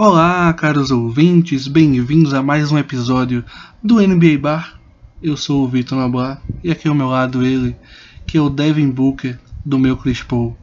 Olá, 0.00 0.52
caros 0.52 0.92
ouvintes, 0.92 1.66
bem-vindos 1.66 2.32
a 2.32 2.40
mais 2.40 2.70
um 2.70 2.78
episódio 2.78 3.44
do 3.82 3.96
NBA 3.96 4.38
Bar. 4.40 4.78
Eu 5.20 5.36
sou 5.36 5.64
o 5.64 5.68
Vitor 5.68 5.98
Noblar 5.98 6.40
e 6.62 6.70
aqui 6.70 6.86
ao 6.86 6.94
meu 6.94 7.08
lado 7.08 7.44
ele, 7.44 7.74
que 8.24 8.38
é 8.38 8.40
o 8.40 8.48
Devin 8.48 8.90
Booker 8.90 9.36
do 9.66 9.76
meu 9.76 9.96
Chris 9.96 10.22
Paul. 10.22 10.56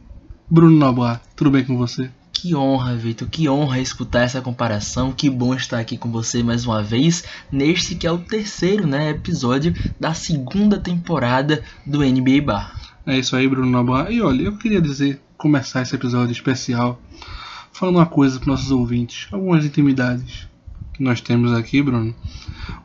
Bruno 0.48 0.78
Noblar, 0.78 1.20
tudo 1.36 1.50
bem 1.50 1.66
com 1.66 1.76
você? 1.76 2.10
Que 2.32 2.54
honra, 2.54 2.96
Vitor, 2.96 3.28
que 3.28 3.46
honra 3.46 3.78
escutar 3.78 4.22
essa 4.22 4.40
comparação. 4.40 5.12
Que 5.12 5.28
bom 5.28 5.54
estar 5.54 5.80
aqui 5.80 5.98
com 5.98 6.10
você 6.10 6.42
mais 6.42 6.64
uma 6.64 6.82
vez, 6.82 7.22
neste 7.52 7.94
que 7.94 8.06
é 8.06 8.10
o 8.10 8.16
terceiro 8.16 8.86
né, 8.86 9.10
episódio 9.10 9.74
da 10.00 10.14
segunda 10.14 10.78
temporada 10.78 11.62
do 11.84 11.98
NBA 11.98 12.40
Bar. 12.42 12.74
É 13.04 13.18
isso 13.18 13.36
aí, 13.36 13.46
Bruno 13.46 13.70
Noblar. 13.70 14.10
E 14.10 14.22
olha, 14.22 14.44
eu 14.44 14.56
queria 14.56 14.80
dizer, 14.80 15.20
começar 15.36 15.82
esse 15.82 15.94
episódio 15.94 16.32
especial 16.32 16.98
falando 17.78 17.96
uma 17.96 18.06
coisa 18.06 18.38
para 18.38 18.48
nossos 18.52 18.70
ouvintes, 18.70 19.28
algumas 19.32 19.64
intimidades 19.64 20.46
que 20.94 21.02
nós 21.02 21.20
temos 21.20 21.52
aqui, 21.52 21.82
Bruno. 21.82 22.14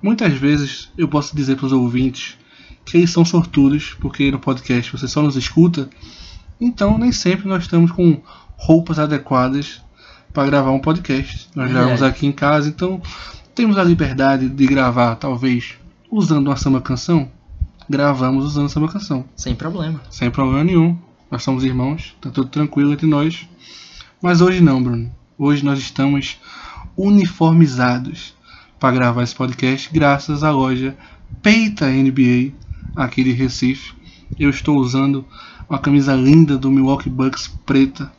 Muitas 0.02 0.34
vezes 0.34 0.90
eu 0.98 1.08
posso 1.08 1.36
dizer 1.36 1.56
para 1.56 1.66
os 1.68 1.72
ouvintes 1.72 2.38
que 2.86 2.98
eles 2.98 3.10
são 3.12 3.24
sortudos, 3.24 3.96
porque 4.00 4.32
no 4.32 4.40
podcast 4.40 4.92
você 4.92 5.08
só 5.08 5.22
nos 5.22 5.36
escuta, 5.36 5.90
então 6.60 6.98
nem 6.98 7.12
sempre 7.12 7.48
nós 7.48 7.64
estamos 7.64 7.92
com 7.92 8.22
roupas 8.58 9.00
adequadas 9.00 9.82
para 10.34 10.46
gravar 10.46 10.72
um 10.72 10.80
podcast. 10.80 11.48
Nós 11.56 11.70
É. 11.70 11.74
gravamos 11.74 12.04
aqui 12.04 12.26
em 12.28 12.32
casa, 12.32 12.70
então 12.70 13.02
temos 13.56 13.78
a 13.78 13.84
liberdade 13.84 14.50
de 14.50 14.66
gravar, 14.68 15.16
talvez, 15.16 15.76
usando 16.10 16.48
uma 16.48 16.58
samba 16.58 16.82
canção. 16.82 17.30
Gravamos 17.90 18.46
usando 18.46 18.70
samba 18.70 18.88
canção 18.88 19.26
Sem 19.36 19.54
problema. 19.56 20.02
sem 20.10 20.30
problema 20.32 20.64
nenhum. 20.64 20.98
Nós 21.30 21.44
somos 21.44 21.64
irmãos, 21.64 22.16
tá 22.22 22.30
tudo 22.30 22.50
tranquilo 22.50 22.94
entre 22.94 23.08
nós. 23.08 23.48
Mas 24.22 24.40
hoje 24.40 24.62
não, 24.62 24.84
Bruno. 24.84 25.12
Hoje 25.36 25.66
nós 25.66 25.80
estamos 25.80 26.40
uniformizados 26.96 28.36
para 28.80 28.94
gravar 28.94 29.24
esse 29.24 29.34
podcast 29.34 29.90
graças 29.92 30.44
à 30.44 30.52
loja 30.52 30.96
Peita 31.42 31.88
NBA 31.88 32.52
aqui 32.96 33.24
de 33.24 33.32
Recife. 33.32 33.96
Eu 34.38 34.52
estou 34.52 34.78
usando 34.78 35.26
uma 35.68 35.80
camisa 35.80 36.14
linda 36.14 36.56
do 36.56 36.70
Milwaukee 36.70 37.10
Bucks 37.10 37.48
preta 37.66 38.14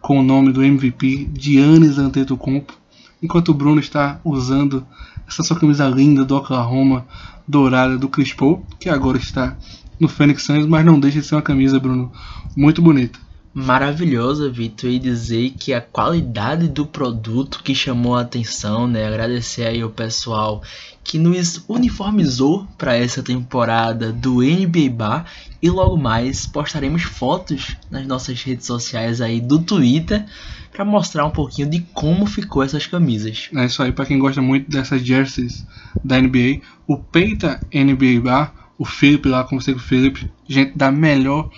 com 0.00 0.20
o 0.20 0.22
nome 0.22 0.52
do 0.52 0.62
MVP 0.62 1.30
Giannis 1.36 1.98
Antetokounmpo, 1.98 2.72
enquanto 3.20 3.48
o 3.48 3.54
Bruno 3.54 3.80
está 3.80 4.20
usando 4.24 4.86
essa 5.26 5.42
sua 5.42 5.58
camisa 5.58 5.88
linda 5.88 6.24
do 6.24 6.36
Oklahoma 6.36 7.04
dourada 7.46 7.98
do 7.98 8.08
Chris 8.08 8.32
Paul, 8.32 8.64
que 8.78 8.88
agora 8.88 9.18
está 9.18 9.56
no 9.98 10.06
Phoenix 10.06 10.44
Suns, 10.44 10.66
mas 10.66 10.84
não 10.84 11.00
deixa 11.00 11.18
de 11.20 11.26
ser 11.26 11.34
uma 11.34 11.42
camisa, 11.42 11.80
Bruno, 11.80 12.12
muito 12.56 12.80
bonita. 12.80 13.18
Maravilhosa, 13.52 14.48
Vitor, 14.48 14.90
e 14.90 14.98
dizer 14.98 15.50
que 15.58 15.72
a 15.72 15.80
qualidade 15.80 16.68
do 16.68 16.86
produto 16.86 17.62
que 17.64 17.74
chamou 17.74 18.14
a 18.14 18.20
atenção, 18.20 18.86
né? 18.86 19.04
Agradecer 19.04 19.66
aí 19.66 19.82
o 19.82 19.90
pessoal 19.90 20.62
que 21.02 21.18
nos 21.18 21.64
uniformizou 21.66 22.68
para 22.78 22.94
essa 22.94 23.22
temporada 23.24 24.12
do 24.12 24.40
NBA 24.40 24.90
Bar 24.92 25.26
e 25.60 25.68
logo 25.68 25.96
mais 25.96 26.46
postaremos 26.46 27.02
fotos 27.02 27.76
nas 27.90 28.06
nossas 28.06 28.40
redes 28.42 28.66
sociais 28.66 29.20
aí 29.20 29.40
do 29.40 29.58
Twitter 29.58 30.24
para 30.72 30.84
mostrar 30.84 31.26
um 31.26 31.30
pouquinho 31.30 31.68
de 31.68 31.80
como 31.92 32.26
ficou 32.26 32.62
essas 32.62 32.86
camisas. 32.86 33.50
É 33.52 33.66
isso 33.66 33.82
aí, 33.82 33.90
para 33.90 34.06
quem 34.06 34.20
gosta 34.20 34.40
muito 34.40 34.70
dessas 34.70 35.04
jerseys 35.04 35.66
da 36.04 36.20
NBA, 36.20 36.60
o 36.86 36.96
Peita 36.96 37.60
NBA 37.74 38.20
Bar, 38.22 38.54
o 38.78 38.84
Felipe 38.84 39.28
lá, 39.28 39.42
conversei 39.42 39.74
com 39.74 39.80
o 39.80 39.82
Felipe, 39.82 40.30
gente 40.48 40.78
da 40.78 40.92
melhor 40.92 41.50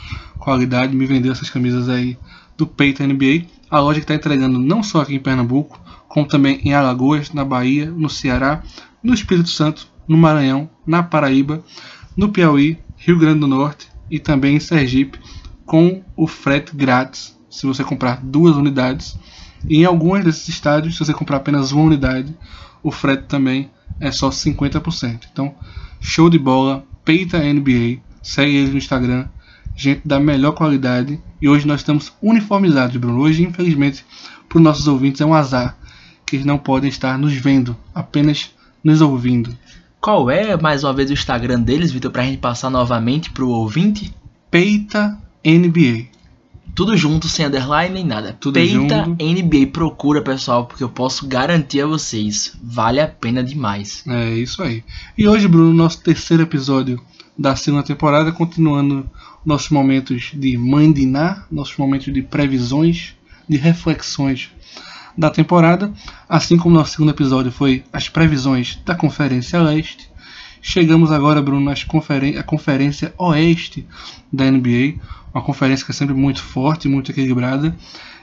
qualidade, 0.43 0.97
me 0.97 1.07
vendeu 1.07 1.31
essas 1.31 1.48
camisas 1.48 1.89
aí 1.89 2.19
do 2.57 2.67
Peita 2.67 3.07
NBA. 3.07 3.47
A 3.71 3.79
loja 3.79 4.01
que 4.01 4.05
está 4.05 4.15
entregando 4.15 4.59
não 4.59 4.83
só 4.83 5.03
aqui 5.03 5.15
em 5.15 5.21
Pernambuco, 5.21 5.81
como 6.09 6.27
também 6.27 6.61
em 6.65 6.75
Alagoas, 6.75 7.33
na 7.33 7.45
Bahia, 7.45 7.91
no 7.91 8.11
Ceará, 8.11 8.62
no 9.03 9.15
Espírito 9.15 9.49
Santo, 9.49 9.87
no 10.07 10.19
Maranhão, 10.19 10.69
na 10.84 11.03
Paraíba, 11.03 11.62
no 12.17 12.29
Piauí, 12.29 12.78
Rio 12.97 13.19
Grande 13.19 13.41
do 13.41 13.47
Norte 13.47 13.89
e 14.11 14.19
também 14.19 14.56
em 14.56 14.61
Sergipe, 14.61 15.19
com 15.65 16.03
o 16.16 16.27
frete 16.27 16.75
grátis 16.75 17.39
se 17.49 17.65
você 17.65 17.84
comprar 17.84 18.21
duas 18.22 18.56
unidades. 18.56 19.16
E 19.69 19.78
em 19.78 19.84
alguns 19.84 20.25
desses 20.25 20.49
estádios, 20.49 20.97
se 20.97 21.05
você 21.05 21.15
comprar 21.15 21.37
apenas 21.37 21.71
uma 21.71 21.84
unidade, 21.84 22.37
o 22.83 22.91
frete 22.91 23.25
também 23.25 23.71
é 24.00 24.11
só 24.11 24.28
50%. 24.28 25.28
Então, 25.33 25.55
show 26.00 26.28
de 26.28 26.39
bola, 26.39 26.84
Peita 27.05 27.39
NBA, 27.39 28.00
segue 28.22 28.56
eles 28.56 28.71
no 28.71 28.78
Instagram, 28.78 29.27
gente 29.77 30.03
da 30.05 30.21
melhor 30.21 30.53
qualidade. 30.53 31.21
E 31.41 31.49
hoje 31.49 31.66
nós 31.66 31.81
estamos 31.81 32.12
uniformizados, 32.22 32.97
Bruno. 32.97 33.21
Hoje, 33.21 33.43
infelizmente, 33.43 34.05
para 34.49 34.59
os 34.59 34.62
nossos 34.62 34.87
ouvintes 34.87 35.21
é 35.21 35.27
um 35.27 35.34
azar 35.34 35.77
que 36.27 36.37
eles 36.37 36.47
não 36.47 36.59
podem 36.59 36.88
estar 36.88 37.19
nos 37.19 37.34
vendo, 37.34 37.77
apenas 37.94 38.50
nos 38.83 39.00
ouvindo. 39.00 39.56
Qual 40.00 40.31
é, 40.31 40.56
mais 40.60 40.83
uma 40.83 40.93
vez, 40.93 41.10
o 41.10 41.12
Instagram 41.12 41.60
deles, 41.60 41.93
Vitor, 41.93 42.10
pra 42.10 42.25
gente 42.25 42.38
passar 42.38 42.71
novamente 42.71 43.31
pro 43.31 43.49
ouvinte? 43.49 44.12
Peita 44.50 45.16
NBA. 45.44 46.06
Tudo 46.75 46.97
junto, 46.97 47.28
sem 47.28 47.44
underline 47.44 47.94
nem 47.94 48.04
nada. 48.04 48.37
Tudo 48.41 48.54
Peita 48.54 49.04
junto. 49.04 49.22
NBA 49.22 49.66
procura, 49.72 50.22
pessoal, 50.22 50.66
porque 50.66 50.83
eu 50.83 50.89
posso 50.89 51.27
garantir 51.27 51.83
a 51.83 51.87
vocês, 51.87 52.56
vale 52.62 52.99
a 52.99 53.06
pena 53.06 53.44
demais. 53.44 54.03
É 54.09 54.31
isso 54.31 54.62
aí. 54.62 54.83
E 55.16 55.28
hoje, 55.28 55.47
Bruno, 55.47 55.72
nosso 55.72 56.00
terceiro 56.00 56.43
episódio 56.43 57.00
da 57.39 57.54
segunda 57.54 57.83
temporada, 57.83 58.33
continuando 58.33 59.09
nossos 59.44 59.70
momentos 59.70 60.32
de 60.34 60.56
mandinar, 60.56 61.47
nossos 61.50 61.76
momentos 61.76 62.12
de 62.12 62.22
previsões, 62.22 63.14
de 63.48 63.56
reflexões 63.56 64.50
da 65.16 65.30
temporada. 65.30 65.92
Assim 66.28 66.56
como 66.56 66.75
nosso 66.75 66.92
segundo 66.92 67.10
episódio 67.10 67.53
foi 67.53 67.84
as 67.92 68.08
previsões 68.08 68.78
da 68.84 68.94
Conferência 68.94 69.60
Leste. 69.60 70.10
Chegamos 70.60 71.10
agora, 71.10 71.42
Bruno, 71.42 71.70
à 71.70 71.75
conferen 71.86 72.41
Conferência 72.44 73.12
Oeste 73.19 73.86
da 74.32 74.50
NBA. 74.50 74.94
Uma 75.34 75.42
conferência 75.42 75.84
que 75.84 75.91
é 75.91 75.94
sempre 75.94 76.14
muito 76.14 76.42
forte, 76.42 76.88
muito 76.88 77.10
equilibrada. 77.10 77.76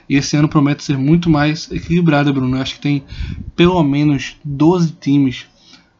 E 0.08 0.16
esse 0.16 0.36
ano 0.36 0.48
promete 0.48 0.82
ser 0.82 0.96
muito 0.96 1.28
mais 1.28 1.70
equilibrada, 1.70 2.32
Bruno. 2.32 2.56
Eu 2.56 2.62
acho 2.62 2.76
que 2.76 2.80
tem 2.80 3.04
pelo 3.54 3.82
menos 3.82 4.36
12 4.44 4.92
times 4.92 5.46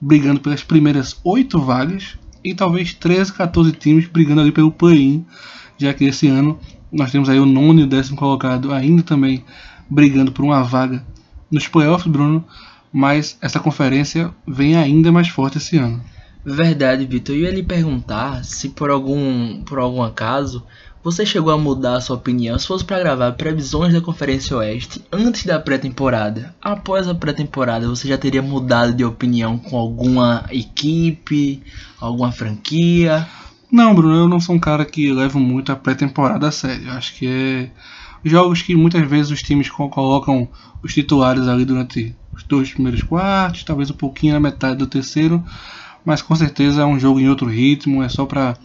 brigando 0.01 0.41
pelas 0.41 0.63
primeiras 0.63 1.21
8 1.23 1.61
vagas. 1.61 2.19
E 2.45 2.55
talvez 2.55 2.95
13, 2.95 3.33
14 3.33 3.73
times 3.73 4.07
brigando 4.07 4.41
ali 4.41 4.53
pelo 4.53 4.73
play-in. 4.73 5.25
Já 5.79 5.93
que 5.95 6.05
esse 6.05 6.29
ano 6.29 6.59
nós 6.93 7.11
temos 7.11 7.29
aí 7.29 7.39
o 7.39 7.47
nono 7.47 7.81
e 7.81 7.85
o 7.85 7.87
décimo 7.87 8.17
colocado 8.17 8.73
ainda 8.73 9.03
também 9.03 9.45
brigando 9.89 10.33
por 10.33 10.45
uma 10.45 10.63
vaga 10.63 11.05
nos 11.51 11.69
playoffs, 11.69 12.11
Bruno. 12.11 12.45
Mas 12.93 13.39
essa 13.41 13.61
conferência 13.61 14.35
vem 14.47 14.77
ainda 14.77 15.13
mais 15.13 15.29
forte 15.29 15.59
esse 15.59 15.77
ano. 15.77 16.03
Verdade, 16.45 17.05
Vitor. 17.07 17.37
Eu 17.37 17.43
ia 17.43 17.51
lhe 17.51 17.63
perguntar 17.63 18.45
se 18.45 18.71
por 18.71 18.91
algum, 18.91 19.63
por 19.63 19.79
algum 19.79 20.03
acaso 20.03 20.65
você 21.03 21.25
chegou 21.25 21.53
a 21.53 21.59
mudar 21.59 21.97
a 21.97 22.01
sua 22.01 22.17
opinião 22.17 22.59
se 22.59 22.67
fosse 22.67 22.85
para 22.85 22.99
gravar 22.99 23.33
previsões 23.33 23.93
da 23.93 24.01
Conferência 24.01 24.57
Oeste 24.57 25.03
antes 25.11 25.47
da 25.47 25.59
pré-temporada. 25.59 26.55
Após 26.61 27.09
a 27.09 27.15
pré-temporada, 27.15 27.89
você 27.89 28.07
já 28.09 28.19
teria 28.19 28.43
mudado 28.43 28.93
de 28.93 29.05
opinião 29.05 29.59
com 29.59 29.77
alguma 29.79 30.45
equipe, 30.51 31.63
alguma 32.01 32.31
franquia? 32.33 33.27
Não, 33.73 33.95
Bruno, 33.95 34.15
eu 34.17 34.29
não 34.29 34.41
sou 34.41 34.55
um 34.55 34.59
cara 34.59 34.85
que 34.85 35.13
leva 35.13 35.39
muito 35.39 35.73
a 35.73 35.77
pré-temporada 35.77 36.49
a 36.49 36.53
sério. 36.53 36.89
Eu 36.89 36.93
acho 36.93 37.15
que 37.15 37.27
é 37.27 37.71
jogos 38.25 38.61
que 38.63 38.75
muitas 38.75 39.09
vezes 39.09 39.31
os 39.31 39.41
times 39.41 39.71
co- 39.71 39.89
colocam 39.89 40.49
os 40.83 40.93
titulares 40.93 41.47
ali 41.49 41.65
durante 41.65 42.15
os 42.35 42.43
dois 42.43 42.73
primeiros 42.73 43.03
quartos, 43.03 43.65
talvez 43.65 43.91
um 43.91 43.95
pouquinho 43.95 44.35
na 44.35 44.41
metade 44.41 44.77
do 44.77 44.87
terceiro, 44.87 45.43
mas 46.05 46.21
com 46.23 46.35
certeza 46.35 46.83
é 46.83 46.85
um 46.85 46.99
jogo 46.99 47.21
em 47.21 47.29
outro 47.29 47.47
ritmo, 47.47 48.03
é 48.03 48.09
só 48.09 48.27
para 48.27 48.57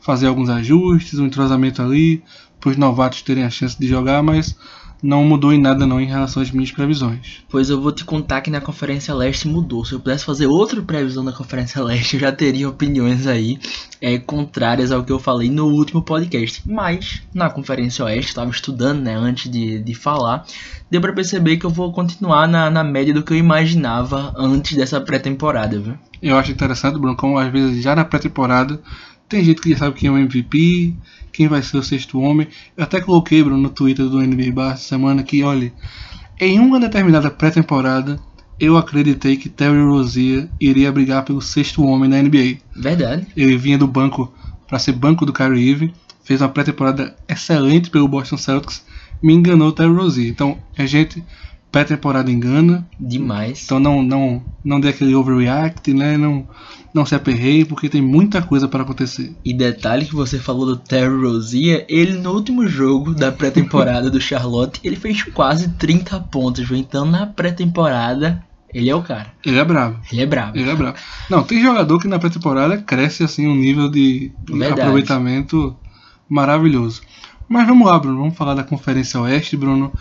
fazer 0.00 0.26
alguns 0.26 0.48
ajustes, 0.48 1.18
um 1.18 1.26
entrosamento 1.26 1.82
ali, 1.82 2.22
para 2.60 2.70
os 2.70 2.76
novatos 2.76 3.22
terem 3.22 3.44
a 3.44 3.50
chance 3.50 3.78
de 3.78 3.86
jogar, 3.88 4.22
mas 4.22 4.56
não 5.02 5.24
mudou 5.24 5.52
em 5.52 5.60
nada 5.60 5.86
não 5.86 6.00
em 6.00 6.06
relação 6.06 6.42
às 6.42 6.50
minhas 6.50 6.70
previsões. 6.70 7.42
Pois 7.48 7.70
eu 7.70 7.80
vou 7.80 7.92
te 7.92 8.04
contar 8.04 8.40
que 8.40 8.50
na 8.50 8.60
Conferência 8.60 9.14
Leste 9.14 9.48
mudou. 9.48 9.84
Se 9.84 9.94
eu 9.94 10.00
pudesse 10.00 10.24
fazer 10.24 10.46
outra 10.46 10.82
previsão 10.82 11.24
da 11.24 11.32
Conferência 11.32 11.82
Leste, 11.82 12.14
eu 12.14 12.20
já 12.20 12.32
teria 12.32 12.68
opiniões 12.68 13.26
aí 13.26 13.58
é, 14.00 14.18
contrárias 14.18 14.92
ao 14.92 15.02
que 15.02 15.12
eu 15.12 15.18
falei 15.18 15.50
no 15.50 15.66
último 15.66 16.02
podcast. 16.02 16.62
Mas 16.66 17.22
na 17.32 17.48
Conferência 17.48 18.04
Oeste, 18.04 18.28
estava 18.28 18.50
estudando 18.50 19.00
né, 19.00 19.14
antes 19.14 19.50
de, 19.50 19.78
de 19.78 19.94
falar, 19.94 20.44
deu 20.90 21.00
pra 21.00 21.12
perceber 21.12 21.56
que 21.56 21.64
eu 21.64 21.70
vou 21.70 21.92
continuar 21.92 22.46
na, 22.46 22.70
na 22.70 22.84
média 22.84 23.14
do 23.14 23.22
que 23.22 23.32
eu 23.32 23.38
imaginava 23.38 24.34
antes 24.36 24.76
dessa 24.76 25.00
pré-temporada, 25.00 25.80
viu? 25.80 25.94
Eu 26.22 26.36
acho 26.36 26.52
interessante, 26.52 26.98
Bruno, 26.98 27.16
como 27.16 27.38
às 27.38 27.50
vezes 27.50 27.82
já 27.82 27.96
na 27.96 28.04
pré-temporada 28.04 28.78
tem 29.30 29.44
gente 29.44 29.60
que 29.60 29.70
já 29.70 29.78
sabe 29.78 29.96
quem 29.96 30.08
é 30.08 30.12
o 30.12 30.18
MVP, 30.18 30.92
quem 31.32 31.46
vai 31.46 31.62
ser 31.62 31.78
o 31.78 31.82
sexto 31.82 32.20
homem. 32.20 32.48
Eu 32.76 32.84
até 32.84 33.00
coloquei, 33.00 33.42
Bruno, 33.42 33.62
no 33.62 33.70
Twitter 33.70 34.06
do 34.06 34.20
NBA 34.20 34.52
Bar 34.52 34.72
essa 34.72 34.88
semana 34.88 35.22
que, 35.22 35.42
olha, 35.42 35.72
em 36.38 36.58
uma 36.58 36.80
determinada 36.80 37.30
pré-temporada, 37.30 38.18
eu 38.58 38.76
acreditei 38.76 39.36
que 39.36 39.48
Terry 39.48 39.82
Rozier 39.82 40.48
iria 40.60 40.92
brigar 40.92 41.24
pelo 41.24 41.40
sexto 41.40 41.82
homem 41.84 42.10
na 42.10 42.20
NBA. 42.20 42.58
Verdade. 42.74 43.26
Ele 43.36 43.56
vinha 43.56 43.78
do 43.78 43.86
banco 43.86 44.30
para 44.66 44.78
ser 44.78 44.92
banco 44.92 45.24
do 45.24 45.32
Kyrie 45.32 45.70
Irving, 45.70 45.92
fez 46.24 46.42
uma 46.42 46.48
pré-temporada 46.48 47.16
excelente 47.28 47.88
pelo 47.88 48.08
Boston 48.08 48.36
Celtics, 48.36 48.84
me 49.22 49.32
enganou 49.32 49.68
o 49.68 49.72
Terry 49.72 49.92
Rozier. 49.92 50.28
Então, 50.28 50.58
a 50.76 50.84
gente 50.86 51.22
pré-temporada 51.70 52.30
engana. 52.30 52.86
Demais. 52.98 53.64
Então 53.64 53.78
não, 53.78 54.02
não, 54.02 54.42
não 54.64 54.80
dê 54.80 54.88
aquele 54.88 55.14
overreact, 55.14 55.92
né? 55.92 56.16
Não, 56.16 56.46
não 56.92 57.06
se 57.06 57.14
aperreie, 57.14 57.64
porque 57.64 57.88
tem 57.88 58.02
muita 58.02 58.42
coisa 58.42 58.66
para 58.68 58.82
acontecer. 58.82 59.34
E 59.44 59.52
detalhe 59.52 60.06
que 60.06 60.14
você 60.14 60.38
falou 60.38 60.66
do 60.66 60.76
Terry 60.76 61.14
Rozier, 61.22 61.86
ele 61.88 62.12
no 62.12 62.32
último 62.32 62.66
jogo 62.66 63.14
da 63.14 63.30
pré-temporada 63.30 64.10
do 64.10 64.20
Charlotte, 64.20 64.80
ele 64.82 64.96
fez 64.96 65.22
quase 65.22 65.68
30 65.70 66.18
pontos, 66.20 66.66
viu? 66.66 66.76
Então 66.76 67.04
na 67.04 67.26
pré-temporada 67.26 68.42
ele 68.72 68.88
é 68.88 68.94
o 68.94 69.02
cara. 69.02 69.32
Ele 69.44 69.58
é 69.58 69.64
brabo. 69.64 69.98
Ele 70.12 70.22
é 70.22 70.26
brabo. 70.26 70.58
Ele 70.58 70.70
é 70.70 70.74
brabo. 70.74 70.98
Não, 71.28 71.42
tem 71.42 71.60
jogador 71.60 71.98
que 72.00 72.08
na 72.08 72.18
pré-temporada 72.18 72.78
cresce 72.78 73.22
assim 73.22 73.46
um 73.46 73.56
nível 73.56 73.88
de 73.88 74.32
Verdade. 74.48 74.80
aproveitamento 74.80 75.76
maravilhoso. 76.28 77.02
Mas 77.48 77.66
vamos 77.66 77.86
lá, 77.86 77.98
Bruno. 77.98 78.18
Vamos 78.18 78.36
falar 78.36 78.54
da 78.54 78.62
Conferência 78.62 79.20
Oeste, 79.20 79.56
Bruno. 79.56 79.92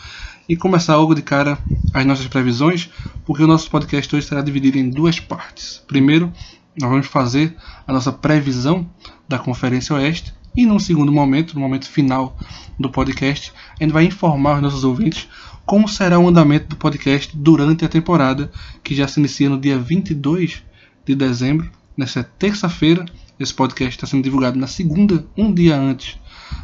E 0.50 0.56
começar 0.56 0.98
logo 0.98 1.14
de 1.14 1.22
cara 1.22 1.60
as 1.94 2.04
nossas 2.08 2.26
previsões, 2.26 2.90
porque 3.24 3.44
o 3.44 3.48
nosso 3.48 3.70
podcast 3.70 4.16
hoje 4.16 4.26
será 4.26 4.42
dividido 4.42 4.80
em 4.80 4.90
duas 4.90 5.20
partes. 5.20 5.84
Primeiro, 5.88 6.34
nós 6.76 6.90
vamos 6.90 7.06
fazer 7.06 7.56
a 7.86 7.94
nossa 7.94 8.12
previsão 8.12 8.90
da 9.28 9.38
Conferência 9.38 9.96
Oeste. 9.96 10.34
E 10.58 10.66
num 10.66 10.80
segundo 10.80 11.12
momento, 11.12 11.54
no 11.54 11.62
momento 11.62 11.88
final 11.88 12.36
do 12.80 12.90
podcast, 12.90 13.54
a 13.80 13.84
gente 13.84 13.94
vai 13.94 14.06
informar 14.06 14.56
os 14.56 14.62
nossos 14.64 14.84
ouvintes 14.84 15.28
como 15.68 15.88
será 15.88 16.18
o 16.18 16.28
andamento 16.28 16.68
do 16.68 16.76
podcast 16.76 17.38
durante 17.38 17.86
a 17.86 17.88
temporada, 17.88 18.52
que 18.84 18.96
já 18.96 19.08
se 19.08 19.20
inicia 19.20 19.52
no 19.52 19.60
dia 19.60 19.78
22 19.78 20.64
de 21.06 21.14
dezembro, 21.14 21.70
nessa 21.96 22.24
terça-feira. 22.24 23.06
Esse 23.40 23.54
podcast 23.54 23.96
está 23.96 24.06
sendo 24.06 24.24
divulgado 24.24 24.60
na 24.60 24.68
segunda, 24.68 25.26
um 25.38 25.54
dia 25.54 25.78
antes 25.80 26.18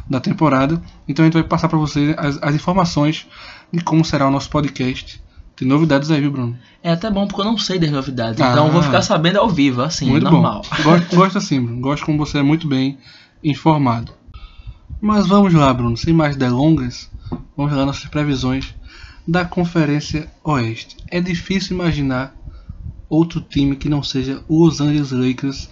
da 0.08 0.20
temporada. 0.20 0.80
Então 1.08 1.24
a 1.24 1.26
gente 1.26 1.34
vai 1.34 1.42
passar 1.44 1.68
para 1.68 1.78
você 1.78 2.14
as, 2.18 2.38
as 2.42 2.54
informações 2.54 3.26
de 3.72 3.82
como 3.82 4.04
será 4.04 4.26
o 4.28 4.30
nosso 4.30 4.50
podcast. 4.50 5.22
Tem 5.56 5.66
novidades 5.66 6.10
aí, 6.10 6.20
viu, 6.20 6.30
Bruno? 6.30 6.58
É 6.82 6.90
até 6.92 7.10
bom 7.10 7.26
porque 7.26 7.40
eu 7.40 7.46
não 7.46 7.56
sei 7.56 7.78
das 7.78 7.90
novidades, 7.90 8.40
Ah. 8.42 8.50
então 8.52 8.66
eu 8.66 8.72
vou 8.72 8.82
ficar 8.82 9.00
sabendo 9.00 9.38
ao 9.38 9.48
vivo, 9.48 9.80
assim, 9.80 10.06
Muito 10.10 10.24
normal. 10.24 10.60
bom. 10.62 10.76
Gosto, 10.84 11.16
gosto 11.16 11.38
assim, 11.38 11.60
Bruno. 11.62 11.80
Gosto 11.80 12.04
como 12.04 12.18
você 12.18 12.38
é 12.38 12.42
muito 12.42 12.68
bem 12.68 12.98
informado. 13.42 14.12
Mas 15.00 15.26
vamos 15.26 15.54
lá, 15.54 15.72
Bruno. 15.72 15.96
Sem 15.96 16.12
mais 16.12 16.36
delongas, 16.36 17.10
vamos 17.56 17.72
lá 17.74 17.86
nossas 17.86 18.04
previsões 18.04 18.74
da 19.26 19.44
Conferência 19.46 20.30
Oeste. 20.44 20.96
É 21.08 21.20
difícil 21.22 21.74
imaginar 21.74 22.34
outro 23.08 23.40
time 23.40 23.76
que 23.76 23.88
não 23.88 24.02
seja 24.02 24.42
o 24.48 24.64
Los 24.66 24.80
Angeles 24.80 25.10
Lakers 25.10 25.68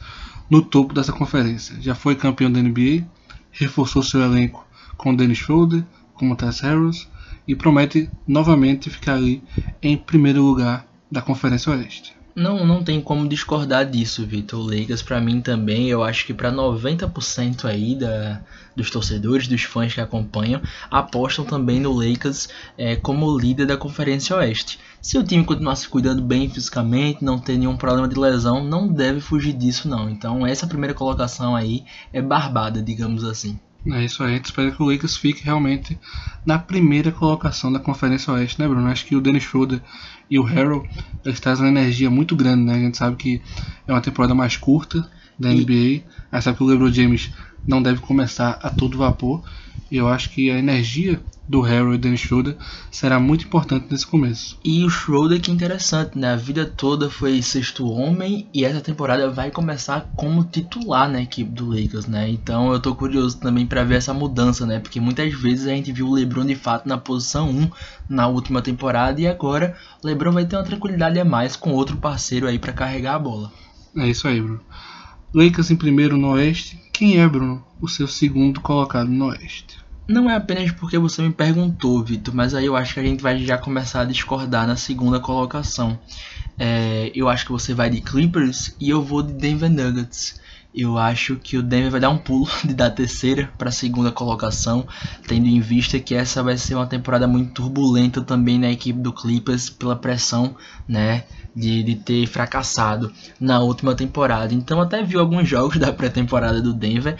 no 0.48 0.62
topo 0.62 0.94
dessa 0.94 1.12
conferência. 1.12 1.76
Já 1.80 1.94
foi 1.94 2.14
campeão 2.14 2.50
da 2.50 2.60
NBA, 2.60 3.04
reforçou 3.50 4.02
seu 4.02 4.20
elenco 4.20 4.66
com 4.96 5.14
Dennis 5.14 5.38
Schroeder, 5.38 5.84
com 6.14 6.34
Tess 6.34 6.60
Harris 6.60 7.08
e 7.46 7.54
promete 7.54 8.10
novamente 8.26 8.90
ficar 8.90 9.14
ali 9.14 9.42
em 9.82 9.96
primeiro 9.96 10.42
lugar 10.42 10.86
da 11.10 11.20
Conferência 11.20 11.72
Oeste. 11.72 12.14
Não, 12.34 12.66
não 12.66 12.82
tem 12.82 13.00
como 13.00 13.28
discordar 13.28 13.88
disso, 13.88 14.26
Vitor. 14.26 14.60
Lakers, 14.60 15.02
pra 15.02 15.20
mim 15.20 15.40
também, 15.40 15.88
eu 15.88 16.02
acho 16.02 16.26
que 16.26 16.34
pra 16.34 16.50
90% 16.50 17.64
aí 17.64 17.94
da, 17.94 18.40
dos 18.76 18.90
torcedores, 18.90 19.48
dos 19.48 19.62
fãs 19.62 19.94
que 19.94 20.00
acompanham, 20.00 20.60
apostam 20.90 21.44
também 21.44 21.80
no 21.80 21.92
Lakers 21.92 22.48
é, 22.76 22.96
como 22.96 23.38
líder 23.38 23.66
da 23.66 23.76
Conferência 23.76 24.36
Oeste. 24.36 24.78
Se 25.00 25.18
o 25.18 25.22
time 25.22 25.44
continuar 25.44 25.76
se 25.76 25.88
cuidando 25.88 26.22
bem 26.22 26.48
fisicamente, 26.48 27.24
não 27.24 27.38
ter 27.38 27.56
nenhum 27.58 27.76
problema 27.76 28.08
de 28.08 28.18
lesão, 28.18 28.64
não 28.64 28.88
deve 28.88 29.20
fugir 29.20 29.52
disso 29.52 29.88
não. 29.88 30.08
Então 30.08 30.46
essa 30.46 30.66
primeira 30.66 30.94
colocação 30.94 31.54
aí 31.54 31.84
é 32.12 32.22
barbada, 32.22 32.82
digamos 32.82 33.24
assim. 33.24 33.58
É 33.86 34.02
isso 34.02 34.22
aí, 34.22 34.32
a 34.32 34.36
gente 34.36 34.46
espera 34.46 34.70
que 34.70 34.82
o 34.82 34.90
Lakers 34.90 35.16
fique 35.18 35.44
realmente 35.44 35.98
na 36.46 36.58
primeira 36.58 37.12
colocação 37.12 37.70
da 37.70 37.78
Conferência 37.78 38.32
Oeste, 38.32 38.58
né, 38.58 38.66
Bruno? 38.66 38.88
Acho 38.88 39.04
que 39.04 39.14
o 39.14 39.20
Dennis 39.20 39.42
Schroeder 39.42 39.82
e 40.30 40.38
o 40.38 40.42
Harrell 40.42 40.86
eles 41.22 41.38
trazem 41.38 41.66
uma 41.66 41.78
energia 41.78 42.10
muito 42.10 42.34
grande, 42.34 42.62
né? 42.62 42.74
A 42.76 42.78
gente 42.78 42.96
sabe 42.96 43.16
que 43.16 43.42
é 43.86 43.92
uma 43.92 44.00
temporada 44.00 44.34
mais 44.34 44.56
curta 44.56 45.06
da 45.38 45.48
NBA, 45.50 46.04
a 46.30 46.36
gente 46.36 46.44
sabe 46.44 46.56
que 46.56 46.62
o 46.62 46.66
LeBron 46.66 46.92
James 46.92 47.30
não 47.66 47.82
deve 47.82 48.00
começar 48.00 48.58
a 48.62 48.70
todo 48.70 48.98
vapor, 48.98 49.42
e 49.90 49.96
eu 49.96 50.08
acho 50.08 50.30
que 50.30 50.50
a 50.50 50.58
energia 50.58 51.20
do 51.46 51.60
Harrell 51.60 51.94
e 51.94 51.98
do 51.98 52.00
Dennis 52.00 52.20
Schroeder 52.20 52.56
será 52.90 53.20
muito 53.20 53.44
importante 53.44 53.86
nesse 53.90 54.06
começo. 54.06 54.58
E 54.64 54.82
o 54.82 54.88
Schroeder 54.88 55.40
que 55.40 55.50
interessante, 55.50 56.18
né? 56.18 56.32
A 56.32 56.36
vida 56.36 56.64
toda 56.64 57.10
foi 57.10 57.42
sexto 57.42 57.86
homem 57.86 58.48
e 58.52 58.64
essa 58.64 58.80
temporada 58.80 59.30
vai 59.30 59.50
começar 59.50 60.12
como 60.16 60.44
titular 60.44 61.10
na 61.10 61.22
equipe 61.22 61.50
do 61.50 61.68
Lakers, 61.68 62.06
né? 62.06 62.28
Então 62.30 62.72
eu 62.72 62.80
tô 62.80 62.94
curioso 62.94 63.38
também 63.38 63.66
pra 63.66 63.84
ver 63.84 63.96
essa 63.96 64.14
mudança, 64.14 64.64
né? 64.64 64.80
Porque 64.80 65.00
muitas 65.00 65.32
vezes 65.34 65.66
a 65.66 65.70
gente 65.70 65.92
viu 65.92 66.08
o 66.08 66.14
LeBron 66.14 66.46
de 66.46 66.54
fato 66.54 66.88
na 66.88 66.96
posição 66.96 67.50
1 67.50 67.70
na 68.08 68.26
última 68.26 68.62
temporada 68.62 69.20
e 69.20 69.26
agora 69.26 69.76
o 70.02 70.06
LeBron 70.06 70.32
vai 70.32 70.46
ter 70.46 70.56
uma 70.56 70.64
tranquilidade 70.64 71.20
a 71.20 71.24
mais 71.24 71.56
com 71.56 71.72
outro 71.72 71.98
parceiro 71.98 72.46
aí 72.46 72.58
pra 72.58 72.72
carregar 72.72 73.16
a 73.16 73.18
bola. 73.18 73.52
É 73.96 74.08
isso 74.08 74.26
aí, 74.26 74.40
Bruno. 74.40 74.60
Lakers 75.34 75.72
em 75.72 75.76
primeiro 75.76 76.16
no 76.16 76.28
Oeste. 76.28 76.80
Quem 76.92 77.18
é, 77.18 77.28
Bruno, 77.28 77.60
o 77.80 77.88
seu 77.88 78.06
segundo 78.06 78.60
colocado 78.60 79.08
no 79.08 79.26
Oeste? 79.26 79.78
Não 80.06 80.30
é 80.30 80.36
apenas 80.36 80.70
porque 80.70 80.96
você 80.96 81.22
me 81.22 81.32
perguntou, 81.32 82.04
Vitor, 82.04 82.32
mas 82.32 82.54
aí 82.54 82.66
eu 82.66 82.76
acho 82.76 82.94
que 82.94 83.00
a 83.00 83.02
gente 83.02 83.20
vai 83.20 83.44
já 83.44 83.58
começar 83.58 84.02
a 84.02 84.04
discordar 84.04 84.64
na 84.64 84.76
segunda 84.76 85.18
colocação. 85.18 85.98
É, 86.56 87.10
eu 87.16 87.28
acho 87.28 87.46
que 87.46 87.50
você 87.50 87.74
vai 87.74 87.90
de 87.90 88.00
Clippers 88.00 88.76
e 88.78 88.88
eu 88.90 89.02
vou 89.02 89.24
de 89.24 89.32
Denver 89.32 89.68
Nuggets. 89.68 90.40
Eu 90.72 90.98
acho 90.98 91.34
que 91.34 91.56
o 91.56 91.62
Denver 91.64 91.90
vai 91.90 92.00
dar 92.00 92.10
um 92.10 92.18
pulo 92.18 92.48
de 92.64 92.72
da 92.72 92.88
terceira 92.88 93.50
para 93.58 93.70
a 93.70 93.72
segunda 93.72 94.12
colocação, 94.12 94.86
tendo 95.26 95.48
em 95.48 95.60
vista 95.60 95.98
que 95.98 96.14
essa 96.14 96.44
vai 96.44 96.56
ser 96.56 96.76
uma 96.76 96.86
temporada 96.86 97.26
muito 97.26 97.54
turbulenta 97.54 98.22
também 98.22 98.56
na 98.56 98.70
equipe 98.70 99.00
do 99.00 99.12
Clippers 99.12 99.68
pela 99.68 99.96
pressão, 99.96 100.54
né, 100.86 101.24
de, 101.54 101.82
de 101.82 101.94
ter 101.94 102.26
fracassado 102.26 103.12
na 103.38 103.60
última 103.60 103.94
temporada. 103.94 104.52
Então 104.52 104.80
até 104.80 105.02
vi 105.02 105.16
alguns 105.16 105.48
jogos 105.48 105.76
da 105.78 105.92
pré-temporada 105.92 106.60
do 106.60 106.72
Denver 106.72 107.16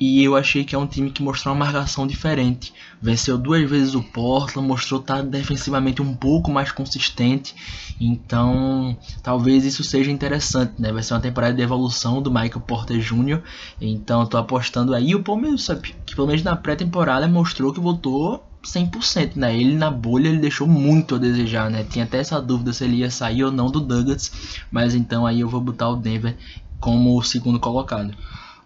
e 0.00 0.22
eu 0.22 0.36
achei 0.36 0.64
que 0.64 0.76
é 0.76 0.78
um 0.78 0.86
time 0.86 1.10
que 1.10 1.22
mostrou 1.22 1.52
uma 1.52 1.64
marcação 1.64 2.06
diferente. 2.06 2.72
Venceu 3.02 3.36
duas 3.36 3.68
vezes 3.68 3.94
o 3.96 4.02
Portland, 4.02 4.68
mostrou 4.68 5.00
estar 5.00 5.22
defensivamente 5.22 6.00
um 6.00 6.14
pouco 6.14 6.52
mais 6.52 6.70
consistente. 6.70 7.54
Então, 8.00 8.96
talvez 9.24 9.64
isso 9.64 9.82
seja 9.82 10.12
interessante, 10.12 10.74
né? 10.78 10.92
Vai 10.92 11.02
ser 11.02 11.14
uma 11.14 11.20
temporada 11.20 11.54
de 11.54 11.62
evolução 11.62 12.22
do 12.22 12.30
Michael 12.30 12.60
Porter 12.60 12.98
Jr. 13.00 13.42
Então, 13.80 14.24
tô 14.24 14.36
apostando 14.36 14.94
aí. 14.94 15.16
O 15.16 15.22
Palmeiras, 15.22 15.68
que 16.06 16.14
pelo 16.14 16.28
menos 16.28 16.44
na 16.44 16.54
pré-temporada 16.54 17.26
mostrou 17.26 17.72
que 17.72 17.80
voltou 17.80 18.47
100%, 18.64 19.36
né? 19.36 19.56
Ele 19.56 19.74
na 19.74 19.90
bolha 19.90 20.28
ele 20.28 20.38
deixou 20.38 20.66
muito 20.66 21.14
a 21.14 21.18
desejar, 21.18 21.70
né? 21.70 21.84
Tinha 21.84 22.04
até 22.04 22.18
essa 22.18 22.40
dúvida 22.40 22.72
se 22.72 22.84
ele 22.84 22.96
ia 22.96 23.10
sair 23.10 23.44
ou 23.44 23.52
não 23.52 23.70
do 23.70 23.80
Nuggets, 23.80 24.60
mas 24.70 24.94
então 24.94 25.26
aí 25.26 25.40
eu 25.40 25.48
vou 25.48 25.60
botar 25.60 25.88
o 25.88 25.96
Denver 25.96 26.36
como 26.80 27.16
o 27.16 27.22
segundo 27.22 27.58
colocado. 27.58 28.14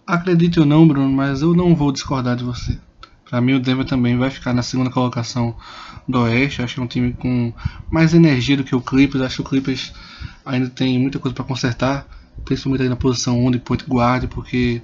Acredite 0.06 0.58
ou 0.60 0.66
não, 0.66 0.86
Bruno, 0.86 1.10
mas 1.10 1.42
eu 1.42 1.54
não 1.54 1.74
vou 1.74 1.92
discordar 1.92 2.36
de 2.36 2.44
você. 2.44 2.78
Para 3.28 3.40
mim, 3.40 3.54
o 3.54 3.60
Denver 3.60 3.86
também 3.86 4.16
vai 4.18 4.28
ficar 4.28 4.52
na 4.52 4.62
segunda 4.62 4.90
colocação 4.90 5.56
do 6.06 6.20
Oeste. 6.20 6.60
Acho 6.60 6.74
que 6.74 6.80
é 6.80 6.82
um 6.82 6.86
time 6.86 7.12
com 7.14 7.52
mais 7.90 8.12
energia 8.12 8.56
do 8.56 8.64
que 8.64 8.74
o 8.74 8.80
Clippers. 8.80 9.22
Acho 9.22 9.36
que 9.36 9.40
o 9.42 9.44
Clippers 9.44 9.92
ainda 10.44 10.68
tem 10.68 10.98
muita 10.98 11.18
coisa 11.18 11.34
para 11.34 11.44
consertar, 11.44 12.06
principalmente 12.44 12.88
na 12.88 12.96
posição 12.96 13.42
1 13.46 13.52
de 13.52 13.58
point 13.58 13.84
guard, 13.88 14.26
porque 14.28 14.82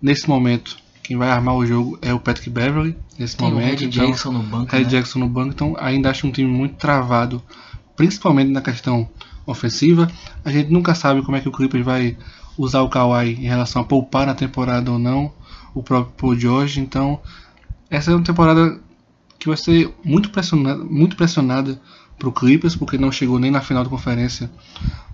nesse 0.00 0.28
momento 0.28 0.78
quem 1.04 1.18
vai 1.18 1.28
armar 1.28 1.54
o 1.54 1.66
jogo 1.66 1.98
é 2.00 2.12
o 2.14 2.18
Patrick 2.18 2.48
Beverly. 2.48 2.96
Nesse 3.18 3.36
Tem 3.36 3.48
momento, 3.48 3.80
Red 3.80 3.86
então, 3.86 4.06
Jackson 4.06 4.32
no 4.32 4.42
banco, 4.42 4.72
Red 4.72 4.84
né? 4.84 4.88
Jackson 4.88 5.18
no 5.20 5.28
banco, 5.28 5.50
então 5.50 5.76
ainda 5.78 6.10
acho 6.10 6.26
um 6.26 6.32
time 6.32 6.50
muito 6.50 6.76
travado, 6.76 7.40
principalmente 7.94 8.50
na 8.50 8.62
questão 8.62 9.08
ofensiva. 9.46 10.10
A 10.42 10.50
gente 10.50 10.72
nunca 10.72 10.94
sabe 10.94 11.22
como 11.22 11.36
é 11.36 11.40
que 11.40 11.48
o 11.48 11.52
Clippers 11.52 11.84
vai 11.84 12.16
usar 12.56 12.80
o 12.80 12.88
Kawhi 12.88 13.34
em 13.34 13.46
relação 13.46 13.82
a 13.82 13.84
poupar 13.84 14.26
na 14.26 14.34
temporada 14.34 14.90
ou 14.90 14.98
não, 14.98 15.30
o 15.74 15.82
próprio 15.82 16.14
Paul 16.16 16.36
George, 16.36 16.80
então 16.80 17.20
essa 17.90 18.10
é 18.10 18.14
uma 18.14 18.24
temporada 18.24 18.80
que 19.38 19.46
vai 19.46 19.58
ser 19.58 19.94
muito 20.02 20.30
pressionada, 20.30 20.82
muito 20.82 21.16
pressionada 21.16 21.78
para 22.18 22.28
o 22.28 22.32
Clippers, 22.32 22.76
porque 22.76 22.98
não 22.98 23.10
chegou 23.12 23.38
nem 23.38 23.50
na 23.50 23.60
final 23.60 23.84
da 23.84 23.90
conferência 23.90 24.50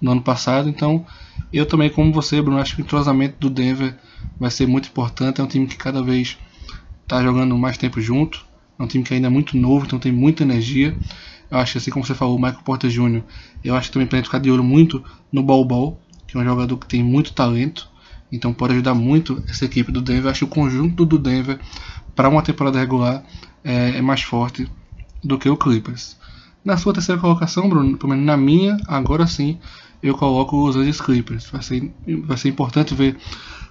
no 0.01 0.13
ano 0.13 0.23
passado, 0.23 0.69
então 0.69 1.05
eu 1.53 1.67
também, 1.67 1.91
como 1.91 2.13
você, 2.13 2.41
Bruno, 2.41 2.61
acho 2.61 2.77
que 2.77 2.83
o 2.83 2.85
entrosamento 2.85 3.37
do 3.41 3.51
Denver 3.51 3.97
vai 4.39 4.51
ser 4.51 4.67
muito 4.67 4.89
importante, 4.89 5.41
é 5.41 5.45
um 5.45 5.47
time 5.47 5.67
que 5.67 5.77
cada 5.77 6.03
vez 6.03 6.39
está 7.03 7.23
jogando 7.23 7.57
mais 7.59 7.77
tempo 7.77 8.01
junto, 8.01 8.45
é 8.79 8.83
um 8.83 8.87
time 8.87 9.05
que 9.05 9.13
ainda 9.13 9.27
é 9.27 9.31
muito 9.31 9.57
novo, 9.57 9.85
então 9.85 9.99
tem 9.99 10.13
muita 10.13 10.43
energia. 10.43 10.97
Eu 11.51 11.59
acho 11.59 11.73
que 11.73 11.79
assim 11.79 11.91
como 11.91 12.05
você 12.07 12.15
falou, 12.15 12.37
o 12.37 12.41
Michael 12.41 12.63
Porter 12.63 12.89
Jr., 12.89 13.23
eu 13.65 13.75
acho 13.75 13.89
que 13.89 13.93
também 13.93 14.07
para 14.07 14.23
ficar 14.23 14.39
de 14.39 14.51
olho 14.51 14.63
muito 14.63 15.05
no 15.33 15.43
Ball 15.43 15.65
Ball, 15.65 16.01
que 16.27 16.37
é 16.37 16.41
um 16.41 16.45
jogador 16.45 16.77
que 16.79 16.87
tem 16.87 17.03
muito 17.03 17.33
talento, 17.33 17.91
então 18.31 18.53
pode 18.53 18.75
ajudar 18.75 18.95
muito 18.95 19.43
essa 19.49 19.65
equipe 19.65 19.91
do 19.91 20.01
Denver. 20.01 20.31
Acho 20.31 20.47
que 20.47 20.53
o 20.53 20.55
conjunto 20.55 21.05
do 21.05 21.19
Denver 21.19 21.59
para 22.15 22.29
uma 22.29 22.43
temporada 22.43 22.79
regular 22.79 23.25
é, 23.65 23.99
é 23.99 24.03
mais 24.03 24.23
forte 24.23 24.71
do 25.23 25.37
que 25.37 25.49
o 25.49 25.57
Clippers. 25.57 26.17
Na 26.65 26.77
sua 26.77 26.93
terceira 26.93 27.21
colocação, 27.21 27.69
Bruno, 27.69 27.97
pelo 27.97 28.11
menos 28.11 28.27
na 28.27 28.37
minha, 28.37 28.77
agora 28.87 29.27
sim, 29.27 29.59
eu 30.03 30.15
coloco 30.15 30.69
os 30.69 30.77
Angeles 30.77 31.01
Clippers. 31.01 31.49
Vai 31.51 31.63
ser, 31.63 31.93
vai 32.25 32.37
ser 32.37 32.49
importante 32.49 32.95
ver 32.95 33.17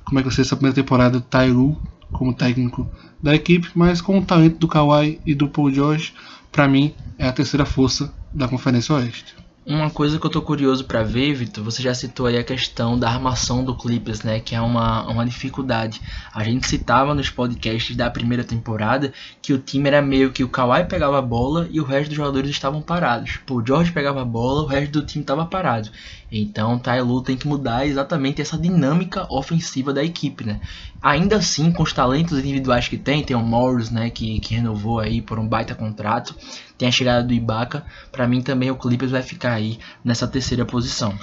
como 0.04 0.20
é 0.20 0.24
que 0.24 0.28
vai 0.28 0.36
ser 0.36 0.42
essa 0.42 0.56
primeira 0.56 0.76
temporada 0.76 1.20
do 1.20 1.26
Ty 1.26 1.52
Lue 1.52 1.78
como 2.12 2.34
técnico 2.34 2.90
da 3.22 3.36
equipe, 3.36 3.70
mas 3.76 4.02
com 4.02 4.18
o 4.18 4.26
talento 4.26 4.58
do 4.58 4.68
Kawhi 4.68 5.20
e 5.26 5.36
do 5.36 5.48
Paul 5.48 5.72
George, 5.72 6.14
para 6.52 6.68
mim 6.68 6.94
é 7.18 7.28
a 7.28 7.32
terceira 7.32 7.66
força 7.66 8.12
da 8.34 8.48
Conferência 8.48 8.96
Oeste. 8.96 9.36
Uma 9.66 9.92
coisa 9.92 10.18
que 10.18 10.26
eu 10.26 10.32
tô 10.32 10.42
curioso 10.42 10.86
para 10.86 11.04
ver, 11.04 11.34
Vitor, 11.34 11.64
você 11.64 11.84
já 11.84 11.94
citou 11.94 12.26
aí 12.26 12.38
a 12.38 12.44
questão 12.44 12.98
da 12.98 13.10
armação 13.10 13.64
do 13.64 13.78
Clippers, 13.78 14.24
né? 14.24 14.40
Que 14.40 14.56
é 14.56 14.62
uma, 14.62 15.06
uma 15.08 15.26
dificuldade. 15.26 16.02
A 16.34 16.44
gente 16.44 16.66
citava 16.66 17.14
nos 17.14 17.30
podcasts 17.30 17.96
da 17.96 18.10
primeira 18.10 18.44
temporada 18.44 19.14
que 19.42 19.54
o 19.54 19.60
time 19.60 19.88
era 19.88 20.02
meio 20.02 20.32
que 20.32 20.44
o 20.44 20.50
Kawhi 20.50 20.86
pegava 20.86 21.20
a 21.20 21.22
bola 21.22 21.68
e 21.70 21.80
o 21.80 21.84
resto 21.84 22.08
dos 22.08 22.18
jogadores 22.18 22.50
estavam 22.50 22.82
parados. 22.82 23.38
Pô, 23.46 23.56
o 23.56 23.66
George 23.66 23.92
pegava 23.92 24.22
a 24.22 24.26
bola, 24.26 24.64
o 24.64 24.66
resto 24.66 24.94
do 24.94 25.06
time 25.06 25.24
estava 25.24 25.46
parado. 25.46 25.92
Então 26.32 26.80
Tyloo 26.80 27.22
tem 27.22 27.36
que 27.36 27.48
mudar 27.48 27.86
exatamente 27.86 28.42
essa 28.42 28.58
dinâmica 28.58 29.28
ofensiva 29.30 29.94
da 29.94 30.04
equipe, 30.04 30.46
né? 30.46 30.62
Ainda 31.02 31.38
assim, 31.38 31.72
com 31.72 31.84
os 31.84 31.94
talentos 31.94 32.38
individuais 32.38 32.88
que 32.88 32.98
tem, 32.98 33.24
tem 33.24 33.36
o 33.36 33.42
Morris, 33.42 33.90
né, 33.90 34.10
que, 34.10 34.40
que 34.40 34.56
renovou 34.56 35.00
aí 35.00 35.22
por 35.22 35.40
um 35.40 35.48
baita 35.48 35.74
contrato, 35.74 36.36
tem 36.78 36.90
a 36.90 36.92
chegada 36.92 37.26
do 37.26 37.34
Ibaka, 37.34 37.86
para 38.12 38.28
mim 38.28 38.42
também 38.42 38.70
o 38.70 38.76
Clippers 38.76 39.12
vai 39.12 39.24
ficar 39.24 39.54
aí 39.54 39.80
nessa 40.04 40.28
terceira 40.28 40.66
posição. 40.66 41.18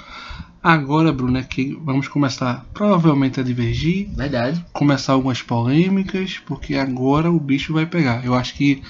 Agora, 0.61 1.13
Bruno, 1.13 1.37
é 1.37 1.43
que 1.43 1.79
vamos 1.81 2.07
começar 2.07 2.65
provavelmente 2.73 3.39
a 3.39 3.43
divergir. 3.43 4.09
Verdade. 4.13 4.65
Começar 4.73 5.13
algumas 5.13 5.41
polêmicas, 5.41 6.39
porque 6.45 6.75
agora 6.75 7.31
o 7.31 7.39
bicho 7.39 7.73
vai 7.73 7.85
pegar. 7.85 8.25
Eu 8.25 8.33
acho 8.33 8.55
que 8.55 8.81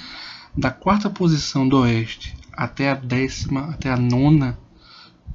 da 0.55 0.71
quarta 0.71 1.09
posição 1.09 1.67
do 1.67 1.79
Oeste 1.79 2.35
até 2.51 2.89
a 2.89 2.95
décima, 2.95 3.69
até 3.69 3.91
a 3.91 3.97
nona, 3.97 4.57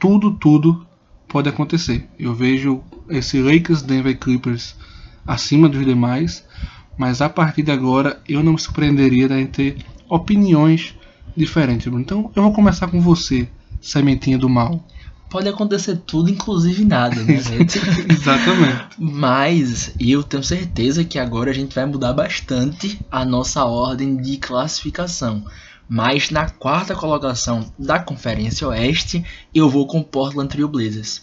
tudo, 0.00 0.32
tudo 0.32 0.84
pode 1.28 1.48
acontecer. 1.48 2.08
Eu 2.18 2.34
vejo 2.34 2.82
esse 3.08 3.40
Lakers, 3.40 3.82
Denver 3.82 4.18
Clippers 4.18 4.74
acima 5.26 5.68
dos 5.68 5.84
demais, 5.84 6.44
mas 6.96 7.20
a 7.20 7.28
partir 7.28 7.62
de 7.62 7.70
agora 7.70 8.20
eu 8.28 8.42
não 8.42 8.52
me 8.52 8.58
surpreenderia 8.58 9.28
de 9.28 9.46
ter 9.46 9.76
opiniões 10.08 10.94
diferentes. 11.36 11.86
Então 11.86 12.30
eu 12.34 12.42
vou 12.42 12.52
começar 12.52 12.88
com 12.88 13.00
você, 13.00 13.48
sementinha 13.80 14.38
do 14.38 14.48
mal. 14.48 14.84
Pode 15.30 15.48
acontecer 15.48 15.96
tudo, 16.04 16.28
inclusive 16.30 16.84
nada, 16.84 17.16
né, 17.22 17.36
Exatamente. 18.06 18.84
Mas 18.98 19.94
eu 19.98 20.22
tenho 20.22 20.44
certeza 20.44 21.04
que 21.04 21.18
agora 21.18 21.50
a 21.50 21.54
gente 21.54 21.74
vai 21.74 21.86
mudar 21.86 22.12
bastante 22.12 23.00
a 23.10 23.24
nossa 23.24 23.64
ordem 23.64 24.14
de 24.16 24.36
classificação. 24.36 25.42
Mas 25.88 26.30
na 26.30 26.50
quarta 26.50 26.94
colocação 26.94 27.72
da 27.78 27.98
Conferência 27.98 28.68
Oeste, 28.68 29.24
eu 29.54 29.70
vou 29.70 29.86
com 29.86 30.02
Portland 30.02 30.50
Trail 30.50 30.68
Blazers. 30.68 31.22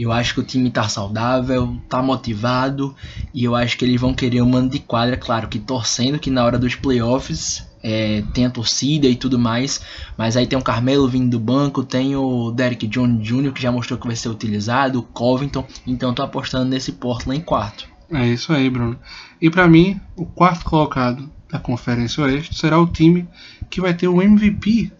Eu 0.00 0.12
acho 0.12 0.34
que 0.34 0.40
o 0.40 0.42
time 0.42 0.70
tá 0.70 0.88
saudável, 0.88 1.76
tá 1.88 2.02
motivado 2.02 2.94
e 3.34 3.44
eu 3.44 3.54
acho 3.54 3.76
que 3.76 3.84
eles 3.84 4.00
vão 4.00 4.14
querer 4.14 4.40
um 4.40 4.48
mano 4.48 4.70
de 4.70 4.78
quadra, 4.78 5.16
claro 5.16 5.48
que 5.48 5.58
torcendo 5.58 6.18
que 6.18 6.30
na 6.30 6.44
hora 6.44 6.58
dos 6.58 6.74
playoffs 6.74 7.68
é, 7.82 8.22
tem 8.32 8.46
a 8.46 8.50
torcida 8.50 9.06
e 9.06 9.14
tudo 9.14 9.38
mais, 9.38 9.80
mas 10.16 10.36
aí 10.36 10.46
tem 10.46 10.58
o 10.58 10.62
Carmelo 10.62 11.08
vindo 11.08 11.30
do 11.30 11.40
banco, 11.40 11.82
tem 11.82 12.16
o 12.16 12.50
Derek 12.50 12.86
Jones 12.86 13.26
Jr. 13.26 13.52
que 13.52 13.60
já 13.60 13.70
mostrou 13.70 13.98
que 13.98 14.06
vai 14.06 14.16
ser 14.16 14.28
utilizado, 14.28 15.00
o 15.00 15.02
Covington, 15.02 15.66
então 15.86 16.14
tô 16.14 16.22
apostando 16.22 16.64
nesse 16.64 16.92
Portland 16.92 17.40
em 17.40 17.44
quarto. 17.44 17.88
É 18.10 18.26
isso 18.26 18.52
aí, 18.52 18.68
Bruno. 18.68 18.98
E 19.40 19.48
para 19.50 19.68
mim, 19.68 20.00
o 20.16 20.26
quarto 20.26 20.64
colocado 20.64 21.30
da 21.48 21.58
Conferência 21.58 22.24
Oeste 22.24 22.56
será 22.56 22.78
o 22.80 22.86
time 22.86 23.28
que 23.68 23.80
vai 23.80 23.94
ter 23.94 24.08
o 24.08 24.20
MVP 24.20 24.90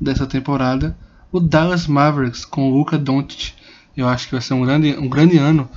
dessa 0.00 0.26
temporada, 0.26 0.96
o 1.32 1.40
Dallas 1.40 1.86
Mavericks, 1.86 2.44
com 2.44 2.70
o 2.70 2.74
Luka 2.76 2.98
Doncic. 2.98 3.57
Eu 3.98 4.08
acho 4.08 4.26
que 4.26 4.32
vai 4.32 4.40
ser 4.40 4.54
um 4.54 4.62
grande, 4.62 4.96
um 4.96 5.08
grande 5.08 5.36
ano 5.38 5.68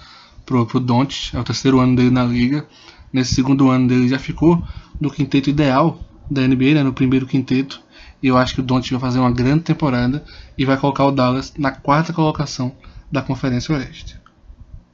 pro, 0.46 0.64
pro 0.68 0.80
Doncic, 0.80 1.34
é 1.34 1.40
o 1.40 1.44
terceiro 1.44 1.80
ano 1.80 1.96
dele 1.96 2.12
na 2.12 2.24
liga. 2.24 2.68
Nesse 3.12 3.34
segundo 3.34 3.72
ano 3.72 3.88
dele 3.88 4.08
já 4.08 4.20
ficou 4.20 4.64
no 5.00 5.10
quinteto 5.10 5.50
ideal 5.50 6.00
da 6.30 6.48
NBA, 6.48 6.76
né, 6.76 6.84
no 6.84 6.94
primeiro 6.94 7.26
quinteto. 7.26 7.82
E 8.22 8.28
eu 8.28 8.38
acho 8.38 8.54
que 8.54 8.60
o 8.60 8.64
Doncic 8.64 8.92
vai 8.92 9.02
fazer 9.02 9.18
uma 9.18 9.32
grande 9.32 9.64
temporada 9.64 10.24
e 10.56 10.64
vai 10.64 10.78
colocar 10.78 11.06
o 11.06 11.12
Dallas 11.12 11.52
na 11.58 11.72
quarta 11.72 12.14
colocação 12.14 12.72
da 13.12 13.24
Conferência 13.24 13.74
Oeste. 13.76 14.22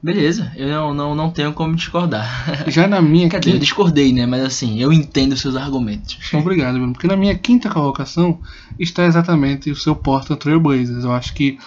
Beleza, 0.02 0.50
eu 0.56 0.66
não, 0.66 0.94
não, 0.94 1.14
não 1.14 1.30
tenho 1.30 1.52
como 1.52 1.76
discordar. 1.76 2.46
Já 2.70 2.88
na 2.88 3.02
minha 3.02 3.28
Quer 3.28 3.40
dizer, 3.40 3.56
eu 3.56 3.60
discordei, 3.60 4.10
né? 4.10 4.24
Mas 4.24 4.42
assim, 4.42 4.80
eu 4.80 4.90
entendo 4.90 5.36
seus 5.36 5.54
argumentos. 5.54 6.18
Obrigado, 6.32 6.76
Bruno. 6.76 6.94
Porque 6.94 7.06
na 7.06 7.16
minha 7.16 7.36
quinta 7.36 7.68
colocação 7.68 8.40
está 8.78 9.04
exatamente 9.04 9.70
o 9.70 9.76
seu 9.76 9.94
Portland 9.94 10.40
Trail 10.40 10.60
Blazers. 10.60 11.04
Eu 11.04 11.12
acho 11.12 11.34
que 11.34 11.58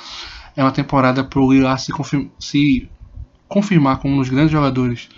é 0.55 0.63
uma 0.63 0.71
temporada 0.71 1.23
para 1.23 1.39
o 1.39 1.51
Lillard 1.51 1.81
se, 1.81 1.91
confirma, 1.91 2.29
se 2.39 2.89
confirmar 3.47 3.97
como 3.99 4.15
um 4.15 4.19
dos 4.19 4.29
grandes 4.29 4.51
jogadores 4.51 5.09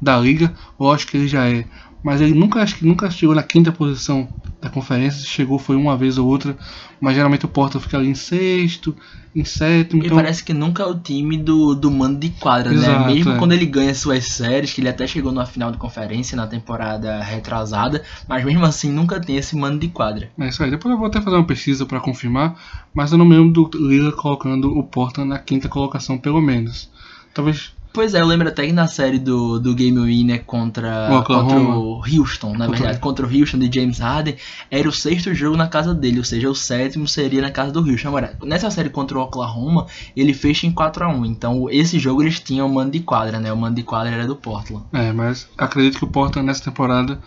da 0.00 0.18
liga. 0.18 0.52
Lógico 0.78 1.12
que 1.12 1.16
ele 1.16 1.28
já 1.28 1.48
é 1.48 1.64
mas 2.02 2.20
ele 2.20 2.34
nunca 2.34 2.60
acho 2.60 2.76
que 2.76 2.84
nunca 2.84 3.10
chegou 3.10 3.34
na 3.34 3.42
quinta 3.42 3.70
posição 3.70 4.28
da 4.62 4.70
conferência, 4.70 5.20
se 5.20 5.26
chegou 5.26 5.58
foi 5.58 5.74
uma 5.74 5.96
vez 5.96 6.16
ou 6.18 6.28
outra, 6.28 6.56
mas 7.00 7.16
geralmente 7.16 7.44
o 7.44 7.48
Porto 7.48 7.80
fica 7.80 7.96
ali 7.96 8.08
em 8.08 8.14
sexto, 8.14 8.94
em 9.34 9.44
sétimo. 9.44 10.04
E 10.04 10.06
então... 10.06 10.16
parece 10.16 10.44
que 10.44 10.54
nunca 10.54 10.84
é 10.84 10.86
o 10.86 10.94
time 10.94 11.36
do, 11.36 11.74
do 11.74 11.90
mando 11.90 12.20
de 12.20 12.28
quadra, 12.30 12.70
né? 12.70 12.76
Exato, 12.76 13.00
né? 13.00 13.12
Mesmo 13.12 13.32
é. 13.32 13.38
quando 13.38 13.52
ele 13.52 13.66
ganha 13.66 13.92
suas 13.92 14.24
séries, 14.28 14.72
que 14.72 14.80
ele 14.80 14.88
até 14.88 15.04
chegou 15.04 15.32
na 15.32 15.44
final 15.44 15.72
de 15.72 15.78
conferência 15.78 16.36
na 16.36 16.46
temporada 16.46 17.20
retrasada, 17.20 18.04
mas 18.28 18.44
mesmo 18.44 18.64
assim 18.64 18.92
nunca 18.92 19.18
tem 19.18 19.36
esse 19.36 19.56
mando 19.56 19.80
de 19.80 19.88
quadra. 19.88 20.30
É 20.38 20.48
isso 20.48 20.62
aí. 20.62 20.70
Depois 20.70 20.92
eu 20.92 20.98
vou 20.98 21.08
até 21.08 21.20
fazer 21.20 21.34
uma 21.34 21.46
pesquisa 21.46 21.84
para 21.84 21.98
confirmar, 21.98 22.54
mas 22.94 23.10
eu 23.10 23.18
não 23.18 23.24
me 23.24 23.36
lembro 23.36 23.68
do 23.68 23.88
Lila 23.88 24.12
colocando 24.12 24.78
o 24.78 24.84
Porto 24.84 25.24
na 25.24 25.40
quinta 25.40 25.68
colocação, 25.68 26.16
pelo 26.16 26.40
menos. 26.40 26.88
Talvez 27.34 27.72
Pois 27.92 28.14
é, 28.14 28.20
eu 28.20 28.26
lembro 28.26 28.48
até 28.48 28.66
que 28.66 28.72
na 28.72 28.86
série 28.86 29.18
do, 29.18 29.58
do 29.58 29.74
Game 29.74 29.98
Winner 29.98 30.42
contra, 30.44 31.22
contra 31.26 31.58
o 31.58 32.00
Houston, 32.00 32.56
na 32.56 32.66
verdade, 32.66 32.98
contra 32.98 33.26
o 33.26 33.28
Houston 33.30 33.58
de 33.58 33.70
James 33.72 33.98
Harden, 33.98 34.36
era 34.70 34.88
o 34.88 34.92
sexto 34.92 35.34
jogo 35.34 35.56
na 35.56 35.68
casa 35.68 35.94
dele, 35.94 36.18
ou 36.18 36.24
seja, 36.24 36.48
o 36.48 36.54
sétimo 36.54 37.06
seria 37.06 37.42
na 37.42 37.50
casa 37.50 37.70
do 37.70 37.80
Houston. 37.80 38.08
Agora, 38.08 38.36
nessa 38.42 38.70
série 38.70 38.88
contra 38.88 39.18
o 39.18 39.22
Oklahoma, 39.22 39.86
ele 40.16 40.32
fecha 40.32 40.66
em 40.66 40.72
4 40.72 41.04
a 41.04 41.08
1 41.08 41.26
então 41.26 41.68
esse 41.70 41.98
jogo 41.98 42.22
eles 42.22 42.40
tinham 42.40 42.66
o 42.66 42.72
mando 42.72 42.92
de 42.92 43.00
quadra, 43.00 43.38
né? 43.38 43.52
O 43.52 43.56
mando 43.56 43.76
de 43.76 43.82
quadra 43.82 44.10
era 44.10 44.26
do 44.26 44.36
Portland. 44.36 44.84
É, 44.92 45.12
mas 45.12 45.48
acredito 45.58 45.98
que 45.98 46.04
o 46.04 46.08
Portland 46.08 46.46
nessa 46.46 46.64
temporada 46.64 47.18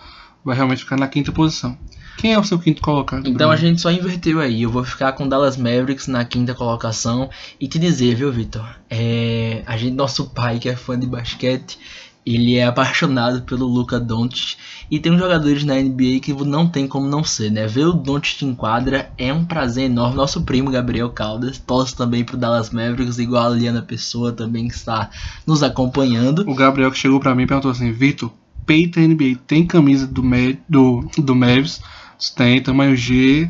vai 0.45 0.55
realmente 0.55 0.83
ficar 0.83 0.97
na 0.97 1.07
quinta 1.07 1.31
posição. 1.31 1.75
Quem 2.17 2.33
é 2.33 2.39
o 2.39 2.43
seu 2.43 2.57
quinto 2.57 2.81
colocado? 2.81 3.27
Então 3.27 3.51
a 3.51 3.55
gente 3.55 3.81
só 3.81 3.91
inverteu 3.91 4.39
aí. 4.39 4.61
Eu 4.61 4.69
vou 4.69 4.83
ficar 4.83 5.11
com 5.13 5.27
Dallas 5.27 5.57
Mavericks 5.57 6.07
na 6.07 6.23
quinta 6.23 6.53
colocação. 6.53 7.29
E 7.59 7.67
te 7.67 7.77
dizer, 7.77 8.15
viu, 8.15 8.31
Vitor? 8.31 8.65
É... 8.89 9.63
A 9.65 9.75
gente, 9.75 9.95
nosso 9.95 10.29
pai, 10.29 10.59
que 10.59 10.69
é 10.69 10.75
fã 10.75 10.97
de 10.97 11.05
basquete, 11.05 11.77
ele 12.25 12.55
é 12.55 12.65
apaixonado 12.65 13.41
pelo 13.41 13.67
Luca 13.67 13.99
Doncic. 13.99 14.55
E 14.89 14.99
tem 14.99 15.11
uns 15.11 15.19
jogadores 15.19 15.65
na 15.65 15.75
NBA 15.75 16.19
que 16.21 16.33
não 16.33 16.67
tem 16.67 16.87
como 16.87 17.07
não 17.07 17.23
ser, 17.23 17.51
né? 17.51 17.67
Ver 17.67 17.87
o 17.87 17.93
Doncic 17.93 18.43
em 18.43 18.55
quadra 18.55 19.11
é 19.17 19.33
um 19.33 19.43
prazer 19.43 19.85
enorme. 19.85 20.15
Nosso 20.15 20.41
primo 20.43 20.71
Gabriel 20.71 21.09
Caldas 21.09 21.57
torce 21.57 21.95
também 21.95 22.23
pro 22.23 22.37
Dallas 22.37 22.69
Mavericks, 22.69 23.19
igual 23.19 23.47
a 23.47 23.49
Liana 23.49 23.81
Pessoa 23.81 24.31
também 24.31 24.67
que 24.67 24.75
está 24.75 25.09
nos 25.45 25.61
acompanhando. 25.61 26.49
O 26.49 26.55
Gabriel 26.55 26.91
que 26.91 26.97
chegou 26.97 27.19
para 27.19 27.35
mim 27.35 27.43
e 27.43 27.47
perguntou 27.47 27.71
assim: 27.71 27.91
Vitor, 27.91 28.31
peita 28.65 28.99
NBA 28.99 29.37
tem 29.47 29.65
camisa 29.65 30.07
do, 30.07 30.23
do, 30.67 31.09
do 31.17 31.35
Mavs? 31.35 31.81
Tem 32.35 32.61
tamanho 32.61 32.95
G, 32.95 33.49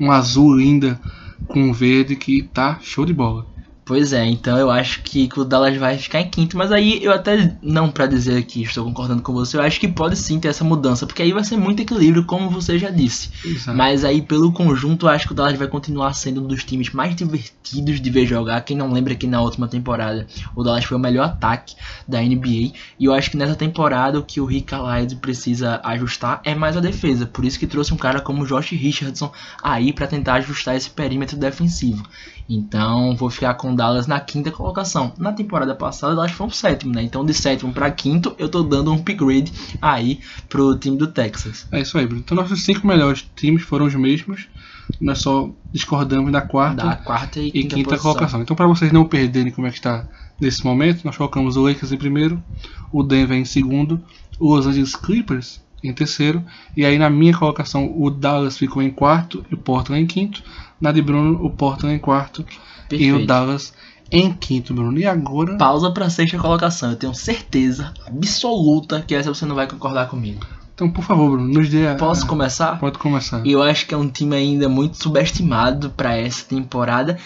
um 0.00 0.10
azul 0.10 0.56
linda 0.56 1.00
com 1.46 1.72
verde 1.72 2.16
que 2.16 2.42
tá 2.42 2.78
show 2.82 3.04
de 3.04 3.12
bola. 3.12 3.55
Pois 3.86 4.12
é, 4.12 4.26
então 4.26 4.58
eu 4.58 4.68
acho 4.68 5.00
que, 5.02 5.28
o 5.36 5.44
Dallas 5.44 5.76
vai 5.76 5.96
ficar 5.96 6.20
em 6.20 6.28
quinto, 6.28 6.56
mas 6.56 6.72
aí 6.72 6.98
eu 7.04 7.12
até, 7.12 7.56
não 7.62 7.88
para 7.88 8.08
dizer 8.08 8.42
que 8.42 8.62
estou 8.62 8.84
concordando 8.84 9.22
com 9.22 9.32
você, 9.32 9.56
eu 9.56 9.60
acho 9.60 9.78
que 9.78 9.86
pode 9.86 10.16
sim 10.16 10.40
ter 10.40 10.48
essa 10.48 10.64
mudança, 10.64 11.06
porque 11.06 11.22
aí 11.22 11.32
vai 11.32 11.44
ser 11.44 11.56
muito 11.56 11.82
equilíbrio, 11.82 12.24
como 12.24 12.50
você 12.50 12.80
já 12.80 12.90
disse. 12.90 13.30
Exato. 13.44 13.78
Mas 13.78 14.04
aí 14.04 14.20
pelo 14.20 14.50
conjunto 14.50 15.06
eu 15.06 15.10
acho 15.10 15.28
que 15.28 15.32
o 15.32 15.36
Dallas 15.36 15.56
vai 15.56 15.68
continuar 15.68 16.14
sendo 16.14 16.42
um 16.42 16.48
dos 16.48 16.64
times 16.64 16.90
mais 16.90 17.14
divertidos 17.14 18.00
de 18.00 18.10
ver 18.10 18.26
jogar. 18.26 18.60
Quem 18.62 18.76
não 18.76 18.92
lembra 18.92 19.14
que 19.14 19.24
na 19.24 19.40
última 19.40 19.68
temporada 19.68 20.26
o 20.56 20.64
Dallas 20.64 20.84
foi 20.84 20.96
o 20.96 21.00
melhor 21.00 21.26
ataque 21.26 21.76
da 22.08 22.20
NBA, 22.20 22.72
e 22.98 23.04
eu 23.04 23.14
acho 23.14 23.30
que 23.30 23.36
nessa 23.36 23.54
temporada 23.54 24.18
o 24.18 24.24
que 24.24 24.40
o 24.40 24.46
Rick 24.46 24.74
Allied 24.74 25.14
precisa 25.14 25.80
ajustar 25.84 26.40
é 26.44 26.56
mais 26.56 26.76
a 26.76 26.80
defesa, 26.80 27.24
por 27.24 27.44
isso 27.44 27.56
que 27.56 27.68
trouxe 27.68 27.94
um 27.94 27.96
cara 27.96 28.20
como 28.20 28.42
o 28.42 28.46
Josh 28.46 28.70
Richardson 28.70 29.30
aí 29.62 29.92
para 29.92 30.08
tentar 30.08 30.34
ajustar 30.34 30.74
esse 30.74 30.90
perímetro 30.90 31.36
defensivo. 31.36 32.02
Então 32.48 33.16
vou 33.16 33.28
ficar 33.28 33.54
com 33.54 33.72
o 33.72 33.76
Dallas 33.76 34.06
na 34.06 34.20
quinta 34.20 34.50
colocação. 34.50 35.12
Na 35.18 35.32
temporada 35.32 35.74
passada 35.74 36.14
Dallas 36.14 36.32
foi 36.32 36.46
um 36.46 36.50
sétimo, 36.50 36.94
né? 36.94 37.02
Então 37.02 37.24
de 37.24 37.34
sétimo 37.34 37.72
para 37.72 37.90
quinto 37.90 38.34
eu 38.38 38.48
tô 38.48 38.62
dando 38.62 38.92
um 38.92 38.94
upgrade 38.94 39.52
aí 39.80 40.20
pro 40.48 40.76
time 40.78 40.96
do 40.96 41.08
Texas. 41.08 41.66
É 41.72 41.80
isso 41.80 41.98
aí, 41.98 42.06
Bruno. 42.06 42.22
Então 42.24 42.36
nossos 42.36 42.62
cinco 42.62 42.86
melhores 42.86 43.28
times 43.34 43.62
foram 43.62 43.86
os 43.86 43.94
mesmos. 43.94 44.46
Nós 45.00 45.18
só 45.18 45.50
discordamos 45.72 46.30
da 46.30 46.40
quarta, 46.40 46.86
da 46.86 46.96
quarta 46.96 47.40
e, 47.40 47.48
e 47.48 47.50
quinta, 47.50 47.74
quinta 47.76 47.98
colocação. 47.98 48.40
Então 48.40 48.54
para 48.54 48.66
vocês 48.66 48.92
não 48.92 49.04
perderem 49.04 49.52
como 49.52 49.66
é 49.66 49.70
que 49.70 49.76
está 49.76 50.06
nesse 50.40 50.64
momento, 50.64 51.04
nós 51.04 51.16
colocamos 51.16 51.56
o 51.56 51.62
Lakers 51.62 51.92
em 51.92 51.96
primeiro, 51.96 52.42
o 52.92 53.02
Denver 53.02 53.36
em 53.36 53.44
segundo, 53.44 54.00
o 54.38 54.54
Los 54.54 54.66
Angeles 54.66 54.94
Clippers 54.94 55.60
em 55.82 55.92
terceiro, 55.92 56.42
e 56.76 56.84
aí 56.84 56.98
na 56.98 57.08
minha 57.08 57.36
colocação 57.36 57.92
o 57.96 58.10
Dallas 58.10 58.56
ficou 58.56 58.82
em 58.82 58.90
quarto 58.90 59.44
e 59.50 59.54
o 59.54 59.58
Portland 59.58 60.02
em 60.02 60.06
quinto. 60.06 60.42
Na 60.80 60.92
de 60.92 61.00
Bruno, 61.00 61.44
o 61.44 61.50
Portland 61.50 61.96
em 61.96 61.98
quarto 61.98 62.44
Perfeito. 62.88 63.02
e 63.02 63.12
o 63.12 63.26
Dallas 63.26 63.72
em 64.10 64.32
quinto, 64.32 64.72
Bruno. 64.72 64.98
E 64.98 65.06
agora. 65.06 65.56
Pausa 65.56 65.90
para 65.90 66.08
sexta 66.10 66.38
colocação. 66.38 66.90
Eu 66.90 66.96
tenho 66.96 67.14
certeza 67.14 67.92
absoluta 68.06 69.02
que 69.02 69.14
essa 69.14 69.34
você 69.34 69.44
não 69.44 69.56
vai 69.56 69.66
concordar 69.66 70.08
comigo. 70.08 70.44
Então, 70.74 70.90
por 70.90 71.02
favor, 71.02 71.30
Bruno, 71.30 71.54
nos 71.54 71.70
dê 71.70 71.88
a... 71.88 71.94
Posso 71.94 72.26
começar? 72.26 72.78
Pode 72.78 72.98
começar. 72.98 73.44
Eu 73.46 73.62
acho 73.62 73.86
que 73.86 73.94
é 73.94 73.96
um 73.96 74.10
time 74.10 74.36
ainda 74.36 74.68
muito 74.68 75.02
subestimado 75.02 75.88
para 75.88 76.14
essa 76.14 76.44
temporada. 76.44 77.18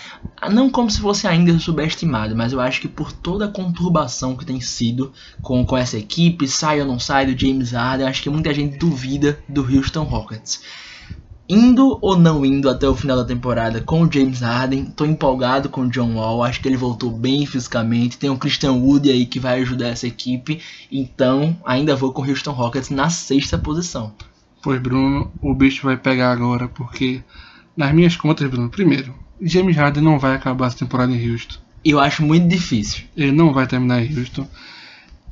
Não 0.52 0.70
como 0.70 0.88
se 0.88 1.00
fosse 1.00 1.26
ainda 1.26 1.58
subestimado, 1.58 2.36
mas 2.36 2.52
eu 2.52 2.60
acho 2.60 2.80
que 2.80 2.86
por 2.86 3.10
toda 3.10 3.46
a 3.46 3.48
conturbação 3.48 4.36
que 4.36 4.46
tem 4.46 4.60
sido 4.60 5.12
com, 5.42 5.66
com 5.66 5.76
essa 5.76 5.98
equipe, 5.98 6.46
sai 6.46 6.80
ou 6.80 6.86
não 6.86 7.00
sai 7.00 7.26
do 7.26 7.36
James 7.36 7.72
Harden, 7.72 8.06
acho 8.06 8.22
que 8.22 8.30
muita 8.30 8.54
gente 8.54 8.78
duvida 8.78 9.40
do 9.48 9.62
Houston 9.62 10.04
Rockets 10.04 10.62
indo 11.50 11.98
ou 12.00 12.16
não 12.16 12.46
indo 12.46 12.70
até 12.70 12.88
o 12.88 12.94
final 12.94 13.16
da 13.16 13.24
temporada 13.24 13.80
com 13.80 14.02
o 14.02 14.12
James 14.12 14.40
Harden. 14.40 14.84
Tô 14.84 15.04
empolgado 15.04 15.68
com 15.68 15.80
o 15.80 15.90
John 15.90 16.14
Wall, 16.14 16.44
acho 16.44 16.60
que 16.60 16.68
ele 16.68 16.76
voltou 16.76 17.10
bem 17.10 17.44
fisicamente. 17.44 18.16
Tem 18.16 18.30
o 18.30 18.38
Christian 18.38 18.74
Wood 18.74 19.10
aí 19.10 19.26
que 19.26 19.40
vai 19.40 19.60
ajudar 19.60 19.88
essa 19.88 20.06
equipe. 20.06 20.60
Então, 20.92 21.56
ainda 21.66 21.96
vou 21.96 22.12
com 22.12 22.22
o 22.22 22.28
Houston 22.28 22.52
Rockets 22.52 22.90
na 22.90 23.10
sexta 23.10 23.58
posição. 23.58 24.14
Pois, 24.62 24.80
Bruno, 24.80 25.32
o 25.42 25.52
bicho 25.52 25.84
vai 25.84 25.96
pegar 25.96 26.30
agora, 26.30 26.68
porque 26.68 27.20
nas 27.76 27.92
minhas 27.92 28.16
contas, 28.16 28.48
Bruno, 28.48 28.70
primeiro, 28.70 29.12
James 29.42 29.76
Harden 29.76 30.04
não 30.04 30.20
vai 30.20 30.36
acabar 30.36 30.68
essa 30.68 30.78
temporada 30.78 31.12
em 31.12 31.30
Houston. 31.32 31.56
Eu 31.84 31.98
acho 31.98 32.22
muito 32.22 32.46
difícil. 32.46 33.04
Ele 33.16 33.32
não 33.32 33.52
vai 33.52 33.66
terminar 33.66 34.00
em 34.00 34.16
Houston. 34.16 34.46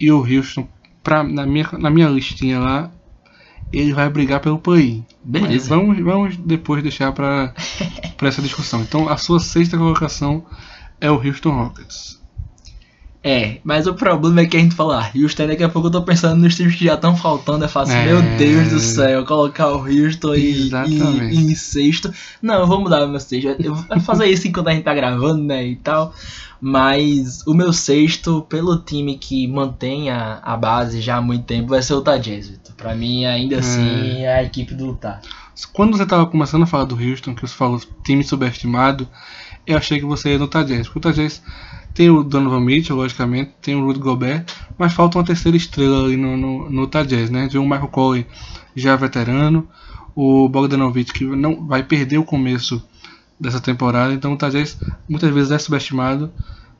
E 0.00 0.10
o 0.10 0.18
Houston, 0.18 0.66
pra, 1.00 1.22
na, 1.22 1.46
minha, 1.46 1.68
na 1.78 1.90
minha 1.90 2.08
listinha 2.08 2.58
lá, 2.58 2.90
ele 3.72 3.92
vai 3.92 4.08
brigar 4.08 4.40
pelo 4.40 4.58
play. 4.58 5.02
Beleza. 5.22 5.68
vamos, 5.68 6.02
vamos 6.02 6.36
depois 6.36 6.82
deixar 6.82 7.12
para 7.12 7.54
essa 8.22 8.42
discussão. 8.42 8.80
Então, 8.80 9.08
a 9.08 9.16
sua 9.16 9.40
sexta 9.40 9.76
colocação 9.76 10.44
é 11.00 11.10
o 11.10 11.14
Houston 11.14 11.50
Rockets. 11.50 12.18
É, 13.22 13.58
mas 13.64 13.86
o 13.86 13.94
problema 13.94 14.40
é 14.40 14.46
que 14.46 14.56
a 14.56 14.60
gente 14.60 14.76
fala, 14.76 15.02
ah, 15.02 15.10
Houston, 15.14 15.48
daqui 15.48 15.64
a 15.64 15.68
pouco 15.68 15.88
eu 15.88 15.92
tô 15.92 16.02
pensando 16.02 16.40
nos 16.40 16.54
times 16.54 16.76
que 16.76 16.84
já 16.84 16.94
estão 16.94 17.16
faltando. 17.16 17.64
É 17.64 17.68
fácil, 17.68 17.94
é... 17.94 18.06
meu 18.06 18.22
Deus 18.38 18.68
do 18.68 18.78
céu, 18.78 19.24
colocar 19.24 19.68
o 19.68 19.82
Houston 19.82 20.34
em, 20.34 20.70
em, 20.86 21.50
em, 21.50 21.54
sexto. 21.54 22.12
Não, 22.40 22.60
eu 22.60 22.66
vou 22.66 22.80
mudar 22.80 23.06
meu 23.06 23.18
sexto. 23.18 23.56
Eu 23.58 23.74
vou 23.74 24.00
fazer 24.00 24.26
isso 24.26 24.46
enquanto 24.46 24.68
a 24.68 24.72
gente 24.72 24.84
tá 24.84 24.94
gravando, 24.94 25.42
né? 25.42 25.66
E 25.66 25.76
tal. 25.76 26.14
Mas 26.60 27.46
o 27.46 27.54
meu 27.54 27.72
sexto, 27.72 28.42
pelo 28.42 28.78
time 28.78 29.16
que 29.16 29.46
mantém 29.46 30.10
a, 30.10 30.40
a 30.42 30.56
base 30.56 31.00
já 31.00 31.16
há 31.16 31.22
muito 31.22 31.44
tempo, 31.44 31.68
vai 31.68 31.82
ser 31.82 31.94
o 31.94 32.02
Vitor. 32.02 32.74
Pra 32.76 32.94
mim, 32.94 33.24
ainda 33.24 33.56
é. 33.56 33.58
assim, 33.58 34.22
é 34.22 34.34
a 34.34 34.42
equipe 34.42 34.74
do 34.74 34.86
Utah. 34.86 35.20
Quando 35.72 35.96
você 35.96 36.06
tava 36.06 36.26
começando 36.26 36.62
a 36.62 36.66
falar 36.66 36.84
do 36.84 36.96
Houston, 36.96 37.34
que 37.34 37.42
você 37.42 37.54
falou 37.54 37.80
time 38.04 38.24
subestimado, 38.24 39.08
eu 39.66 39.76
achei 39.76 39.98
que 39.98 40.06
você 40.06 40.30
ia 40.30 40.38
no 40.38 40.48
Jazz. 40.48 40.88
Porque 40.88 41.08
o 41.08 41.12
Jazz 41.12 41.42
tem 41.94 42.10
o 42.10 42.22
Donovan 42.22 42.60
Mitchell, 42.60 42.96
logicamente, 42.96 43.52
tem 43.60 43.74
o 43.74 43.84
Rudy 43.84 43.98
Gobert, 43.98 44.44
mas 44.76 44.92
falta 44.92 45.18
uma 45.18 45.24
terceira 45.24 45.56
estrela 45.56 46.04
ali 46.04 46.16
no, 46.16 46.36
no, 46.36 46.70
no 46.70 46.90
né? 47.30 47.48
De 47.48 47.58
um 47.58 47.64
Michael 47.64 47.88
Colley 47.88 48.26
já 48.74 48.94
veterano, 48.96 49.68
o 50.14 50.48
Bogdanovich 50.48 51.12
que 51.12 51.24
não 51.24 51.66
vai 51.66 51.82
perder 51.82 52.18
o 52.18 52.24
começo 52.24 52.82
dessa 53.38 53.60
temporada. 53.60 54.12
Então 54.12 54.32
o 54.32 54.36
Tajés 54.36 54.78
muitas 55.08 55.32
vezes 55.32 55.50
é 55.50 55.58
subestimado, 55.58 56.32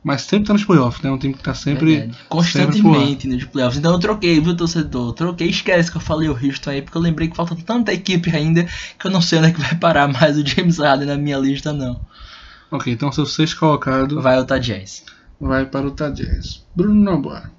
mas 0.03 0.21
sempre 0.21 0.47
tá 0.47 0.53
nos 0.53 0.63
playoffs, 0.63 1.01
né? 1.01 1.11
Um 1.11 1.17
time 1.17 1.33
que 1.33 1.43
tá 1.43 1.53
sempre. 1.53 1.97
Verdade. 1.97 2.17
Constantemente 2.29 3.21
sempre 3.23 3.35
nos 3.35 3.45
playoffs. 3.45 3.79
Então 3.79 3.93
eu 3.93 3.99
troquei, 3.99 4.39
viu, 4.39 4.55
torcedor? 4.55 5.13
Troquei, 5.13 5.49
esquece 5.49 5.91
que 5.91 5.97
eu 5.97 6.01
falei 6.01 6.29
o 6.29 6.33
Houston 6.33 6.69
aí, 6.69 6.81
porque 6.81 6.97
eu 6.97 7.01
lembrei 7.01 7.27
que 7.27 7.35
falta 7.35 7.55
tanta 7.55 7.93
equipe 7.93 8.35
ainda 8.35 8.65
que 8.97 9.07
eu 9.07 9.11
não 9.11 9.21
sei 9.21 9.39
onde 9.39 9.49
é 9.49 9.51
que 9.51 9.61
vai 9.61 9.75
parar 9.75 10.07
mais 10.07 10.37
o 10.37 10.45
James 10.45 10.77
Harden 10.77 11.07
na 11.07 11.17
minha 11.17 11.37
lista, 11.37 11.73
não. 11.73 11.99
Ok, 12.71 12.93
então 12.93 13.11
seu 13.11 13.25
sexto 13.25 13.59
colocado. 13.59 14.21
Vai 14.21 14.39
o 14.39 14.45
Tajés. 14.45 15.03
Vai 15.39 15.65
para 15.65 15.87
o 15.87 15.91
Tajés. 15.91 16.65
Bruno 16.75 16.93
Noboa. 16.93 17.51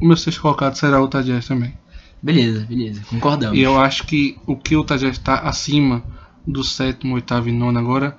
O 0.00 0.06
meu 0.06 0.16
sexto 0.16 0.42
colocado 0.42 0.76
será 0.76 1.00
o 1.00 1.08
Tajés 1.08 1.46
também. 1.46 1.74
Beleza, 2.22 2.64
beleza, 2.66 3.02
concordamos. 3.08 3.56
E 3.56 3.60
eu 3.60 3.78
acho 3.78 4.04
que 4.04 4.38
o 4.46 4.56
que 4.56 4.76
o 4.76 4.84
Tajés 4.84 5.12
está 5.12 5.40
acima 5.40 6.02
do 6.46 6.62
sétimo, 6.62 7.14
oitavo 7.14 7.48
e 7.48 7.52
nono 7.52 7.78
agora 7.78 8.16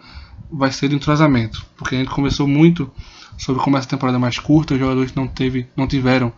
vai 0.52 0.72
ser 0.72 0.92
entrosamento, 0.94 1.66
porque 1.78 1.96
a 1.96 1.98
gente 2.00 2.12
começou 2.12 2.48
muito 2.48 2.90
sobre 3.38 3.62
como 3.62 3.78
essa 3.78 3.88
temporada 3.88 4.18
é 4.18 4.22
mais 4.22 4.40
curta, 4.40 4.74
os 4.74 4.80
jogadores 4.80 5.14
não, 5.14 5.28
teve, 5.28 5.68
não 5.76 5.88
tiveram 5.88 6.32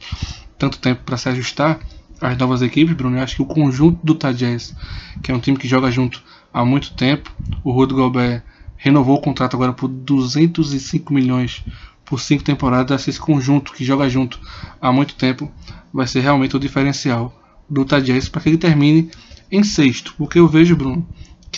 tanto 0.57 0.79
tempo 0.79 1.03
para 1.03 1.17
se 1.17 1.29
ajustar 1.29 1.79
às 2.19 2.37
novas 2.37 2.61
equipes, 2.61 2.95
Bruno. 2.95 3.17
Eu 3.17 3.23
acho 3.23 3.35
que 3.35 3.41
o 3.41 3.45
conjunto 3.45 3.99
do 4.03 4.15
Tajaz, 4.15 4.75
que 5.21 5.31
é 5.31 5.35
um 5.35 5.39
time 5.39 5.57
que 5.57 5.67
joga 5.67 5.91
junto 5.91 6.21
há 6.51 6.65
muito 6.65 6.93
tempo, 6.93 7.31
o 7.63 7.71
Rudy 7.71 7.93
Gobert 7.93 8.43
renovou 8.75 9.17
o 9.17 9.21
contrato 9.21 9.55
agora 9.55 9.73
por 9.73 9.87
205 9.87 11.13
milhões 11.13 11.63
por 12.05 12.19
cinco 12.19 12.43
temporadas. 12.43 13.07
Esse 13.07 13.19
conjunto 13.19 13.73
que 13.73 13.85
joga 13.85 14.09
junto 14.09 14.39
há 14.81 14.91
muito 14.91 15.15
tempo 15.15 15.51
vai 15.93 16.07
ser 16.07 16.21
realmente 16.21 16.55
o 16.55 16.59
diferencial 16.59 17.33
do 17.69 17.85
Tajaz 17.85 18.29
para 18.29 18.41
que 18.41 18.49
ele 18.49 18.57
termine 18.57 19.11
em 19.51 19.63
sexto, 19.63 20.13
porque 20.17 20.39
eu 20.39 20.47
vejo, 20.47 20.75
Bruno, 20.75 21.07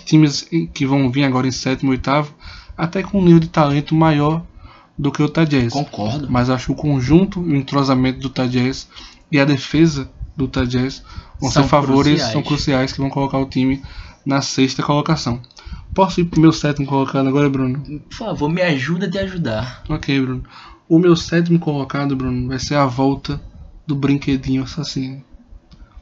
times 0.05 0.47
que 0.73 0.85
vão 0.85 1.11
vir 1.11 1.23
agora 1.23 1.47
em 1.47 1.51
sétimo 1.51 1.91
e 1.91 1.95
oitavo, 1.95 2.33
até 2.77 3.03
com 3.03 3.19
um 3.19 3.23
nível 3.23 3.39
de 3.39 3.49
talento 3.49 3.93
maior 3.93 4.43
do 4.97 5.11
que 5.11 5.23
o 5.23 5.29
Tajaz. 5.29 5.71
Concordo. 5.71 6.27
Mas 6.29 6.49
acho 6.49 6.67
que 6.67 6.71
o 6.73 6.75
conjunto 6.75 7.41
e 7.47 7.53
o 7.53 7.55
entrosamento 7.55 8.19
do 8.19 8.29
Tajaz 8.29 8.87
e 9.31 9.39
a 9.39 9.45
defesa 9.45 10.09
do 10.35 10.47
Tajaz 10.47 11.03
vão 11.39 11.49
são 11.49 11.63
ser 11.63 11.69
favores, 11.69 12.13
cruciais. 12.13 12.33
são 12.33 12.43
cruciais 12.43 12.91
que 12.91 12.99
vão 12.99 13.09
colocar 13.09 13.37
o 13.37 13.45
time 13.45 13.81
na 14.25 14.41
sexta 14.41 14.83
colocação. 14.83 15.41
Posso 15.93 16.21
ir 16.21 16.25
pro 16.25 16.39
meu 16.41 16.51
sétimo 16.51 16.85
colocado 16.85 17.27
agora, 17.27 17.49
Bruno? 17.49 17.81
Por 18.09 18.13
favor, 18.15 18.49
me 18.49 18.61
ajuda 18.61 19.07
a 19.07 19.09
te 19.09 19.17
ajudar. 19.17 19.83
Ok, 19.89 20.21
Bruno. 20.21 20.43
O 20.87 20.99
meu 20.99 21.15
sétimo 21.15 21.59
colocado, 21.59 22.15
Bruno, 22.15 22.47
vai 22.47 22.59
ser 22.59 22.75
a 22.75 22.85
volta 22.85 23.41
do 23.87 23.95
brinquedinho 23.95 24.63
assassino. 24.63 25.23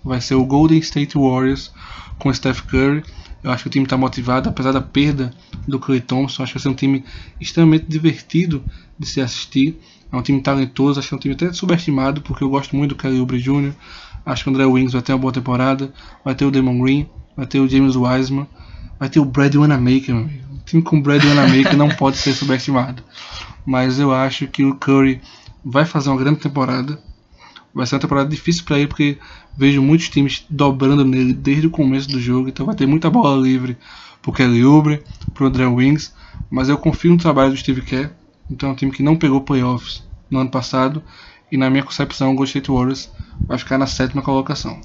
Vai 0.04 0.22
ser 0.22 0.36
o 0.36 0.46
Golden 0.46 0.80
State 0.80 1.18
Warriors 1.18 1.72
com 2.20 2.34
Steph 2.34 2.62
Curry 2.62 3.04
eu 3.48 3.54
acho 3.54 3.64
que 3.64 3.70
o 3.70 3.72
time 3.72 3.86
está 3.86 3.96
motivado, 3.96 4.50
apesar 4.50 4.74
da 4.74 4.82
perda 4.82 5.34
do 5.66 5.80
Clay 5.80 6.02
Thompson. 6.02 6.44
Acho 6.44 6.52
que 6.52 6.60
vai 6.60 6.64
ser 6.64 6.70
um 6.70 6.74
time 6.74 7.06
extremamente 7.40 7.86
divertido 7.88 8.62
de 9.00 9.08
se 9.08 9.22
assistir. 9.22 9.80
É 10.12 10.18
um 10.18 10.22
time 10.22 10.42
talentoso, 10.42 11.00
acho 11.00 11.08
que 11.08 11.16
é 11.16 11.18
um 11.18 11.20
time 11.20 11.34
até 11.34 11.54
subestimado, 11.54 12.22
porque 12.22 12.44
eu 12.44 12.50
gosto 12.50 12.76
muito 12.76 12.94
do 12.94 12.98
Kelly 12.98 13.22
Oubre 13.22 13.40
Jr. 13.40 13.72
Acho 14.26 14.44
que 14.44 14.50
o 14.50 14.54
André 14.54 14.66
Wings 14.66 14.92
vai 14.92 15.02
ter 15.02 15.14
uma 15.14 15.20
boa 15.20 15.32
temporada. 15.32 15.94
Vai 16.26 16.36
ter 16.36 16.44
o 16.44 16.52
Damon 16.52 16.78
Green, 16.82 17.10
vai 17.38 17.46
ter 17.46 17.62
o 17.62 17.70
James 17.70 17.96
Wiseman, 17.96 18.46
vai 19.00 19.08
ter 19.08 19.22
o 19.22 19.26
Brad 19.26 19.56
Wanamaker, 19.56 20.14
meu 20.14 20.26
amigo. 20.26 20.44
Um 20.54 20.60
time 20.66 20.82
com 20.82 20.98
o 20.98 21.02
Brad 21.02 21.24
Wanamaker 21.24 21.78
não 21.78 21.88
pode 21.96 22.18
ser 22.18 22.34
subestimado. 22.34 23.02
Mas 23.66 23.98
eu 23.98 24.14
acho 24.14 24.46
que 24.48 24.66
o 24.66 24.76
Curry 24.76 25.22
vai 25.64 25.86
fazer 25.86 26.10
uma 26.10 26.20
grande 26.20 26.42
temporada. 26.42 27.02
Vai 27.74 27.86
ser 27.86 27.96
uma 27.96 28.02
temporada 28.02 28.30
difícil 28.30 28.66
para 28.66 28.78
ele, 28.78 28.88
porque 28.88 29.18
vejo 29.58 29.82
muitos 29.82 30.08
times 30.08 30.46
dobrando 30.50 31.04
nele 31.04 31.34
desde 31.34 31.66
o 31.66 31.72
começo 31.72 32.08
do 32.08 32.20
jogo. 32.20 32.48
Então 32.48 32.66
vai 32.66 32.76
ter 32.76 32.86
muita 32.86 33.10
bola 33.10 33.42
livre 33.42 33.76
pro 34.22 34.32
Kelly 34.32 34.64
Oubre, 34.64 35.04
pro 35.34 35.48
André 35.48 35.66
Wings. 35.66 36.14
Mas 36.50 36.70
eu 36.70 36.78
confio 36.78 37.12
no 37.12 37.18
trabalho 37.18 37.52
do 37.52 37.58
Steve 37.58 37.82
Kerr. 37.82 38.12
Então 38.50 38.70
é 38.70 38.72
um 38.72 38.76
time 38.76 38.92
que 38.92 39.04
não 39.04 39.18
pegou 39.18 39.42
playoffs 39.42 40.04
no 40.30 40.40
ano 40.40 40.52
passado. 40.52 41.02
E 41.52 41.58
na 41.58 41.70
minha 41.70 41.84
concepção, 41.84 42.32
o 42.32 42.36
Golden 42.36 42.50
State 42.50 42.72
Warriors 42.72 43.12
vai 43.48 43.58
ficar 43.58 43.78
na 43.78 43.88
sétima 43.88 44.22
colocação. 44.22 44.80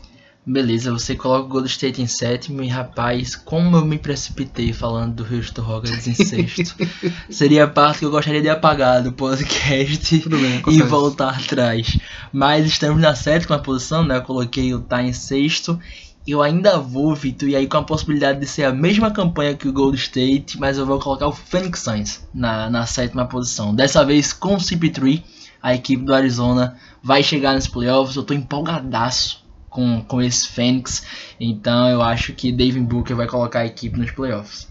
Beleza, 0.45 0.91
você 0.91 1.15
coloca 1.15 1.45
o 1.45 1.49
Golden 1.49 1.71
State 1.71 2.03
em 2.03 2.07
sétimo 2.09 2.65
e 2.65 2.69
rapaz, 2.69 3.37
como 3.37 3.77
eu 3.77 3.85
me 3.85 3.97
precipitei 3.97 4.73
falando 4.73 5.15
do 5.15 5.35
Houston 5.35 5.63
Rockets 5.63 6.09
em 6.09 6.15
sexto. 6.15 6.75
Seria 7.31 7.63
a 7.63 7.69
parte 7.69 8.01
que 8.01 8.05
eu 8.07 8.11
gostaria 8.11 8.43
de 8.43 8.49
apagar 8.49 9.05
do 9.05 9.13
podcast 9.13 10.29
bem, 10.29 10.61
e 10.67 10.83
voltar 10.83 11.37
atrás. 11.39 11.97
Mas 12.33 12.67
estamos 12.67 13.01
na 13.01 13.15
sétima 13.15 13.61
posição, 13.61 14.05
né? 14.05 14.17
Eu 14.17 14.23
coloquei 14.23 14.75
o 14.75 14.81
Tá 14.81 15.01
em 15.01 15.13
sexto. 15.13 15.79
Eu 16.27 16.43
ainda 16.43 16.77
vou, 16.77 17.15
Vitor, 17.15 17.49
e 17.49 17.55
aí 17.55 17.69
com 17.69 17.77
a 17.77 17.85
possibilidade 17.85 18.41
de 18.41 18.47
ser 18.47 18.65
a 18.65 18.73
mesma 18.73 19.13
campanha 19.13 19.55
que 19.55 19.69
o 19.69 19.73
Golden 19.73 20.01
State, 20.01 20.59
mas 20.59 20.77
eu 20.77 20.85
vou 20.85 20.99
colocar 20.99 21.29
o 21.29 21.33
Phoenix 21.33 21.81
Suns 21.81 22.27
na, 22.35 22.69
na 22.69 22.85
sétima 22.85 23.27
posição. 23.27 23.73
Dessa 23.73 24.05
vez 24.05 24.33
com 24.33 24.55
o 24.55 24.59
CP3, 24.59 25.23
a 25.63 25.73
equipe 25.73 26.05
do 26.05 26.13
Arizona 26.13 26.77
vai 27.01 27.23
chegar 27.23 27.55
nos 27.55 27.69
playoffs. 27.69 28.17
Eu 28.17 28.25
tô 28.25 28.35
empolgadaço 28.35 29.42
com, 29.73 30.03
com 30.03 30.23
esse 30.23 30.47
Fênix. 30.49 31.05
Então 31.41 31.89
eu 31.89 32.03
acho 32.03 32.33
que 32.35 32.53
David 32.53 32.87
Booker 32.87 33.17
vai 33.17 33.27
colocar 33.27 33.61
a 33.61 33.67
equipe 33.67 33.99
nos 33.99 34.11
playoffs. 34.11 34.69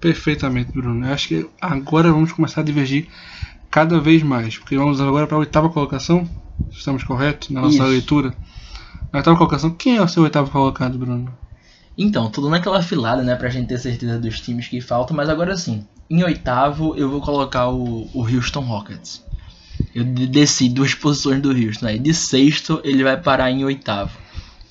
Perfeitamente, 0.00 0.72
Bruno. 0.72 1.06
Eu 1.06 1.12
acho 1.12 1.28
que 1.28 1.46
agora 1.60 2.10
vamos 2.10 2.32
começar 2.32 2.62
a 2.62 2.64
divergir 2.64 3.08
cada 3.70 4.00
vez 4.00 4.22
mais. 4.22 4.56
Porque 4.56 4.76
vamos 4.76 5.00
agora 5.00 5.26
para 5.26 5.36
a 5.36 5.40
oitava 5.40 5.68
colocação. 5.68 6.28
Estamos 6.70 7.04
corretos 7.04 7.50
na 7.50 7.60
nossa 7.60 7.74
Isso. 7.74 7.84
leitura? 7.84 8.34
Na 9.12 9.18
oitava 9.18 9.36
colocação, 9.36 9.70
quem 9.70 9.96
é 9.96 10.02
o 10.02 10.08
seu 10.08 10.22
oitavo 10.22 10.50
colocado, 10.50 10.96
Bruno? 10.96 11.32
Então, 11.98 12.30
tudo 12.30 12.48
naquela 12.48 12.80
filada, 12.80 13.22
né, 13.22 13.36
pra 13.36 13.50
gente 13.50 13.68
ter 13.68 13.78
certeza 13.78 14.18
dos 14.18 14.40
times 14.40 14.66
que 14.66 14.80
faltam, 14.80 15.14
mas 15.14 15.28
agora 15.28 15.56
sim. 15.56 15.86
Em 16.08 16.24
oitavo, 16.24 16.96
eu 16.96 17.10
vou 17.10 17.20
colocar 17.20 17.68
o, 17.68 18.08
o 18.14 18.22
Houston 18.22 18.60
Rockets. 18.60 19.22
Eu 19.94 20.04
desci 20.04 20.68
duas 20.68 20.94
posições 20.96 21.40
do 21.40 21.50
Houston. 21.50 21.86
Aí 21.86 21.98
de 21.98 22.14
sexto 22.14 22.80
ele 22.84 23.02
vai 23.02 23.16
parar 23.16 23.50
em 23.50 23.64
oitavo. 23.64 24.22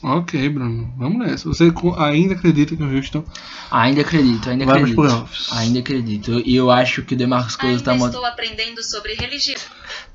Ok, 0.03 0.49
Bruno. 0.49 0.91
Vamos 0.97 1.19
nessa. 1.19 1.47
Você 1.47 1.71
ainda 1.97 2.33
acredita 2.33 2.75
que 2.75 2.81
o 2.81 2.95
Houston. 2.95 3.23
Ainda 3.69 4.01
acredito, 4.01 4.49
ainda 4.49 4.65
vai 4.65 4.75
acredito. 4.77 4.95
Playoffs. 4.95 5.49
Ainda 5.53 5.79
acredito. 5.79 6.31
E 6.43 6.55
eu, 6.55 6.65
eu 6.65 6.71
acho 6.71 7.03
que 7.03 7.13
o 7.13 7.17
DeMarcus 7.17 7.55
Cousins 7.55 7.83
tá. 7.83 7.95
Estou 7.95 8.25
aprendendo 8.25 8.81
sobre 8.83 9.13
religião. 9.13 9.59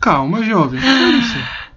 Calma, 0.01 0.43
jovem. 0.45 0.81
Que 0.81 0.87
é 0.87 1.11
isso? 1.19 1.37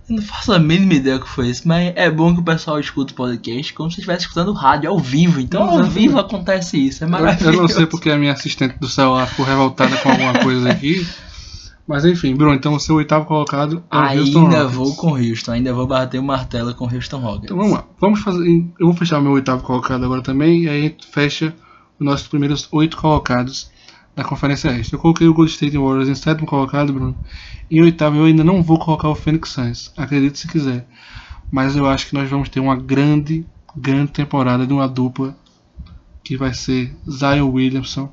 Eu 0.09 0.15
não 0.15 0.23
faço 0.23 0.51
a 0.51 0.57
mínima 0.57 0.95
ideia 0.95 1.19
do 1.19 1.23
que 1.23 1.29
foi 1.29 1.49
isso, 1.49 1.67
mas 1.67 1.93
é 1.95 2.09
bom 2.09 2.33
que 2.33 2.39
o 2.39 2.43
pessoal 2.43 2.79
escuta 2.79 3.13
o 3.13 3.15
podcast 3.15 3.71
como 3.73 3.91
se 3.91 3.99
estivesse 3.99 4.23
escutando 4.23 4.51
rádio 4.53 4.89
ao 4.89 4.97
vivo. 4.97 5.39
Então, 5.39 5.61
ao 5.61 5.83
vivo 5.83 6.17
acontece 6.17 6.83
isso. 6.87 7.03
É 7.03 7.05
Eu, 7.05 7.11
maravilhoso. 7.11 7.57
eu 7.57 7.61
não 7.61 7.67
sei 7.67 7.85
porque 7.85 8.09
a 8.09 8.17
minha 8.17 8.33
assistente 8.33 8.79
do 8.79 8.87
celular 8.87 9.27
ficou 9.27 9.45
revoltada 9.45 9.95
com 9.97 10.09
alguma 10.09 10.33
coisa 10.39 10.71
aqui. 10.71 11.07
Mas 11.89 12.05
enfim, 12.05 12.35
Bruno, 12.35 12.53
então 12.53 12.75
o 12.75 12.79
seu 12.79 12.97
oitavo 12.97 13.25
colocado 13.25 13.83
é 13.89 13.97
o 13.97 14.19
Houston 14.19 14.45
Ainda 14.45 14.67
vou 14.67 14.95
com 14.95 15.15
Houston, 15.15 15.53
ainda 15.53 15.73
vou 15.73 15.87
bater 15.87 16.19
o 16.19 16.23
martelo 16.23 16.71
com 16.75 16.85
Houston 16.85 17.17
Rockets. 17.17 17.45
Então 17.45 17.57
vamos 17.57 17.73
lá. 17.73 17.83
Vamos 17.99 18.19
fazer. 18.19 18.47
Eu 18.79 18.85
vou 18.85 18.93
fechar 18.93 19.17
o 19.17 19.23
meu 19.23 19.31
oitavo 19.31 19.63
colocado 19.63 20.05
agora 20.05 20.21
também. 20.21 20.65
E 20.65 20.69
aí 20.69 20.79
a 20.81 20.83
gente 20.83 21.07
fecha 21.07 21.51
os 21.99 22.05
nossos 22.05 22.27
primeiros 22.27 22.67
oito 22.71 22.95
colocados 22.95 23.71
da 24.15 24.23
Conferência 24.23 24.69
Este. 24.79 24.93
Eu 24.93 24.99
coloquei 24.99 25.27
o 25.27 25.33
Golden 25.33 25.51
State 25.51 25.75
Warriors 25.79 26.07
em 26.07 26.13
sétimo 26.13 26.45
colocado, 26.45 26.93
Bruno. 26.93 27.17
Em 27.71 27.81
oitavo 27.81 28.17
eu 28.17 28.25
ainda 28.25 28.43
não 28.43 28.61
vou 28.61 28.77
colocar 28.77 29.09
o 29.09 29.15
Phoenix 29.15 29.49
Suns. 29.49 29.91
Acredite 29.97 30.37
se 30.37 30.47
quiser. 30.47 30.87
Mas 31.51 31.75
eu 31.75 31.87
acho 31.87 32.05
que 32.05 32.13
nós 32.13 32.29
vamos 32.29 32.49
ter 32.49 32.59
uma 32.59 32.75
grande, 32.75 33.43
grande 33.75 34.11
temporada 34.11 34.67
de 34.67 34.73
uma 34.73 34.87
dupla 34.87 35.35
que 36.23 36.37
vai 36.37 36.53
ser 36.53 36.95
Zion 37.09 37.49
Williamson 37.49 38.11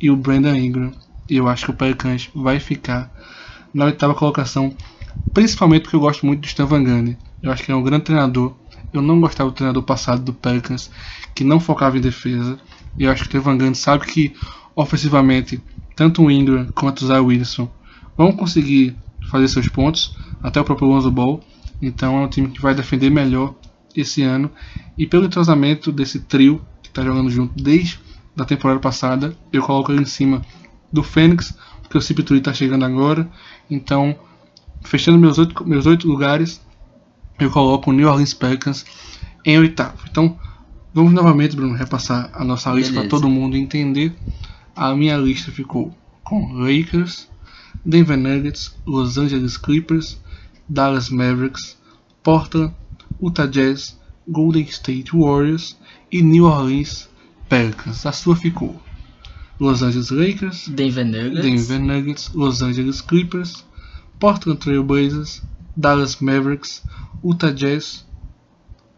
e 0.00 0.12
o 0.12 0.16
Brandon 0.16 0.54
Ingram. 0.54 0.92
Eu 1.28 1.48
acho 1.48 1.64
que 1.64 1.70
o 1.70 1.74
Pelicans 1.74 2.30
vai 2.34 2.60
ficar 2.60 3.12
na 3.74 3.86
oitava 3.86 4.14
colocação, 4.14 4.74
principalmente 5.34 5.82
porque 5.82 5.96
eu 5.96 6.00
gosto 6.00 6.24
muito 6.24 6.40
do 6.40 6.46
Stan 6.46 6.66
Van 6.66 6.82
Gundy. 6.82 7.18
Eu 7.42 7.50
acho 7.50 7.62
que 7.62 7.70
ele 7.70 7.78
é 7.78 7.80
um 7.80 7.84
grande 7.84 8.04
treinador. 8.04 8.56
Eu 8.92 9.02
não 9.02 9.20
gostava 9.20 9.50
do 9.50 9.54
treinador 9.54 9.82
passado 9.82 10.22
do 10.22 10.32
Pelicans, 10.32 10.90
que 11.34 11.44
não 11.44 11.58
focava 11.58 11.98
em 11.98 12.00
defesa. 12.00 12.58
E 12.98 13.04
eu 13.04 13.10
acho 13.10 13.22
que 13.22 13.36
o 13.36 13.38
Stan 13.38 13.50
Van 13.50 13.58
Gundy 13.58 13.76
sabe 13.76 14.06
que 14.06 14.34
ofensivamente, 14.74 15.60
tanto 15.96 16.22
o 16.22 16.30
Ingram 16.30 16.68
quanto 16.74 17.02
o 17.02 17.06
Zion 17.06 17.24
Williamson 17.24 17.68
vão 18.16 18.32
conseguir 18.32 18.96
fazer 19.30 19.48
seus 19.48 19.68
pontos, 19.68 20.16
até 20.42 20.60
o 20.60 20.64
próprio 20.64 20.88
Lonzo 20.88 21.10
Ball. 21.10 21.42
Então 21.82 22.16
é 22.18 22.24
um 22.24 22.28
time 22.28 22.48
que 22.48 22.62
vai 22.62 22.74
defender 22.74 23.10
melhor 23.10 23.54
esse 23.94 24.22
ano. 24.22 24.50
E 24.96 25.06
pelo 25.06 25.26
entrosamento 25.26 25.90
desse 25.90 26.20
trio 26.20 26.64
que 26.82 26.88
está 26.88 27.02
jogando 27.02 27.30
junto 27.30 27.62
desde 27.62 27.98
a 28.38 28.44
temporada 28.44 28.78
passada, 28.80 29.36
eu 29.52 29.62
coloco 29.62 29.90
ele 29.92 30.02
em 30.02 30.06
cima 30.06 30.42
do 30.96 31.02
Fênix, 31.02 31.56
porque 31.82 31.98
o 31.98 32.00
CP3 32.00 32.38
está 32.38 32.52
chegando 32.52 32.84
agora. 32.84 33.30
Então, 33.70 34.18
fechando 34.82 35.18
meus 35.18 35.38
oito, 35.38 35.66
meus 35.66 35.86
oito 35.86 36.08
lugares, 36.08 36.60
eu 37.38 37.50
coloco 37.50 37.90
o 37.90 37.92
New 37.92 38.08
Orleans 38.08 38.34
Pelicans 38.34 38.84
em 39.44 39.58
oitavo. 39.58 39.98
Então, 40.10 40.38
vamos 40.92 41.12
novamente, 41.12 41.54
Bruno, 41.54 41.74
repassar 41.74 42.30
a 42.34 42.44
nossa 42.44 42.72
lista 42.72 42.92
para 42.92 43.08
todo 43.08 43.28
mundo 43.28 43.56
entender. 43.56 44.16
A 44.74 44.94
minha 44.94 45.16
lista 45.16 45.52
ficou 45.52 45.94
com 46.24 46.54
Lakers, 46.54 47.28
Denver 47.84 48.16
Nuggets, 48.16 48.74
Los 48.86 49.16
Angeles 49.16 49.56
Clippers, 49.56 50.20
Dallas 50.68 51.08
Mavericks, 51.08 51.76
Portland, 52.22 52.74
Utah 53.22 53.46
Jazz, 53.46 53.98
Golden 54.28 54.64
State 54.64 55.14
Warriors 55.14 55.76
e 56.10 56.20
New 56.22 56.44
Orleans 56.44 57.08
Pelicans. 57.48 58.04
A 58.04 58.12
sua 58.12 58.34
ficou 58.34 58.80
Los 59.58 59.82
Angeles 59.82 60.10
Lakers, 60.10 60.68
Denver 60.68 61.04
Nuggets. 61.04 61.42
Denver 61.42 61.78
Nuggets, 61.80 62.30
Los 62.34 62.62
Angeles 62.62 63.00
Clippers, 63.00 63.64
Portland 64.18 64.58
Trail 64.58 64.82
Blazers, 64.82 65.42
Dallas 65.76 66.20
Mavericks, 66.20 66.82
Utah 67.24 67.52
Jazz, 67.52 68.04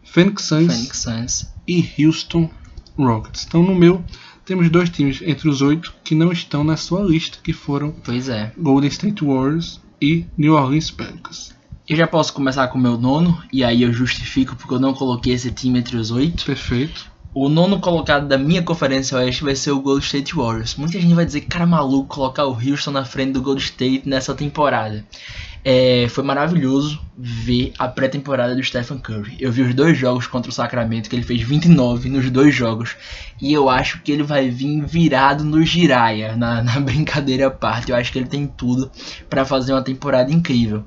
Phoenix 0.03 0.43
Suns 0.43 0.73
Phoenix 0.73 0.97
Suns. 0.97 1.53
e 1.67 1.87
Houston 1.97 2.49
Rockets. 2.97 3.45
Então 3.47 3.63
no 3.63 3.75
meu 3.75 4.03
temos 4.45 4.69
dois 4.69 4.89
times 4.89 5.21
entre 5.21 5.47
os 5.47 5.61
oito 5.61 5.93
que 6.03 6.15
não 6.15 6.31
estão 6.31 6.63
na 6.63 6.75
sua 6.75 7.01
lista, 7.01 7.37
que 7.43 7.53
foram 7.53 7.93
é. 8.27 8.51
Golden 8.57 8.89
State 8.89 9.23
Warriors 9.23 9.79
e 10.01 10.25
New 10.37 10.55
Orleans 10.55 10.89
Pelicans. 10.89 11.55
Eu 11.87 11.95
já 11.95 12.07
posso 12.07 12.33
começar 12.33 12.67
com 12.67 12.77
o 12.77 12.81
meu 12.81 12.97
nono, 12.97 13.41
e 13.51 13.63
aí 13.63 13.81
eu 13.81 13.91
justifico 13.91 14.55
porque 14.55 14.73
eu 14.73 14.79
não 14.79 14.93
coloquei 14.93 15.33
esse 15.33 15.51
time 15.51 15.79
entre 15.79 15.97
os 15.97 16.11
oito. 16.11 16.45
Perfeito. 16.45 17.11
O 17.33 17.47
nono 17.47 17.79
colocado 17.79 18.27
da 18.27 18.37
minha 18.37 18.63
conferência 18.63 19.17
oeste 19.17 19.43
vai 19.43 19.55
ser 19.55 19.71
o 19.71 19.79
Golden 19.79 20.03
State 20.03 20.35
Warriors. 20.35 20.75
Muita 20.75 20.99
gente 20.99 21.13
vai 21.13 21.25
dizer, 21.25 21.41
cara 21.41 21.65
maluco, 21.65 22.15
colocar 22.15 22.45
o 22.45 22.53
Houston 22.53 22.91
na 22.91 23.05
frente 23.05 23.33
do 23.33 23.41
Golden 23.41 23.63
State 23.63 24.09
nessa 24.09 24.33
temporada. 24.33 25.05
É, 25.63 26.07
foi 26.09 26.23
maravilhoso 26.23 26.99
ver 27.21 27.73
a 27.77 27.85
pré-temporada 27.85 28.55
do 28.55 28.63
Stephen 28.63 28.97
Curry. 28.97 29.35
Eu 29.41 29.51
vi 29.51 29.61
os 29.61 29.75
dois 29.75 29.97
jogos 29.97 30.25
contra 30.25 30.49
o 30.49 30.53
Sacramento, 30.53 31.09
que 31.09 31.15
ele 31.15 31.23
fez 31.23 31.41
29 31.41 32.09
nos 32.09 32.29
dois 32.29 32.55
jogos. 32.55 32.95
E 33.41 33.51
eu 33.51 33.69
acho 33.69 34.01
que 34.01 34.11
ele 34.11 34.23
vai 34.23 34.49
vir 34.49 34.85
virado 34.85 35.43
no 35.43 35.61
Jiraya, 35.65 36.37
na, 36.37 36.63
na 36.63 36.79
brincadeira 36.79 37.47
à 37.47 37.51
parte. 37.51 37.91
Eu 37.91 37.97
acho 37.97 38.11
que 38.11 38.19
ele 38.19 38.29
tem 38.29 38.47
tudo 38.47 38.89
para 39.29 39.43
fazer 39.43 39.73
uma 39.73 39.83
temporada 39.83 40.31
incrível. 40.31 40.85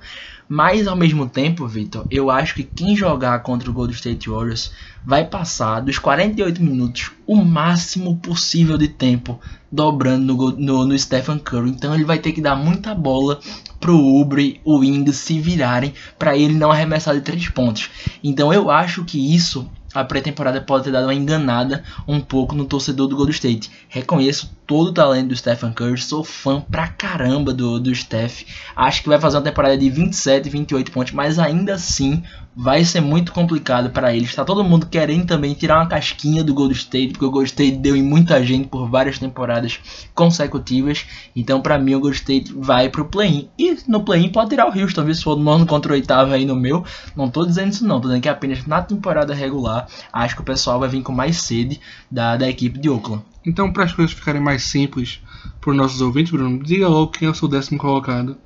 Mas 0.49 0.87
ao 0.87 0.97
mesmo 0.97 1.29
tempo, 1.29 1.67
Victor, 1.67 2.07
eu 2.11 2.31
acho 2.31 2.55
que 2.55 2.63
quem 2.63 2.97
jogar 2.97 3.39
contra 3.41 3.71
o 3.71 3.73
Golden 3.73 3.95
State 3.95 4.29
Warriors 4.29 4.71
vai 5.05 5.25
passar 5.25 5.81
dos 5.81 5.99
48 5.99 6.63
minutos 6.63 7.11
o 7.27 7.37
máximo 7.37 8.17
possível 8.17 8.77
de 8.77 8.89
tempo 8.89 9.41
dobrando 9.71 10.35
no, 10.35 10.51
no, 10.51 10.87
no 10.87 10.99
Stephen 10.99 11.39
Curry. 11.39 11.71
Então 11.71 11.95
ele 11.95 12.05
vai 12.05 12.19
ter 12.19 12.33
que 12.33 12.41
dar 12.43 12.55
muita 12.55 12.95
bola 12.95 13.41
pro 13.81 13.97
Ubre, 13.97 14.61
o 14.65 14.85
Ings 14.85 15.17
se 15.17 15.41
virarem 15.41 15.95
para 16.23 16.37
ele 16.37 16.55
não 16.55 16.71
arremessar 16.71 17.17
de 17.17 17.21
três 17.21 17.49
pontos. 17.49 17.91
Então 18.23 18.53
eu 18.53 18.71
acho 18.71 19.05
que 19.05 19.35
isso 19.35 19.69
a 19.93 20.05
pré-temporada 20.05 20.61
pode 20.61 20.85
ter 20.85 20.93
dado 20.93 21.07
uma 21.07 21.15
enganada 21.15 21.83
um 22.07 22.21
pouco 22.21 22.55
no 22.55 22.65
torcedor 22.65 23.09
do 23.09 23.17
Golden 23.17 23.35
State. 23.35 23.69
Reconheço 23.89 24.57
todo 24.65 24.91
o 24.91 24.93
talento 24.93 25.31
do 25.31 25.37
Stephen 25.37 25.73
Curry, 25.73 25.99
sou 25.99 26.23
fã 26.23 26.61
pra 26.61 26.87
caramba 26.87 27.53
do, 27.53 27.81
do 27.81 27.93
Steph. 27.93 28.45
Acho 28.77 29.03
que 29.03 29.09
vai 29.09 29.19
fazer 29.19 29.39
uma 29.39 29.43
temporada 29.43 29.77
de 29.77 29.91
27, 29.91 30.49
28 30.49 30.93
pontos, 30.93 31.13
mas 31.13 31.41
ainda 31.41 31.75
assim 31.75 32.23
vai 32.55 32.85
ser 32.85 33.01
muito 33.01 33.33
complicado 33.33 33.91
para 33.91 34.15
eles. 34.15 34.29
Está 34.29 34.45
todo 34.45 34.63
mundo 34.63 34.87
querendo 34.87 35.27
também 35.27 35.55
tirar 35.55 35.79
uma 35.79 35.87
casquinha 35.87 36.45
do 36.45 36.53
Golden 36.53 36.77
State, 36.77 37.13
porque 37.13 37.25
o 37.25 37.31
Golden 37.31 37.47
State 37.47 37.77
deu 37.79 37.97
em 37.97 38.03
muita 38.03 38.45
gente 38.45 38.69
por 38.69 38.89
várias 38.89 39.19
temporadas 39.19 39.81
consecutivas. 40.15 41.07
Então, 41.35 41.61
para 41.61 41.79
mim, 41.79 41.95
o 41.95 42.01
Golden 42.01 42.19
State 42.19 42.53
vai 42.55 42.89
pro 42.89 43.07
play-in. 43.07 43.49
E 43.59 43.77
no 43.89 44.05
play-in 44.05 44.29
pode 44.29 44.51
tirar 44.51 44.69
o 44.69 44.79
Houston, 44.79 45.05
viu? 45.05 45.15
Se 45.15 45.23
for 45.23 45.37
nono 45.37 45.67
contra 45.67 45.93
o 45.93 45.95
oitavo 45.95 46.33
aí 46.33 46.45
no 46.45 46.55
meu. 46.55 46.85
Não 47.17 47.31
tô 47.31 47.45
dizendo 47.47 47.73
isso 47.73 47.87
não, 47.87 48.01
tô 48.01 48.09
dizendo 48.09 48.23
que 48.23 48.29
apenas 48.29 48.67
na 48.67 48.83
temporada 48.83 49.35
regular, 49.35 49.87
acho 50.13 50.37
que 50.37 50.43
o 50.43 50.45
pessoal 50.45 50.79
vai 50.79 50.89
vir 50.89 51.03
com 51.03 51.13
mais 51.13 51.37
sede 51.39 51.81
da, 52.11 52.37
da 52.37 52.49
equipe 52.49 52.79
de 52.79 52.89
Oakland. 52.89 53.23
Então, 53.45 53.73
para 53.73 53.85
as 53.85 53.93
coisas 53.93 54.15
ficarem 54.15 54.41
mais 54.41 54.65
simples 54.65 55.21
para 55.61 55.71
os 55.71 55.77
nossos 55.77 56.01
ouvintes, 56.01 56.31
Bruno, 56.31 56.63
diga 56.63 56.89
logo 56.89 57.11
quem 57.11 57.27
é 57.27 57.31
o 57.31 57.35
seu 57.35 57.49
décimo 57.49 57.79
colocado 57.79 58.37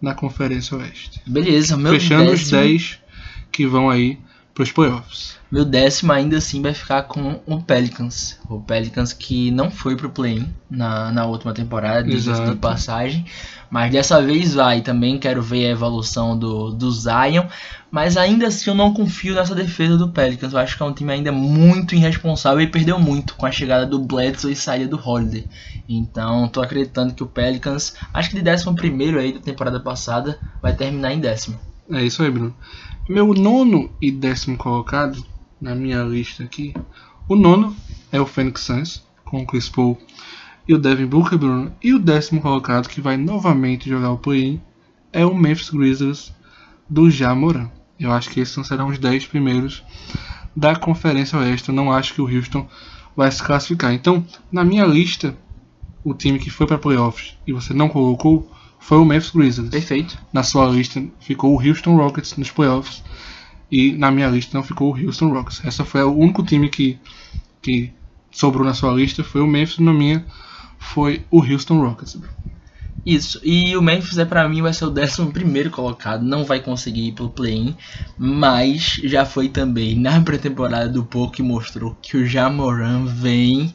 na 0.00 0.14
Conferência 0.14 0.76
Oeste. 0.76 1.22
Beleza, 1.26 1.76
meu 1.76 1.92
Fechando 1.92 2.32
os 2.32 2.40
décimo, 2.40 2.60
10 2.60 3.01
que 3.52 3.66
vão 3.66 3.90
aí 3.90 4.18
para 4.54 4.62
os 4.62 4.72
playoffs. 4.72 5.38
meu 5.50 5.64
décimo 5.64 6.12
ainda 6.12 6.36
assim 6.36 6.60
vai 6.60 6.74
ficar 6.74 7.02
com 7.04 7.40
o 7.46 7.62
Pelicans. 7.62 8.38
O 8.48 8.60
Pelicans 8.60 9.12
que 9.12 9.50
não 9.50 9.70
foi 9.70 9.96
pro 9.96 10.10
play-in 10.10 10.48
na, 10.70 11.10
na 11.10 11.26
última 11.26 11.54
temporada, 11.54 12.04
de 12.04 12.56
passagem. 12.56 13.24
Mas 13.70 13.90
dessa 13.90 14.20
vez 14.20 14.52
vai. 14.52 14.82
Também 14.82 15.18
quero 15.18 15.40
ver 15.40 15.66
a 15.66 15.70
evolução 15.70 16.38
do, 16.38 16.70
do 16.70 16.90
Zion. 16.90 17.46
Mas 17.90 18.18
ainda 18.18 18.48
assim 18.48 18.68
eu 18.68 18.76
não 18.76 18.92
confio 18.92 19.34
nessa 19.34 19.54
defesa 19.54 19.96
do 19.96 20.10
Pelicans. 20.10 20.52
Eu 20.52 20.58
acho 20.58 20.76
que 20.76 20.82
é 20.82 20.86
um 20.86 20.92
time 20.92 21.12
ainda 21.12 21.32
muito 21.32 21.94
irresponsável 21.94 22.60
e 22.60 22.66
perdeu 22.66 22.98
muito 22.98 23.34
com 23.34 23.46
a 23.46 23.50
chegada 23.50 23.86
do 23.86 23.98
Bledsoe 23.98 24.52
e 24.52 24.56
saída 24.56 24.88
do 24.88 25.00
Holiday. 25.02 25.48
Então 25.88 26.48
tô 26.48 26.60
acreditando 26.60 27.14
que 27.14 27.22
o 27.22 27.26
Pelicans, 27.26 27.94
acho 28.12 28.28
que 28.30 28.36
de 28.36 28.42
décimo 28.42 28.74
primeiro 28.74 29.18
aí 29.18 29.32
da 29.32 29.40
temporada 29.40 29.80
passada, 29.80 30.38
vai 30.60 30.74
terminar 30.74 31.12
em 31.12 31.20
décimo. 31.20 31.58
É 31.90 32.02
isso 32.02 32.22
aí, 32.22 32.30
Bruno. 32.30 32.54
Meu 33.08 33.34
nono 33.34 33.90
e 34.00 34.12
décimo 34.12 34.56
colocado 34.56 35.26
na 35.60 35.74
minha 35.74 36.04
lista 36.04 36.44
aqui. 36.44 36.72
O 37.28 37.34
nono 37.34 37.74
é 38.12 38.20
o 38.20 38.26
Phoenix 38.26 38.60
Suns, 38.60 39.04
com 39.24 39.42
o 39.42 39.46
Chris 39.46 39.68
Paul 39.68 39.98
e 40.68 40.72
o 40.72 40.78
Devin 40.78 41.06
Booker, 41.06 41.36
Bruno. 41.36 41.74
E 41.82 41.92
o 41.92 41.98
décimo 41.98 42.40
colocado, 42.40 42.88
que 42.88 43.00
vai 43.00 43.16
novamente 43.16 43.88
jogar 43.88 44.12
o 44.12 44.18
play-in, 44.18 44.60
é 45.12 45.26
o 45.26 45.34
Memphis 45.34 45.70
Grizzlies 45.70 46.32
do 46.88 47.10
Jamoran. 47.10 47.68
Eu 47.98 48.12
acho 48.12 48.30
que 48.30 48.38
esses 48.38 48.66
serão 48.68 48.86
os 48.86 48.98
10 48.98 49.26
primeiros 49.26 49.82
da 50.54 50.76
Conferência 50.76 51.36
Oeste. 51.40 51.70
Eu 51.70 51.74
não 51.74 51.90
acho 51.90 52.14
que 52.14 52.22
o 52.22 52.32
Houston 52.32 52.68
vai 53.16 53.32
se 53.32 53.42
classificar. 53.42 53.92
Então, 53.92 54.24
na 54.50 54.64
minha 54.64 54.86
lista, 54.86 55.36
o 56.04 56.14
time 56.14 56.38
que 56.38 56.50
foi 56.50 56.68
para 56.68 56.78
playoffs 56.78 57.36
e 57.44 57.52
você 57.52 57.74
não 57.74 57.88
colocou 57.88 58.48
foi 58.82 58.98
o 58.98 59.04
Memphis 59.04 59.30
Grizzlies 59.30 59.70
Perfeito. 59.70 60.18
na 60.32 60.42
sua 60.42 60.66
lista 60.66 61.02
ficou 61.20 61.54
o 61.54 61.68
Houston 61.68 61.96
Rockets 61.96 62.36
nos 62.36 62.50
playoffs 62.50 63.02
e 63.70 63.92
na 63.92 64.10
minha 64.10 64.28
lista 64.28 64.58
não 64.58 64.64
ficou 64.64 64.92
o 64.92 65.06
Houston 65.06 65.32
Rockets. 65.32 65.64
Essa 65.64 65.84
foi 65.84 66.02
o 66.02 66.12
único 66.12 66.42
time 66.42 66.68
que, 66.68 66.98
que 67.62 67.92
sobrou 68.30 68.66
na 68.66 68.74
sua 68.74 68.92
lista 68.92 69.22
foi 69.22 69.40
o 69.40 69.46
Memphis, 69.46 69.78
na 69.78 69.92
minha 69.92 70.26
foi 70.78 71.24
o 71.30 71.40
Houston 71.40 71.80
Rockets. 71.80 72.18
Isso, 73.06 73.40
e 73.44 73.76
o 73.76 73.82
Memphis 73.82 74.18
é 74.18 74.24
para 74.24 74.48
mim 74.48 74.62
vai 74.62 74.72
ser 74.72 74.86
o 74.86 74.90
11 74.90 75.70
colocado, 75.70 76.24
não 76.24 76.44
vai 76.44 76.60
conseguir 76.60 77.08
ir 77.08 77.12
pro 77.12 77.30
play-in, 77.30 77.76
mas 78.18 79.00
já 79.04 79.24
foi 79.24 79.48
também 79.48 79.98
na 79.98 80.20
pré-temporada 80.20 80.88
do 80.88 81.04
pouco 81.04 81.34
que 81.34 81.42
mostrou 81.42 81.96
que 82.02 82.16
o 82.16 82.26
Jamoran 82.26 83.04
vem 83.06 83.74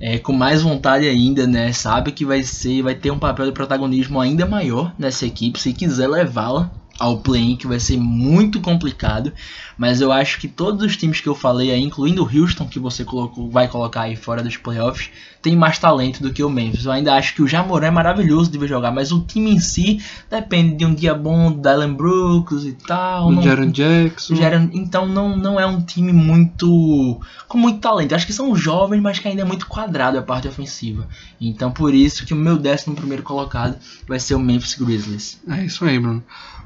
é, 0.00 0.18
com 0.18 0.32
mais 0.32 0.62
vontade 0.62 1.06
ainda, 1.06 1.46
né? 1.46 1.72
Sabe 1.72 2.12
que 2.12 2.24
vai 2.24 2.42
ser, 2.42 2.82
vai 2.82 2.94
ter 2.94 3.10
um 3.10 3.18
papel 3.18 3.46
de 3.46 3.52
protagonismo 3.52 4.20
ainda 4.20 4.46
maior 4.46 4.94
nessa 4.98 5.26
equipe, 5.26 5.60
se 5.60 5.72
quiser 5.72 6.08
levá-la 6.08 6.70
ao 6.98 7.18
play-in, 7.18 7.56
que 7.56 7.66
vai 7.66 7.78
ser 7.78 7.96
muito 7.96 8.60
complicado. 8.60 9.32
Mas 9.76 10.00
eu 10.00 10.10
acho 10.10 10.40
que 10.40 10.48
todos 10.48 10.84
os 10.84 10.96
times 10.96 11.20
que 11.20 11.28
eu 11.28 11.34
falei 11.34 11.70
aí, 11.70 11.80
incluindo 11.80 12.24
o 12.24 12.28
Houston, 12.28 12.66
que 12.66 12.78
você 12.78 13.04
colocou, 13.04 13.48
vai 13.48 13.68
colocar 13.68 14.02
aí 14.02 14.16
fora 14.16 14.42
dos 14.42 14.56
playoffs, 14.56 15.10
tem 15.40 15.56
mais 15.56 15.78
talento 15.78 16.22
do 16.22 16.32
que 16.32 16.42
o 16.42 16.50
Memphis. 16.50 16.84
Eu 16.84 16.92
ainda 16.92 17.14
acho 17.14 17.34
que 17.34 17.42
o 17.42 17.46
Jamoran 17.46 17.86
é 17.86 17.90
maravilhoso 17.90 18.50
de 18.50 18.58
ver 18.58 18.68
jogar, 18.68 18.90
mas 18.90 19.12
o 19.12 19.20
time 19.20 19.52
em 19.52 19.58
si 19.58 20.02
depende 20.30 20.76
de 20.76 20.84
um 20.84 20.94
dia 20.94 21.14
bom 21.14 21.52
do 21.52 21.60
Dylan 21.60 21.94
Brooks 21.94 22.64
e 22.64 22.72
tal. 22.72 23.28
O 23.28 23.42
Jaron 23.42 23.70
Jackson. 23.70 24.34
Jaron, 24.34 24.70
então 24.72 25.06
não, 25.06 25.36
não 25.36 25.60
é 25.60 25.66
um 25.66 25.80
time 25.80 26.12
muito 26.12 27.20
com 27.46 27.58
muito 27.58 27.80
talento. 27.80 28.14
Acho 28.14 28.26
que 28.26 28.32
são 28.32 28.54
jovens, 28.56 29.00
mas 29.00 29.18
que 29.18 29.28
ainda 29.28 29.42
é 29.42 29.44
muito 29.44 29.66
quadrado 29.66 30.18
a 30.18 30.22
parte 30.22 30.48
ofensiva. 30.48 31.08
Então 31.40 31.70
por 31.70 31.94
isso 31.94 32.26
que 32.26 32.34
o 32.34 32.36
meu 32.36 32.58
décimo 32.58 32.96
primeiro 32.96 33.22
colocado 33.22 33.76
vai 34.06 34.18
ser 34.18 34.34
o 34.34 34.40
Memphis 34.40 34.74
Grizzlies. 34.74 35.40
É 35.48 35.64
isso 35.64 35.84
aí, 35.84 35.98
Bruno. 35.98 36.22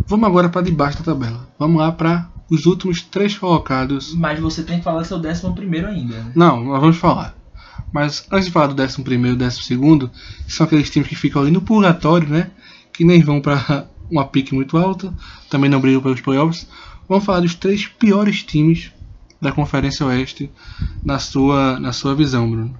Vamos 0.06 0.26
agora 0.26 0.48
para 0.48 0.62
debaixo 0.62 0.98
da 0.98 1.04
tabela. 1.04 1.46
Vamos 1.58 1.78
lá 1.78 1.92
para 1.92 2.28
os 2.50 2.66
últimos 2.66 3.00
três 3.00 3.36
colocados. 3.36 4.12
Mas 4.14 4.38
você 4.38 4.62
tem 4.62 4.78
que 4.78 4.84
falar 4.84 5.04
seu 5.04 5.18
décimo 5.18 5.54
primeiro 5.54 5.88
ainda. 5.88 6.16
Né? 6.16 6.32
Não, 6.34 6.62
nós 6.62 6.80
vamos 6.80 6.96
falar. 6.96 7.34
Mas 7.92 8.26
antes 8.30 8.46
de 8.46 8.52
falar 8.52 8.68
do 8.68 8.74
décimo 8.74 9.04
primeiro 9.04 9.36
e 9.36 9.38
décimo 9.38 9.62
segundo, 9.64 10.10
que 10.46 10.52
são 10.52 10.66
aqueles 10.66 10.90
times 10.90 11.08
que 11.08 11.16
ficam 11.16 11.42
ali 11.42 11.50
no 11.50 11.60
purgatório, 11.60 12.28
né? 12.28 12.50
Que 12.92 13.04
nem 13.04 13.22
vão 13.22 13.40
para 13.40 13.86
uma 14.10 14.26
pique 14.26 14.54
muito 14.54 14.76
alta, 14.76 15.12
também 15.48 15.70
não 15.70 15.80
brigam 15.80 16.02
pelos 16.02 16.20
playoffs. 16.20 16.66
Vamos 17.08 17.24
falar 17.24 17.40
dos 17.40 17.54
três 17.54 17.86
piores 17.86 18.42
times 18.42 18.90
da 19.40 19.52
Conferência 19.52 20.06
Oeste 20.06 20.50
na 21.02 21.18
sua, 21.18 21.78
na 21.80 21.92
sua 21.92 22.14
visão, 22.14 22.48
Bruno. 22.48 22.78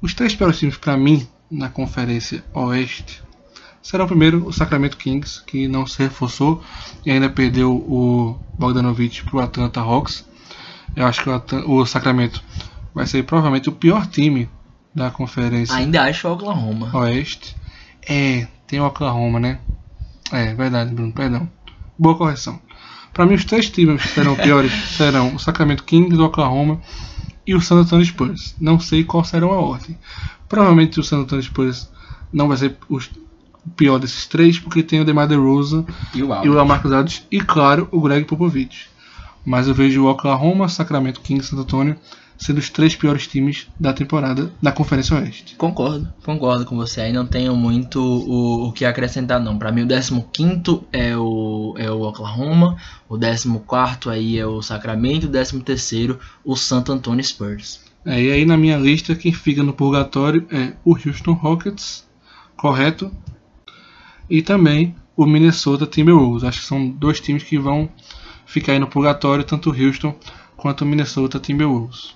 Os 0.00 0.14
três 0.14 0.34
piores 0.34 0.58
times 0.58 0.76
para 0.76 0.96
mim 0.96 1.26
na 1.50 1.68
Conferência 1.68 2.44
Oeste 2.54 3.22
será 3.82 4.04
o 4.04 4.06
primeiro 4.06 4.46
o 4.46 4.52
Sacramento 4.52 4.98
Kings, 4.98 5.42
que 5.44 5.66
não 5.66 5.86
se 5.86 5.98
reforçou 5.98 6.62
e 7.06 7.10
ainda 7.10 7.30
perdeu 7.30 7.72
o 7.72 8.38
Bogdanovich 8.58 9.24
para 9.24 9.36
o 9.36 9.40
Atlanta 9.40 9.80
Hawks. 9.80 10.26
Eu 10.94 11.06
acho 11.06 11.22
que 11.22 11.30
o, 11.30 11.80
o, 11.80 11.86
Sacramento 11.86 12.42
vai 12.94 13.06
ser 13.06 13.22
provavelmente 13.24 13.68
o 13.68 13.72
pior 13.72 14.06
time 14.06 14.48
da 14.94 15.10
conferência. 15.10 15.76
Ainda 15.76 16.02
acho 16.02 16.28
o 16.28 16.32
Oklahoma. 16.32 16.90
Oeste. 16.96 17.56
É, 18.06 18.46
tem 18.66 18.80
o 18.80 18.86
Oklahoma, 18.86 19.38
né? 19.38 19.58
É, 20.32 20.54
verdade, 20.54 20.94
Bruno, 20.94 21.12
perdão. 21.12 21.48
Boa 21.98 22.16
correção. 22.16 22.60
Para 23.12 23.26
mim, 23.26 23.34
os 23.34 23.44
três 23.44 23.70
times 23.70 24.02
que 24.02 24.08
serão 24.08 24.36
piores 24.36 24.72
serão 24.96 25.34
o 25.34 25.38
Sacramento 25.38 25.84
Kings, 25.84 26.16
o 26.16 26.24
Oklahoma 26.24 26.80
e 27.46 27.54
o 27.54 27.60
San 27.60 27.76
Antonio 27.76 28.04
Spurs. 28.04 28.54
Não 28.60 28.78
sei 28.78 29.04
qual 29.04 29.24
será 29.24 29.46
a 29.46 29.50
ordem. 29.50 29.98
Provavelmente 30.48 31.00
o 31.00 31.02
San 31.02 31.18
Antonio 31.18 31.42
Spurs 31.42 31.90
não 32.32 32.48
vai 32.48 32.56
ser 32.56 32.76
o 32.88 32.98
pior 33.76 33.98
desses 33.98 34.26
três, 34.26 34.58
porque 34.58 34.82
tem 34.82 35.00
o 35.00 35.04
DeMar 35.04 35.26
DeRozan 35.26 35.84
e 36.14 36.22
o, 36.22 36.44
e 36.44 36.48
o 36.48 36.52
Lamarcus 36.52 36.92
Aldridge 36.92 37.24
e, 37.30 37.40
claro, 37.40 37.88
o 37.90 38.00
Greg 38.00 38.24
Popovich. 38.24 38.88
Mas 39.44 39.66
eu 39.66 39.74
vejo 39.74 40.04
o 40.04 40.10
Oklahoma, 40.10 40.68
Sacramento 40.68 41.20
Kings 41.20 41.46
e 41.46 41.50
Santo 41.50 41.62
Antônio 41.62 41.96
sendo 42.38 42.58
os 42.58 42.70
três 42.70 42.94
piores 42.94 43.26
times 43.26 43.66
da 43.78 43.92
temporada 43.92 44.50
da 44.62 44.72
Conferência 44.72 45.16
Oeste. 45.16 45.56
Concordo, 45.56 46.08
concordo 46.24 46.64
com 46.64 46.76
você. 46.76 47.00
Aí 47.00 47.12
não 47.12 47.26
tenho 47.26 47.54
muito 47.56 48.00
o, 48.00 48.68
o 48.68 48.72
que 48.72 48.84
acrescentar 48.84 49.40
não. 49.40 49.58
Para 49.58 49.72
mim 49.72 49.82
o 49.82 50.22
15 50.22 50.80
é 50.92 51.16
o, 51.16 51.74
é 51.76 51.90
o 51.90 52.02
Oklahoma, 52.02 52.76
o 53.08 53.18
14 53.18 54.08
aí 54.10 54.38
é 54.38 54.46
o 54.46 54.62
Sacramento, 54.62 55.26
o 55.26 55.30
13 55.30 56.16
o 56.44 56.56
Santo 56.56 56.92
Antônio 56.92 57.24
Spurs. 57.24 57.80
É, 58.06 58.22
e 58.22 58.30
aí 58.30 58.46
na 58.46 58.56
minha 58.56 58.78
lista 58.78 59.14
quem 59.14 59.32
fica 59.32 59.62
no 59.62 59.72
purgatório 59.72 60.46
é 60.50 60.72
o 60.84 60.92
Houston 60.92 61.32
Rockets, 61.32 62.06
correto? 62.56 63.10
e 64.28 64.42
também 64.42 64.94
o 65.16 65.26
Minnesota 65.26 65.86
Timberwolves. 65.86 66.44
Acho 66.44 66.60
que 66.60 66.66
são 66.66 66.88
dois 66.88 67.20
times 67.20 67.42
que 67.42 67.58
vão 67.58 67.88
ficar 68.46 68.72
aí 68.72 68.78
no 68.78 68.86
purgatório, 68.86 69.44
tanto 69.44 69.70
o 69.70 69.72
Houston 69.72 70.14
quanto 70.56 70.82
o 70.82 70.86
Minnesota 70.86 71.38
Timberwolves. 71.38 72.14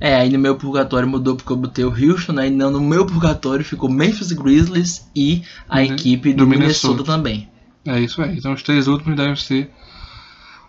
É, 0.00 0.14
aí 0.14 0.30
no 0.30 0.38
meu 0.38 0.56
purgatório 0.56 1.08
mudou 1.08 1.34
porque 1.34 1.52
eu 1.52 1.56
botei 1.56 1.84
o 1.84 1.92
Houston, 1.92 2.32
né? 2.32 2.46
E 2.46 2.50
não 2.50 2.70
no 2.70 2.80
meu 2.80 3.04
purgatório 3.04 3.64
ficou 3.64 3.90
Memphis 3.90 4.30
Grizzlies 4.32 5.08
e 5.14 5.42
a 5.68 5.78
uhum. 5.78 5.84
equipe 5.84 6.32
do, 6.32 6.44
do 6.44 6.46
Minnesota. 6.46 6.94
Minnesota. 6.94 7.04
também. 7.04 7.48
É 7.84 8.00
isso 8.00 8.22
aí. 8.22 8.36
Então 8.36 8.52
os 8.52 8.62
três 8.62 8.86
últimos 8.86 9.16
devem 9.16 9.34
ser. 9.34 9.70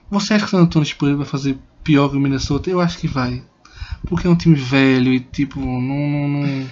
Você 0.10 0.34
acha 0.34 0.46
que 0.46 0.48
o 0.48 0.58
San 0.58 0.64
Antonio 0.64 0.88
Spurs 0.88 1.18
vai 1.18 1.26
fazer 1.26 1.58
pior 1.84 2.10
que 2.10 2.18
o 2.18 2.20
Minnesota? 2.20 2.70
Eu 2.70 2.80
acho 2.80 2.98
que 2.98 3.08
vai. 3.08 3.44
Porque 4.08 4.26
é 4.26 4.30
um 4.30 4.36
time 4.36 4.56
velho 4.56 5.14
e 5.14 5.20
tipo, 5.20 5.60
não, 5.60 5.82
não, 5.82 6.28
não 6.28 6.70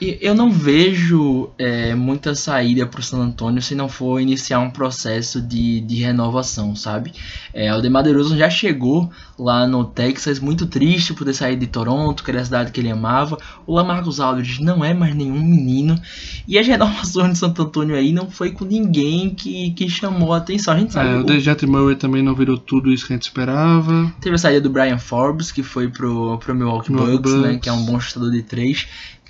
eu 0.00 0.34
não 0.34 0.50
vejo 0.50 1.50
é, 1.58 1.94
muita 1.94 2.34
saída 2.34 2.86
para 2.86 3.00
o 3.00 3.02
San 3.02 3.18
Antonio 3.18 3.62
se 3.62 3.74
não 3.74 3.88
for 3.88 4.20
iniciar 4.20 4.58
um 4.58 4.70
processo 4.70 5.40
de, 5.40 5.80
de 5.80 5.96
renovação, 5.96 6.74
sabe? 6.74 7.12
É, 7.52 7.74
o 7.74 7.80
DeMar 7.80 8.02
DeRozan 8.02 8.36
já 8.36 8.50
chegou 8.50 9.10
lá 9.38 9.66
no 9.66 9.84
Texas 9.84 10.38
muito 10.38 10.66
triste 10.66 11.14
por 11.14 11.24
ter 11.24 11.34
saído 11.34 11.60
de 11.60 11.66
Toronto, 11.66 12.22
que 12.22 12.30
era 12.30 12.40
a 12.40 12.44
cidade 12.44 12.72
que 12.72 12.80
ele 12.80 12.90
amava. 12.90 13.38
O 13.66 13.74
Lamarcus 13.74 14.20
Aldridge 14.20 14.62
não 14.62 14.84
é 14.84 14.92
mais 14.92 15.14
nenhum 15.14 15.42
menino. 15.42 16.00
E 16.46 16.58
as 16.58 16.66
renovações 16.66 17.32
de 17.32 17.38
Santo 17.38 17.62
Antônio 17.62 17.96
aí 17.96 18.12
não 18.12 18.30
foi 18.30 18.50
com 18.50 18.64
ninguém 18.64 19.30
que, 19.30 19.70
que 19.72 19.88
chamou 19.88 20.32
a 20.32 20.38
atenção. 20.38 20.74
A 20.74 20.78
gente 20.78 20.92
sabe. 20.92 21.10
É, 21.10 21.16
o 21.16 21.24
Dejounte 21.24 21.66
Murray 21.66 21.96
também 21.96 22.22
não 22.22 22.34
virou 22.34 22.58
tudo 22.58 22.92
isso 22.92 23.06
que 23.06 23.12
a 23.12 23.16
gente 23.16 23.22
esperava. 23.22 24.12
Teve 24.20 24.34
a 24.34 24.38
saída 24.38 24.60
do 24.60 24.70
Brian 24.70 24.98
Forbes, 24.98 25.52
que 25.52 25.62
foi 25.62 25.88
pro, 25.88 26.38
pro 26.38 26.54
Milwaukee 26.54 26.92
Bucks, 26.92 27.10
Bucks. 27.12 27.34
Né, 27.34 27.58
que 27.62 27.68
é 27.68 27.72
um 27.72 27.84
bom 27.84 27.98
chutador 27.98 28.30
de 28.30 28.42
três. 28.42 28.86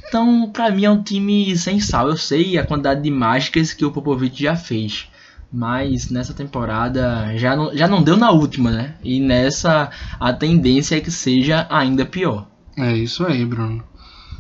Então, 0.07 0.51
para 0.51 0.71
mim 0.71 0.85
é 0.85 0.90
um 0.90 1.03
time 1.03 1.57
sem 1.57 1.81
sal. 1.81 2.09
Eu 2.09 2.17
sei 2.17 2.59
a 2.59 2.64
quantidade 2.64 3.03
de 3.03 3.11
mágicas 3.11 3.73
que 3.73 3.85
o 3.85 3.90
Popovich 3.90 4.43
já 4.43 4.55
fez. 4.57 5.09
Mas 5.53 6.11
nessa 6.11 6.35
temporada 6.35 7.37
já 7.37 7.55
não, 7.55 7.77
já 7.77 7.87
não 7.87 8.03
deu 8.03 8.17
na 8.17 8.31
última, 8.31 8.71
né? 8.71 8.95
E 9.03 9.21
nessa 9.21 9.90
a 10.19 10.33
tendência 10.33 10.97
é 10.97 11.01
que 11.01 11.11
seja 11.11 11.67
ainda 11.71 12.05
pior. 12.05 12.49
É 12.77 12.93
isso 12.93 13.25
aí, 13.25 13.45
Bruno. 13.45 13.85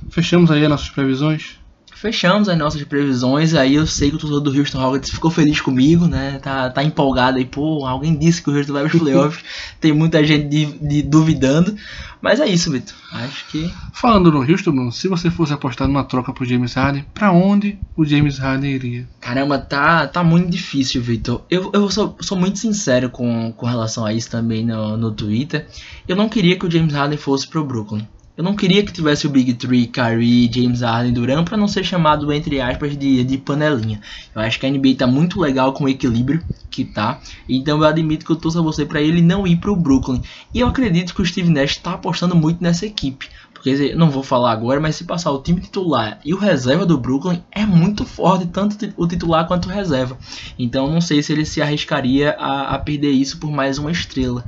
Fechamos 0.08 0.50
aí 0.50 0.64
as 0.64 0.70
nossas 0.70 0.90
previsões? 0.90 1.60
Fechamos 2.04 2.50
as 2.50 2.58
nossas 2.58 2.84
previsões. 2.84 3.54
Aí 3.54 3.76
eu 3.76 3.86
sei 3.86 4.10
que 4.10 4.16
o 4.16 4.18
torcedor 4.18 4.42
do 4.42 4.58
Houston 4.58 4.78
Rockets 4.78 5.08
ficou 5.08 5.30
feliz 5.30 5.62
comigo, 5.62 6.06
né? 6.06 6.38
Tá, 6.42 6.68
tá 6.68 6.84
empolgado 6.84 7.38
aí. 7.38 7.46
Pô, 7.46 7.86
alguém 7.86 8.14
disse 8.14 8.42
que 8.42 8.50
o 8.50 8.54
Houston 8.54 8.74
vai 8.74 8.82
para 8.82 8.94
os 8.94 9.00
playoffs. 9.00 9.42
Tem 9.80 9.90
muita 9.90 10.22
gente 10.22 10.46
de, 10.46 10.66
de, 10.66 11.02
duvidando. 11.02 11.74
Mas 12.20 12.40
é 12.40 12.46
isso, 12.46 12.70
Vitor. 12.70 12.94
Acho 13.10 13.46
que. 13.48 13.72
Falando 13.94 14.30
no 14.30 14.40
Houston, 14.40 14.90
se 14.90 15.08
você 15.08 15.30
fosse 15.30 15.54
apostar 15.54 15.88
numa 15.88 16.04
troca 16.04 16.30
pro 16.30 16.44
James 16.44 16.74
Harden, 16.74 17.06
para 17.14 17.32
onde 17.32 17.78
o 17.96 18.04
James 18.04 18.36
Harden 18.36 18.70
iria? 18.70 19.08
Caramba, 19.18 19.58
tá, 19.58 20.06
tá 20.06 20.22
muito 20.22 20.50
difícil, 20.50 21.00
Vitor. 21.00 21.40
Eu, 21.48 21.70
eu 21.72 21.90
sou, 21.90 22.18
sou 22.20 22.36
muito 22.36 22.58
sincero 22.58 23.08
com, 23.08 23.50
com 23.52 23.64
relação 23.64 24.04
a 24.04 24.12
isso 24.12 24.30
também 24.30 24.62
no, 24.62 24.98
no 24.98 25.10
Twitter. 25.10 25.66
Eu 26.06 26.16
não 26.16 26.28
queria 26.28 26.58
que 26.58 26.66
o 26.66 26.70
James 26.70 26.92
Harden 26.92 27.16
fosse 27.16 27.48
pro 27.48 27.64
Brooklyn. 27.64 28.06
Eu 28.36 28.42
não 28.42 28.56
queria 28.56 28.84
que 28.84 28.92
tivesse 28.92 29.28
o 29.28 29.30
Big 29.30 29.54
Three, 29.54 29.86
Kyrie, 29.86 30.50
James 30.52 30.80
Harden, 30.80 31.12
Durant 31.12 31.44
para 31.44 31.56
não 31.56 31.68
ser 31.68 31.84
chamado 31.84 32.32
entre 32.32 32.60
aspas 32.60 32.96
de, 32.96 33.22
de 33.22 33.38
panelinha. 33.38 34.00
Eu 34.34 34.42
acho 34.42 34.58
que 34.58 34.66
a 34.66 34.70
NBA 34.70 34.96
tá 34.98 35.06
muito 35.06 35.40
legal 35.40 35.72
com 35.72 35.84
o 35.84 35.88
equilíbrio 35.88 36.42
que 36.68 36.84
tá. 36.84 37.20
Então 37.48 37.78
eu 37.78 37.84
admito 37.84 38.26
que 38.26 38.32
eu 38.32 38.36
torço 38.36 38.58
a 38.58 38.62
você 38.62 38.84
para 38.84 39.00
ele 39.00 39.22
não 39.22 39.46
ir 39.46 39.56
pro 39.56 39.76
Brooklyn. 39.76 40.20
E 40.52 40.58
eu 40.58 40.66
acredito 40.66 41.14
que 41.14 41.22
o 41.22 41.24
Steve 41.24 41.48
Nash 41.48 41.76
tá 41.76 41.92
apostando 41.92 42.34
muito 42.34 42.60
nessa 42.60 42.84
equipe. 42.84 43.28
Porque 43.52 43.94
não 43.94 44.10
vou 44.10 44.24
falar 44.24 44.50
agora, 44.50 44.80
mas 44.80 44.96
se 44.96 45.04
passar 45.04 45.30
o 45.30 45.40
time 45.40 45.60
titular 45.60 46.18
e 46.24 46.34
o 46.34 46.38
reserva 46.38 46.84
do 46.84 46.98
Brooklyn 46.98 47.40
é 47.52 47.64
muito 47.64 48.04
forte, 48.04 48.46
tanto 48.46 48.76
o 48.96 49.06
titular 49.06 49.46
quanto 49.46 49.66
o 49.66 49.72
reserva. 49.72 50.18
Então 50.58 50.90
não 50.90 51.00
sei 51.00 51.22
se 51.22 51.32
ele 51.32 51.46
se 51.46 51.62
arriscaria 51.62 52.32
a, 52.32 52.74
a 52.74 52.78
perder 52.80 53.12
isso 53.12 53.38
por 53.38 53.52
mais 53.52 53.78
uma 53.78 53.92
estrela. 53.92 54.44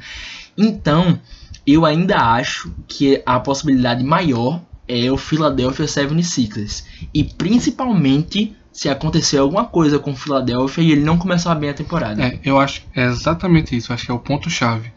Então, 0.58 1.20
eu 1.66 1.84
ainda 1.84 2.16
acho 2.16 2.72
que 2.86 3.22
a 3.26 3.40
possibilidade 3.40 4.04
maior 4.04 4.62
é 4.86 5.10
o 5.10 5.16
Philadelphia 5.16 5.86
76ers. 5.86 6.84
E 7.12 7.24
principalmente 7.24 8.56
se 8.72 8.88
acontecer 8.88 9.38
alguma 9.38 9.64
coisa 9.64 9.98
com 9.98 10.12
o 10.12 10.16
Philadelphia 10.16 10.82
e 10.82 10.92
ele 10.92 11.00
não 11.00 11.16
começar 11.16 11.54
bem 11.54 11.70
a 11.70 11.74
temporada. 11.74 12.22
É, 12.22 12.38
eu 12.44 12.60
acho 12.60 12.82
é 12.94 13.06
exatamente 13.06 13.76
isso. 13.76 13.92
Acho 13.92 14.04
que 14.04 14.10
é 14.10 14.14
o 14.14 14.18
ponto-chave. 14.18 14.92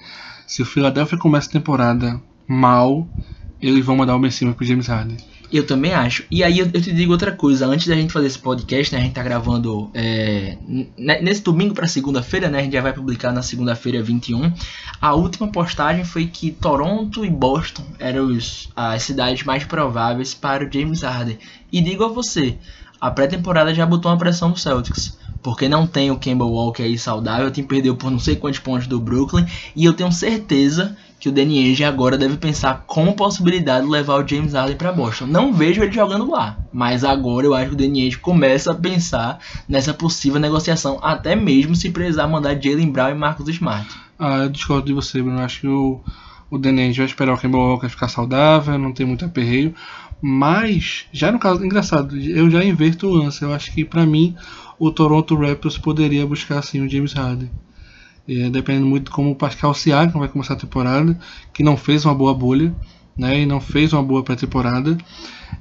Se 0.45 0.61
o 0.61 0.65
Philadelphia 0.65 1.17
começa 1.17 1.47
a 1.47 1.53
temporada 1.53 2.21
mal, 2.47 3.07
eles 3.61 3.85
vão 3.85 3.95
mandar 3.95 4.15
o 4.15 4.19
Ben 4.19 4.29
Simmons 4.29 4.55
pro 4.55 4.65
James 4.65 4.87
Harden. 4.87 5.17
Eu 5.51 5.65
também 5.65 5.93
acho. 5.93 6.23
E 6.29 6.43
aí 6.43 6.59
eu, 6.59 6.71
te 6.71 6.93
digo 6.93 7.11
outra 7.11 7.31
coisa. 7.31 7.65
Antes 7.65 7.87
da 7.87 7.95
gente 7.95 8.13
fazer 8.13 8.27
esse 8.27 8.37
podcast, 8.37 8.93
né, 8.93 8.99
a 8.99 9.03
gente 9.03 9.13
tá 9.13 9.23
gravando 9.23 9.89
é, 9.93 10.57
nesse 10.97 11.41
domingo 11.41 11.73
para 11.73 11.87
segunda-feira, 11.87 12.49
né? 12.49 12.59
A 12.59 12.61
gente 12.61 12.73
já 12.73 12.81
vai 12.81 12.93
publicar 12.93 13.31
na 13.31 13.41
segunda-feira 13.41 14.01
21. 14.03 14.53
A 15.01 15.15
última 15.15 15.51
postagem 15.51 16.05
foi 16.05 16.27
que 16.27 16.51
Toronto 16.51 17.25
e 17.25 17.29
Boston 17.29 17.83
eram 17.97 18.27
os, 18.27 18.69
as 18.75 19.01
cidades 19.03 19.43
mais 19.43 19.63
prováveis 19.63 20.35
para 20.35 20.63
o 20.63 20.71
James 20.71 21.01
Harden. 21.01 21.39
E 21.71 21.81
digo 21.81 22.03
a 22.03 22.07
você, 22.07 22.55
a 23.01 23.09
pré-temporada 23.09 23.73
já 23.73 23.85
botou 23.85 24.11
uma 24.11 24.17
pressão 24.17 24.49
no 24.49 24.57
Celtics. 24.57 25.17
Porque 25.41 25.69
não 25.69 25.87
tem 25.87 26.11
o 26.11 26.19
Campbell 26.19 26.49
Walker 26.49 26.83
aí 26.83 26.97
saudável, 26.97 27.49
time 27.49 27.65
perdeu 27.65 27.95
por 27.95 28.11
não 28.11 28.19
sei 28.19 28.35
quantos 28.35 28.59
pontos 28.59 28.87
do 28.87 28.99
Brooklyn. 28.99 29.45
E 29.73 29.85
eu 29.85 29.93
tenho 29.93 30.11
certeza 30.11 30.97
que 31.19 31.27
o 31.27 31.31
Danny 31.31 31.59
Ainge 31.59 31.83
agora 31.83 32.17
deve 32.17 32.37
pensar 32.37 32.85
como 32.87 33.13
possibilidade 33.13 33.85
de 33.85 33.91
levar 33.91 34.23
o 34.23 34.27
James 34.27 34.53
Harden 34.53 34.77
para 34.77 34.91
Boston. 34.91 35.25
Não 35.25 35.51
vejo 35.51 35.83
ele 35.83 35.91
jogando 35.91 36.31
lá, 36.31 36.57
mas 36.71 37.03
agora 37.03 37.45
eu 37.45 37.53
acho 37.53 37.67
que 37.67 37.73
o 37.73 37.77
Danny 37.77 38.03
Ainge 38.03 38.17
começa 38.17 38.71
a 38.71 38.75
pensar 38.75 39.39
nessa 39.67 39.93
possível 39.93 40.39
negociação, 40.39 40.97
até 41.01 41.35
mesmo 41.35 41.75
se 41.75 41.89
precisar 41.89 42.27
mandar 42.27 42.59
Jalen 42.61 42.89
Brown 42.89 43.09
e 43.09 43.15
Marcus 43.15 43.49
Smart. 43.49 43.89
Ah, 44.17 44.43
eu 44.43 44.49
discordo 44.49 44.87
de 44.87 44.93
você, 44.93 45.21
Bruno. 45.21 45.39
Acho 45.41 45.61
que 45.61 45.67
o, 45.67 45.99
o 46.49 46.57
Danny 46.57 46.83
Ainge 46.83 46.99
vai 46.99 47.07
esperar 47.07 47.33
o 47.33 47.37
Kemba 47.37 47.57
Walker 47.57 47.89
ficar 47.89 48.07
saudável, 48.07 48.77
não 48.77 48.93
tem 48.93 49.05
muito 49.05 49.25
aperreio. 49.25 49.75
Mas, 50.21 51.05
já 51.11 51.31
no 51.31 51.39
caso, 51.39 51.63
engraçado, 51.63 52.17
eu 52.17 52.49
já 52.49 52.63
inverto 52.63 53.07
o 53.07 53.13
lance. 53.13 53.41
Eu 53.41 53.53
acho 53.53 53.73
que 53.73 53.85
para 53.85 54.05
mim 54.05 54.35
o 54.77 54.91
Toronto 54.91 55.35
Raptors 55.35 55.77
poderia 55.77 56.25
buscar 56.25 56.59
assim 56.59 56.81
o 56.81 56.89
James 56.89 57.13
Harden. 57.13 57.49
É, 58.29 58.47
dependendo 58.47 58.85
muito 58.85 59.05
de 59.05 59.11
como 59.11 59.31
o 59.31 59.35
Pascal 59.35 59.73
Siakam 59.73 60.19
vai 60.19 60.27
começar 60.27 60.53
a 60.53 60.57
temporada, 60.57 61.19
que 61.51 61.63
não 61.63 61.75
fez 61.75 62.05
uma 62.05 62.13
boa 62.13 62.31
bolha, 62.31 62.71
né, 63.17 63.41
e 63.41 63.45
não 63.45 63.59
fez 63.59 63.91
uma 63.91 64.03
boa 64.03 64.21
pré-temporada. 64.21 64.95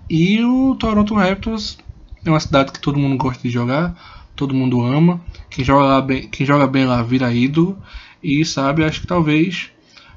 E 0.08 0.44
o 0.44 0.74
Toronto 0.74 1.14
Raptors 1.14 1.78
é 2.22 2.28
uma 2.28 2.38
cidade 2.38 2.70
que 2.70 2.78
todo 2.78 2.98
mundo 2.98 3.16
gosta 3.16 3.42
de 3.42 3.48
jogar, 3.48 3.96
todo 4.36 4.52
mundo 4.52 4.82
ama. 4.82 5.18
Quem 5.48 5.64
joga, 5.64 5.86
lá 5.86 6.02
bem, 6.02 6.28
quem 6.28 6.44
joga 6.44 6.66
bem 6.66 6.84
lá 6.84 7.02
vira 7.02 7.32
ídolo. 7.32 7.78
E 8.22 8.44
sabe, 8.44 8.84
acho 8.84 9.00
que 9.00 9.06
talvez 9.06 9.70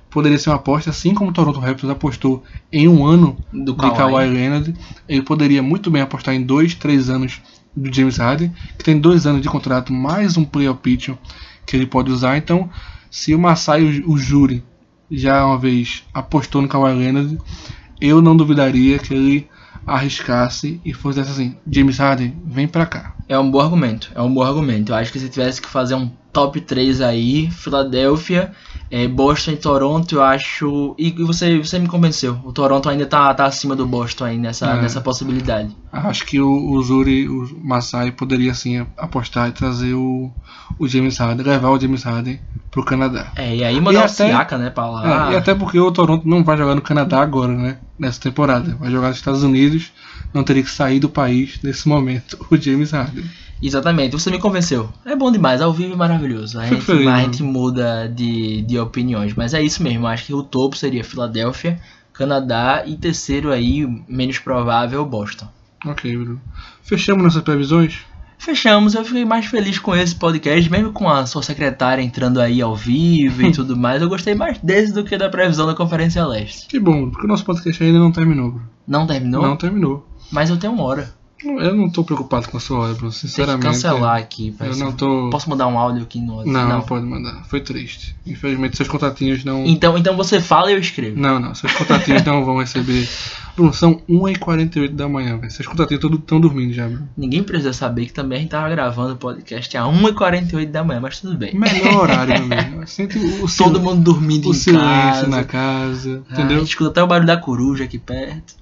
poderia 0.10 0.38
ser 0.38 0.50
uma 0.50 0.58
aposta, 0.58 0.90
assim 0.90 1.14
como 1.14 1.30
o 1.30 1.34
Toronto 1.34 1.60
Raptors 1.60 1.90
apostou 1.90 2.44
em 2.70 2.86
um 2.86 3.06
ano 3.06 3.38
Do 3.54 3.72
de 3.72 3.78
Kawhi. 3.78 3.96
Kawhi 3.96 4.28
Leonard, 4.28 4.74
ele 5.08 5.22
poderia 5.22 5.64
muito 5.64 5.90
bem 5.90 6.02
apostar 6.02 6.36
em 6.36 6.42
dois, 6.42 6.76
três 6.76 7.10
anos 7.10 7.42
do 7.74 7.94
James 7.94 8.18
Harden, 8.18 8.52
que 8.78 8.84
tem 8.84 9.00
dois 9.00 9.26
anos 9.26 9.42
de 9.42 9.48
contrato, 9.48 9.94
mais 9.94 10.36
um 10.36 10.44
play 10.44 10.68
option 10.68 11.16
que 11.66 11.76
ele 11.76 11.86
pode 11.86 12.12
usar. 12.12 12.38
Então, 12.38 12.70
se 13.10 13.34
o 13.34 13.40
Masai 13.40 13.84
o, 13.84 14.12
o 14.12 14.18
Júri 14.18 14.64
já 15.10 15.46
uma 15.46 15.58
vez 15.58 16.04
apostou 16.14 16.62
no 16.62 16.68
Kawhi 16.68 16.94
Leonard, 16.94 17.38
eu 18.00 18.22
não 18.22 18.36
duvidaria 18.36 18.98
que 18.98 19.14
ele 19.14 19.48
arriscasse 19.86 20.80
e 20.86 20.94
fosse 20.94 21.20
assim, 21.20 21.56
James 21.70 21.98
Harden, 21.98 22.36
vem 22.46 22.68
pra 22.68 22.86
cá. 22.86 23.16
É 23.32 23.40
um 23.40 23.50
bom 23.50 23.62
argumento, 23.62 24.12
é 24.14 24.22
um 24.22 24.34
bom 24.34 24.42
argumento. 24.44 24.92
Eu 24.92 24.96
acho 24.98 25.12
que 25.12 25.18
se 25.20 25.30
tivesse 25.30 25.62
que 25.62 25.68
fazer 25.70 25.96
um 25.96 26.10
top 26.34 26.60
3 26.60 27.00
aí, 27.00 27.50
Filadélfia, 27.50 28.52
é, 28.90 29.08
Boston 29.08 29.52
e 29.52 29.56
Toronto, 29.56 30.16
eu 30.16 30.24
acho. 30.24 30.94
E 30.98 31.12
você, 31.24 31.58
você 31.58 31.80
me 31.80 31.88
convenceu. 31.88 32.38
O 32.44 32.52
Toronto 32.52 32.90
ainda 32.90 33.06
tá, 33.06 33.34
tá 33.34 33.46
acima 33.46 33.74
do 33.76 33.86
Boston 33.88 34.26
aí 34.26 34.38
nessa, 34.38 34.68
É. 34.72 34.82
nessa 34.82 35.00
possibilidade. 35.00 35.74
Acho 35.92 36.26
que 36.26 36.42
o, 36.42 36.72
o 36.72 36.84
Zuri, 36.84 37.28
o 37.30 37.48
Masai 37.64 38.12
poderia 38.12 38.54
sim 38.54 38.86
apostar 38.98 39.48
e 39.50 39.54
trazer 39.54 39.94
o, 39.94 40.30
o 40.78 40.88
James 40.88 41.18
Harden, 41.18 41.46
levar 41.46 41.70
o 41.70 41.80
James 41.80 42.04
Harden 42.04 42.40
pro 42.70 42.84
Canadá. 42.84 43.32
É, 43.38 43.56
e 43.56 43.64
aí 43.64 43.76
mandar 43.80 43.94
E 43.94 44.02
o 44.02 44.06
até- 44.06 44.28
Siaka, 44.28 44.58
né, 44.58 44.70
pra 44.70 44.90
lá. 44.90 45.30
É, 45.30 45.34
e 45.34 45.36
até 45.38 45.56
porque 45.56 45.80
o 45.80 45.92
Toronto 45.92 46.28
não 46.28 46.44
vai 46.44 46.58
jogar 46.58 46.76
no 46.76 46.82
Canadá 46.82 47.22
agora, 47.22 47.54
né? 47.54 47.78
Nessa 47.98 48.20
temporada. 48.20 48.76
Vai 48.80 48.92
jogar 48.92 49.08
nos 49.10 49.18
Estados 49.18 49.44
Unidos. 49.44 49.92
Não 50.34 50.44
teria 50.46 50.64
que 50.64 50.72
sair 50.72 50.98
do 50.98 51.10
país 51.10 51.60
nesse 51.62 51.90
momento, 51.90 52.38
o 52.50 52.56
James 52.56 52.92
Harden. 52.92 53.21
Exatamente, 53.62 54.14
você 54.14 54.32
me 54.32 54.40
convenceu. 54.40 54.90
É 55.06 55.16
bom 55.16 55.32
demais, 55.32 55.62
ao 55.62 55.72
vivo 55.72 55.94
é 55.94 55.96
maravilhoso. 55.96 56.60
A 56.60 56.66
gente, 56.66 56.82
feliz, 56.82 57.06
a 57.08 57.20
gente 57.20 57.44
muda 57.44 58.08
de, 58.08 58.62
de 58.64 58.80
opiniões. 58.80 59.34
Mas 59.36 59.54
é 59.54 59.62
isso 59.62 59.84
mesmo, 59.84 60.08
acho 60.08 60.26
que 60.26 60.34
o 60.34 60.42
topo 60.42 60.76
seria 60.76 61.04
Filadélfia, 61.04 61.80
Canadá 62.12 62.84
e 62.86 62.96
terceiro 62.96 63.52
aí, 63.52 63.86
menos 64.08 64.40
provável, 64.40 65.06
Boston. 65.06 65.48
Ok, 65.86 66.16
Bruno. 66.16 66.42
Fechamos 66.82 67.24
nossas 67.24 67.44
previsões? 67.44 68.00
Fechamos, 68.38 68.96
eu 68.96 69.06
fiquei 69.06 69.24
mais 69.24 69.46
feliz 69.46 69.78
com 69.78 69.96
esse 69.96 70.16
podcast, 70.16 70.68
mesmo 70.72 70.92
com 70.92 71.08
a 71.08 71.28
sua 71.28 71.44
secretária 71.44 72.02
entrando 72.02 72.42
aí 72.42 72.60
ao 72.60 72.76
vivo 72.76 73.44
e 73.44 73.52
tudo 73.54 73.78
mais. 73.78 74.02
Eu 74.02 74.10
gostei 74.10 74.34
mais 74.34 74.58
desse 74.58 74.92
do 74.92 75.04
que 75.04 75.16
da 75.16 75.30
previsão 75.30 75.68
da 75.68 75.76
Conferência 75.76 76.26
Leste. 76.26 76.68
Que 76.68 76.80
bom, 76.80 77.12
porque 77.12 77.26
o 77.26 77.30
nosso 77.30 77.46
podcast 77.46 77.84
ainda 77.84 78.00
não 78.00 78.12
terminou, 78.12 78.50
Bruno. 78.50 78.70
Não 78.88 79.06
terminou? 79.06 79.44
Não 79.44 79.56
terminou. 79.56 80.08
Mas 80.32 80.50
eu 80.50 80.58
tenho 80.58 80.74
uma 80.74 80.84
hora. 80.84 81.14
Eu 81.44 81.76
não 81.76 81.90
tô 81.90 82.04
preocupado 82.04 82.48
com 82.50 82.58
a 82.58 82.60
sua 82.60 82.80
hora, 82.80 82.94
Bruno. 82.94 83.10
Tem 83.12 83.20
que 83.22 83.28
Sinceramente. 83.28 83.64
cancelar 83.66 84.18
aqui. 84.18 84.50
Eu 84.50 84.54
parece. 84.60 84.80
não 84.80 84.92
tô. 84.92 85.30
Posso 85.32 85.50
mandar 85.50 85.68
um 85.68 85.78
áudio 85.80 86.04
aqui 86.04 86.20
no 86.20 86.46
Não, 86.46 86.68
não 86.70 86.82
pode 86.82 87.06
mandar. 87.06 87.44
Foi 87.46 87.60
triste. 87.62 88.16
Infelizmente, 88.28 88.78
seus 88.78 88.88
contatinhos 88.88 89.44
não. 89.44 89.66
Então, 89.66 89.98
então 89.98 90.16
você 90.16 90.40
fala 90.40 90.72
e 90.72 90.76
eu 90.76 90.80
escrevo. 90.80 91.20
Não, 91.20 91.40
não. 91.40 91.56
Seus 91.56 91.72
contatinhos 91.74 92.24
não 92.24 92.46
vão 92.46 92.60
receber. 92.60 93.08
Bruno, 93.56 93.74
são 93.74 94.02
1h48 94.10 94.90
da 94.92 95.10
manhã, 95.10 95.38
velho. 95.38 95.52
Seus 95.52 95.68
contatinhos 95.68 96.04
estão 96.04 96.40
dormindo 96.40 96.74
já, 96.74 96.88
Bruno. 96.88 97.10
Ninguém 97.18 97.44
precisa 97.44 97.74
saber 97.74 98.06
que 98.06 98.14
também 98.14 98.38
a 98.38 98.42
gente 98.42 98.52
tava 98.52 98.70
gravando 98.70 99.14
o 99.14 99.18
podcast 99.18 99.76
a 99.78 99.84
1h48 99.84 100.70
da 100.72 100.84
manhã, 100.84 101.00
mas 101.02 101.20
tudo 101.20 101.38
bem. 101.38 101.54
Melhor 101.56 102.04
horário, 102.04 102.46
meu 102.46 102.58
amigo. 102.60 102.84
Sente 102.88 103.18
o, 103.18 103.44
o 103.44 103.48
sil- 103.50 103.66
Todo 103.66 103.80
mundo 103.82 104.02
dormindo 104.02 104.48
o 104.48 104.52
em 104.52 104.54
silêncio 104.54 104.86
casa. 104.88 105.28
na 105.28 105.44
casa. 105.44 106.24
Ah, 106.30 106.32
a 106.32 106.34
Entendeu? 106.40 106.60
gente 106.60 106.70
escuta 106.70 106.92
até 106.92 107.04
o 107.04 107.08
barulho 107.08 107.28
da 107.28 107.38
coruja 107.38 107.84
aqui 107.84 107.98
perto. 107.98 108.54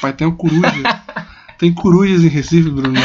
Pai, 0.00 0.12
tem 0.12 0.26
uma 0.26 0.34
coruja. 0.36 0.62
tem 1.62 1.72
corujas 1.72 2.24
em 2.24 2.28
Recife, 2.28 2.68
Bruno. 2.68 2.98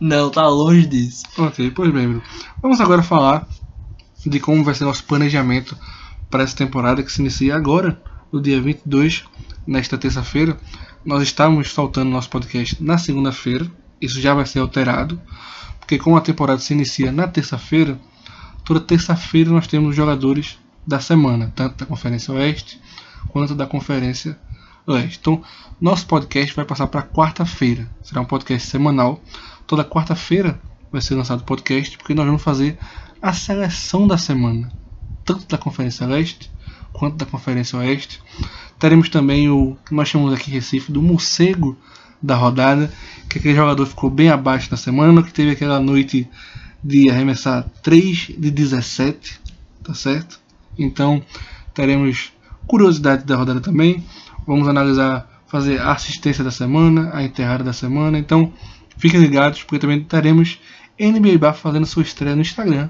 Não, 0.00 0.30
tá 0.30 0.46
longe 0.46 0.86
disso. 0.86 1.24
Ok, 1.36 1.72
pois 1.72 1.92
bem, 1.92 2.06
Bruno. 2.06 2.22
Vamos 2.62 2.80
agora 2.80 3.02
falar 3.02 3.44
de 4.24 4.38
como 4.38 4.62
vai 4.62 4.72
ser 4.72 4.84
nosso 4.84 5.02
planejamento 5.02 5.76
para 6.30 6.44
essa 6.44 6.54
temporada 6.54 7.02
que 7.02 7.10
se 7.10 7.20
inicia 7.20 7.56
agora, 7.56 8.00
no 8.30 8.40
dia 8.40 8.62
22, 8.62 9.24
nesta 9.66 9.98
terça-feira. 9.98 10.56
Nós 11.04 11.24
estávamos 11.24 11.72
soltando 11.72 12.08
nosso 12.08 12.30
podcast 12.30 12.80
na 12.80 12.98
segunda-feira. 12.98 13.66
Isso 14.00 14.20
já 14.20 14.32
vai 14.32 14.46
ser 14.46 14.60
alterado, 14.60 15.20
porque 15.80 15.98
como 15.98 16.16
a 16.16 16.20
temporada 16.20 16.60
se 16.60 16.72
inicia 16.72 17.10
na 17.10 17.26
terça-feira, 17.26 17.98
toda 18.64 18.78
terça-feira 18.78 19.50
nós 19.50 19.66
temos 19.66 19.90
os 19.90 19.96
jogadores 19.96 20.56
da 20.86 21.00
semana, 21.00 21.52
tanto 21.56 21.78
da 21.78 21.86
Conferência 21.86 22.32
Oeste 22.32 22.80
quanto 23.30 23.56
da 23.56 23.66
Conferência 23.66 24.38
Leste. 24.86 25.18
Então, 25.20 25.42
nosso 25.80 26.06
podcast 26.06 26.54
vai 26.54 26.64
passar 26.64 26.86
para 26.86 27.02
quarta-feira. 27.02 27.88
Será 28.02 28.20
um 28.20 28.26
podcast 28.26 28.68
semanal. 28.68 29.20
Toda 29.66 29.84
quarta-feira 29.84 30.60
vai 30.92 31.00
ser 31.00 31.14
lançado 31.14 31.40
o 31.40 31.44
podcast, 31.44 31.96
porque 31.96 32.14
nós 32.14 32.26
vamos 32.26 32.42
fazer 32.42 32.78
a 33.20 33.32
seleção 33.32 34.06
da 34.06 34.18
semana, 34.18 34.70
tanto 35.24 35.46
da 35.48 35.58
Conferência 35.58 36.06
Leste 36.06 36.50
quanto 36.94 37.16
da 37.16 37.26
Conferência 37.26 37.78
Oeste. 37.78 38.22
Teremos 38.78 39.08
também 39.08 39.50
o 39.50 39.76
que 39.84 39.94
nós 39.94 40.08
chamamos 40.08 40.32
aqui 40.32 40.50
em 40.50 40.54
Recife 40.54 40.90
do 40.90 41.02
morcego 41.02 41.76
da 42.22 42.36
rodada, 42.36 42.90
que 43.28 43.38
aquele 43.38 43.54
jogador 43.54 43.84
ficou 43.84 44.08
bem 44.08 44.30
abaixo 44.30 44.68
na 44.70 44.76
semana, 44.76 45.22
que 45.22 45.32
teve 45.32 45.50
aquela 45.50 45.78
noite 45.80 46.28
de 46.82 47.10
arremessar 47.10 47.68
3 47.82 48.32
de 48.38 48.50
17, 48.50 49.40
tá 49.82 49.92
certo? 49.92 50.40
Então 50.78 51.22
teremos 51.74 52.32
curiosidade 52.66 53.24
da 53.24 53.36
rodada 53.36 53.60
também. 53.60 54.02
Vamos 54.46 54.68
analisar, 54.68 55.28
fazer 55.46 55.80
a 55.80 55.92
assistência 55.92 56.44
da 56.44 56.50
semana, 56.50 57.10
a 57.12 57.22
enterrada 57.22 57.64
da 57.64 57.72
semana. 57.72 58.18
Então 58.18 58.52
fiquem 58.96 59.20
ligados, 59.20 59.62
porque 59.62 59.78
também 59.78 60.02
teremos 60.02 60.58
NBA 60.98 61.52
fazendo 61.52 61.86
sua 61.86 62.02
estreia 62.02 62.36
no 62.36 62.42
Instagram. 62.42 62.88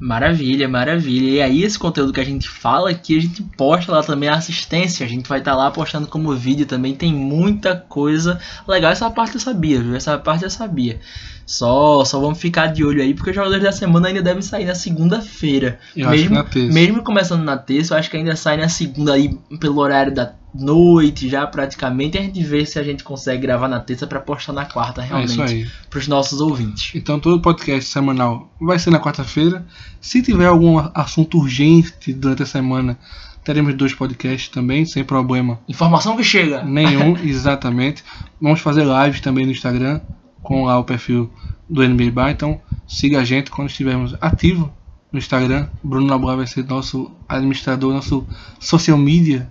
Maravilha, 0.00 0.66
maravilha. 0.66 1.30
E 1.30 1.42
aí, 1.42 1.62
esse 1.62 1.78
conteúdo 1.78 2.10
que 2.10 2.20
a 2.20 2.24
gente 2.24 2.48
fala 2.48 2.88
aqui, 2.88 3.18
a 3.18 3.20
gente 3.20 3.42
posta 3.42 3.92
lá 3.92 4.02
também 4.02 4.30
a 4.30 4.34
assistência. 4.34 5.04
A 5.04 5.08
gente 5.08 5.28
vai 5.28 5.40
estar 5.40 5.54
lá 5.54 5.70
postando 5.70 6.06
como 6.06 6.34
vídeo 6.34 6.64
também. 6.64 6.94
Tem 6.94 7.12
muita 7.12 7.76
coisa 7.76 8.40
legal. 8.66 8.90
Essa 8.90 9.10
parte 9.10 9.34
eu 9.34 9.40
sabia, 9.40 9.82
viu? 9.82 9.94
Essa 9.94 10.16
parte 10.16 10.42
eu 10.44 10.48
sabia. 10.48 11.00
Só, 11.44 12.02
só 12.06 12.18
vamos 12.18 12.38
ficar 12.38 12.68
de 12.68 12.82
olho 12.82 13.02
aí, 13.02 13.12
porque 13.12 13.28
os 13.28 13.36
jogadores 13.36 13.62
da 13.62 13.72
semana 13.72 14.08
ainda 14.08 14.22
devem 14.22 14.40
sair 14.40 14.64
na 14.64 14.74
segunda-feira. 14.74 15.78
Mesmo, 15.94 16.46
mesmo 16.72 17.02
começando 17.02 17.42
na 17.42 17.58
terça, 17.58 17.92
eu 17.92 17.98
acho 17.98 18.08
que 18.08 18.16
ainda 18.16 18.36
sai 18.36 18.56
na 18.56 18.70
segunda 18.70 19.12
aí 19.12 19.36
pelo 19.58 19.80
horário 19.80 20.14
da 20.14 20.32
noite 20.54 21.28
já 21.28 21.46
praticamente. 21.46 22.18
A 22.18 22.22
gente 22.22 22.42
vê 22.42 22.64
se 22.66 22.78
a 22.78 22.82
gente 22.82 23.04
consegue 23.04 23.42
gravar 23.42 23.68
na 23.68 23.80
terça 23.80 24.06
para 24.06 24.20
postar 24.20 24.52
na 24.52 24.64
quarta 24.64 25.02
É 25.02 25.06
realmente 25.06 25.40
aí. 25.40 25.66
para 25.88 25.98
os 25.98 26.08
nossos 26.08 26.40
ouvintes. 26.40 26.92
Então 26.94 27.18
todo 27.20 27.40
podcast 27.40 27.90
semanal 27.90 28.50
vai 28.60 28.78
ser 28.78 28.90
na 28.90 29.00
quarta-feira. 29.00 29.66
Se 30.00 30.22
tiver 30.22 30.46
algum 30.46 30.78
assunto 30.94 31.38
urgente 31.38 32.12
durante 32.12 32.42
a 32.42 32.46
semana, 32.46 32.98
teremos 33.44 33.74
dois 33.74 33.94
podcasts 33.94 34.48
também, 34.48 34.84
sem 34.84 35.02
problema 35.04 35.60
Informação 35.68 36.16
que 36.16 36.24
chega. 36.24 36.62
nenhum, 36.64 37.16
exatamente. 37.22 38.04
Vamos 38.40 38.60
fazer 38.60 38.84
lives 38.84 39.20
também 39.20 39.46
no 39.46 39.52
Instagram 39.52 40.00
com 40.42 40.64
lá 40.64 40.78
o 40.78 40.84
perfil 40.84 41.30
do 41.68 41.86
NBA 41.86 42.10
Bar. 42.10 42.30
Então 42.30 42.60
siga 42.86 43.20
a 43.20 43.24
gente 43.24 43.50
quando 43.50 43.68
estivermos 43.68 44.16
ativo 44.20 44.72
no 45.12 45.18
Instagram. 45.18 45.68
Bruno 45.82 46.06
Laboa 46.08 46.36
vai 46.36 46.46
ser 46.46 46.64
nosso 46.66 47.10
administrador, 47.28 47.92
nosso 47.92 48.26
social 48.58 48.98
media 48.98 49.48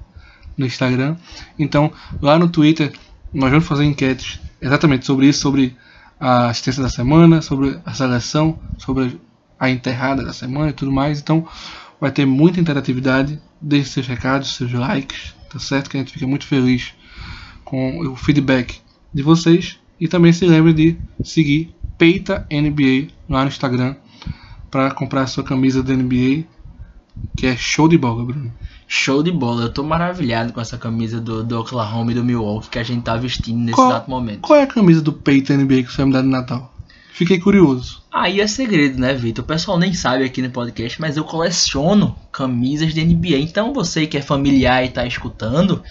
no 0.60 0.66
Instagram. 0.66 1.16
Então 1.57 1.91
lá 2.22 2.38
no 2.38 2.49
Twitter 2.49 2.91
nós 3.34 3.49
vamos 3.49 3.66
fazer 3.66 3.86
enquetes 3.86 4.39
exatamente 4.62 5.05
sobre 5.05 5.28
isso, 5.28 5.39
sobre 5.39 5.76
a 6.20 6.49
assistência 6.49 6.84
da 6.84 6.89
semana, 6.89 7.41
sobre 7.41 7.80
a 7.86 7.93
seleção, 7.93 8.60
sobre 8.78 9.20
a 9.57 9.70
enterrada 9.70 10.24
da 10.24 10.34
semana 10.34 10.70
e 10.70 10.74
tudo 10.74 10.91
mais. 10.91 11.20
Então 11.20 11.47
vai 11.99 12.12
ter 12.12 12.26
muita 12.26 12.60
interatividade. 12.60 13.39
Deixe 13.62 13.89
seus 13.89 14.07
recados, 14.07 14.55
seus 14.55 14.72
likes, 14.72 15.34
tá 15.49 15.60
certo? 15.60 15.89
Que 15.89 15.97
a 15.97 15.99
gente 15.99 16.14
fica 16.14 16.28
muito 16.28 16.45
feliz 16.45 16.93
com 17.64 17.99
o 18.07 18.16
feedback 18.16 18.80
de 19.14 19.24
vocês. 19.24 19.80
E 19.99 20.07
também 20.07 20.32
se 20.32 20.45
lembre 20.45 20.74
de 20.74 20.97
seguir 21.24 21.76
Peita 21.97 22.47
NBA 22.49 23.10
lá 23.28 23.41
no 23.41 23.49
Instagram 23.49 23.95
para 24.72 24.91
comprar 24.91 25.24
a 25.24 25.28
sua 25.28 25.43
camisa 25.43 25.84
da 25.84 25.93
NBA, 25.93 26.45
que 27.36 27.45
é 27.45 27.57
show 27.57 27.89
de 27.89 27.97
bola, 27.97 28.24
Bruno. 28.24 28.53
Show 28.92 29.22
de 29.22 29.32
bola. 29.32 29.66
Eu 29.66 29.70
tô 29.70 29.84
maravilhado 29.84 30.52
com 30.52 30.60
essa 30.60 30.76
camisa 30.76 31.22
do, 31.22 31.44
do 31.44 31.60
Oklahoma 31.60 32.12
e 32.12 32.16
do 32.16 32.24
Milwaukee 32.26 32.70
que 32.70 32.80
a 32.80 32.84
gente 32.84 33.04
tá 33.04 33.16
vestindo 33.16 33.60
nesse 33.60 33.76
Qual- 33.76 33.92
exato 33.92 34.10
momento. 34.10 34.40
Qual 34.42 34.58
é 34.60 34.64
a 34.64 34.68
camisa 34.68 35.00
do 35.00 35.14
Peito 35.14 35.54
NBA 35.54 35.84
que 35.84 35.92
você 35.92 35.98
vai 35.98 36.06
me 36.08 36.14
dar 36.14 36.22
de 36.24 36.28
Natal? 36.28 36.74
Fiquei 37.14 37.38
curioso. 37.38 38.02
Aí 38.12 38.42
é 38.42 38.48
segredo, 38.48 39.00
né, 39.00 39.14
Vitor? 39.14 39.44
O 39.46 39.48
pessoal 39.48 39.78
nem 39.78 39.94
sabe 39.94 40.24
aqui 40.24 40.42
no 40.42 40.50
podcast, 40.50 41.00
mas 41.00 41.18
eu 41.18 41.24
coleciono 41.24 42.16
camisas 42.32 42.92
de 42.92 43.04
NBA. 43.06 43.38
Então 43.38 43.74
você 43.74 44.08
que 44.08 44.18
é 44.18 44.22
familiar 44.24 44.84
e 44.84 44.90
tá 44.90 45.06
escutando, 45.06 45.84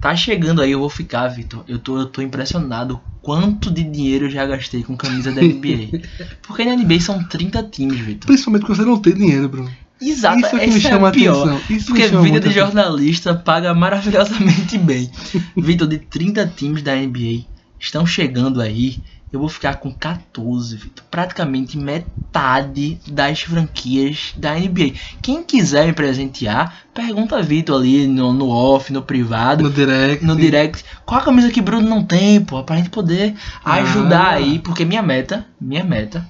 tá 0.00 0.14
chegando 0.14 0.62
aí, 0.62 0.70
eu 0.70 0.78
vou 0.78 0.88
ficar, 0.88 1.26
Vitor. 1.26 1.64
Eu 1.66 1.80
tô, 1.80 1.98
eu 1.98 2.06
tô 2.06 2.22
impressionado 2.22 3.00
quanto 3.22 3.72
de 3.72 3.82
dinheiro 3.82 4.26
eu 4.26 4.30
já 4.30 4.46
gastei 4.46 4.84
com 4.84 4.96
camisa 4.96 5.32
da 5.32 5.42
NBA. 5.42 6.00
Porque 6.46 6.64
na 6.64 6.76
NBA 6.76 7.00
são 7.00 7.24
30 7.24 7.62
times, 7.64 7.98
Vitor. 7.98 8.26
Principalmente 8.28 8.60
porque 8.60 8.76
você 8.76 8.86
não 8.86 9.00
tem 9.00 9.14
dinheiro, 9.14 9.48
Bruno. 9.48 9.70
Exato, 10.00 10.38
Isso 10.38 10.56
é 10.56 10.58
que 10.60 10.66
me 10.70 10.76
é 10.76 10.80
chama 10.80 11.06
a 11.06 11.10
a 11.10 11.12
pior. 11.12 11.48
atenção. 11.48 11.76
Isso 11.76 11.86
Porque 11.86 12.08
chama 12.08 12.22
vida 12.22 12.40
de 12.40 12.48
atenção. 12.48 12.66
jornalista 12.66 13.34
paga 13.34 13.72
maravilhosamente 13.74 14.76
bem. 14.78 15.10
Vitor, 15.56 15.88
de 15.88 15.98
30 15.98 16.46
times 16.56 16.82
da 16.82 16.94
NBA 16.94 17.44
estão 17.80 18.06
chegando 18.06 18.60
aí. 18.60 18.98
Eu 19.32 19.40
vou 19.40 19.48
ficar 19.48 19.76
com 19.76 19.92
14, 19.92 20.76
Vitor. 20.76 21.04
Praticamente 21.10 21.76
metade 21.76 23.00
das 23.08 23.40
franquias 23.40 24.32
da 24.36 24.54
NBA. 24.54 24.92
Quem 25.22 25.42
quiser 25.42 25.86
me 25.86 25.92
presentear, 25.92 26.74
pergunta 26.94 27.36
a 27.36 27.42
Vitor 27.42 27.80
ali 27.80 28.06
no, 28.06 28.32
no 28.32 28.48
off, 28.48 28.92
no 28.92 29.02
privado, 29.02 29.64
No 29.64 29.70
direct. 29.70 30.24
no 30.24 30.36
direct. 30.36 30.84
Qual 31.04 31.20
a 31.20 31.24
camisa 31.24 31.50
que 31.50 31.60
Bruno 31.62 31.88
não 31.88 32.04
tem, 32.04 32.40
pô? 32.40 32.62
Pra 32.62 32.76
gente 32.76 32.90
poder 32.90 33.34
ajudar 33.64 34.26
Ah. 34.26 34.34
aí. 34.34 34.58
Porque 34.58 34.84
minha 34.84 35.02
meta, 35.02 35.46
minha 35.60 35.82
meta 35.84 36.26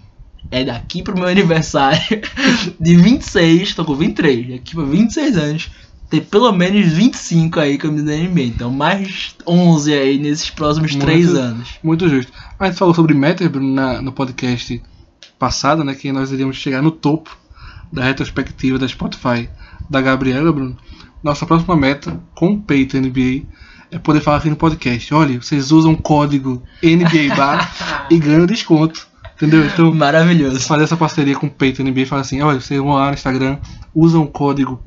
é 0.50 0.64
daqui 0.64 1.02
pro 1.02 1.14
meu 1.18 1.26
aniversário 1.28 2.00
de 2.80 2.96
26, 2.96 3.74
tô 3.74 3.84
com 3.84 3.94
23, 3.94 4.48
daqui 4.50 4.74
pra 4.74 4.84
26 4.84 5.36
anos, 5.36 5.70
ter 6.08 6.20
pelo 6.22 6.52
menos 6.52 6.92
25 6.92 7.58
aí 7.60 7.76
camisa 7.78 8.04
da 8.06 8.16
NBA. 8.16 8.42
Então 8.42 8.70
mais 8.70 9.34
11 9.46 9.92
aí 9.92 10.18
nesses 10.18 10.50
próximos 10.50 10.92
Muito- 10.92 11.04
3 11.04 11.34
anos. 11.34 11.68
Muito 11.82 12.08
justo. 12.08 12.32
A 12.58 12.66
gente 12.66 12.78
falou 12.78 12.94
sobre 12.94 13.12
meta, 13.14 13.48
Bruno, 13.48 13.72
na- 13.74 14.00
no 14.00 14.12
podcast 14.12 14.80
passado, 15.38 15.82
né? 15.84 15.94
Que 15.94 16.12
nós 16.12 16.30
iríamos 16.32 16.56
chegar 16.56 16.80
no 16.82 16.90
topo 16.90 17.36
da 17.92 18.02
retrospectiva 18.04 18.78
da 18.78 18.86
Spotify 18.88 19.48
da 19.90 20.00
Gabriela, 20.00 20.52
Bruno. 20.52 20.76
Nossa 21.22 21.44
próxima 21.46 21.76
meta 21.76 22.20
com 22.34 22.52
o 22.52 22.60
Peito 22.60 22.96
NBA 22.96 23.42
é 23.90 23.98
poder 23.98 24.20
falar 24.20 24.38
aqui 24.38 24.48
no 24.50 24.56
podcast. 24.56 25.12
Olha, 25.14 25.40
vocês 25.40 25.70
usam 25.72 25.92
o 25.92 25.96
código 26.00 26.62
NBA 26.82 27.34
Bar 27.34 28.06
e 28.10 28.18
ganham 28.18 28.46
desconto. 28.46 29.06
Entendeu? 29.36 29.66
Então, 29.66 29.92
Maravilhoso. 29.94 30.60
fazer 30.60 30.84
essa 30.84 30.96
parceria 30.96 31.36
com 31.36 31.46
o 31.46 31.50
Peito 31.50 31.82
NBA 31.82 32.00
e 32.00 32.06
falar 32.06 32.22
assim: 32.22 32.40
olha, 32.40 32.58
vocês 32.58 32.80
vão 32.80 32.94
lá 32.94 33.08
no 33.08 33.14
Instagram, 33.14 33.58
usam 33.94 34.22
o 34.22 34.26
código 34.26 34.82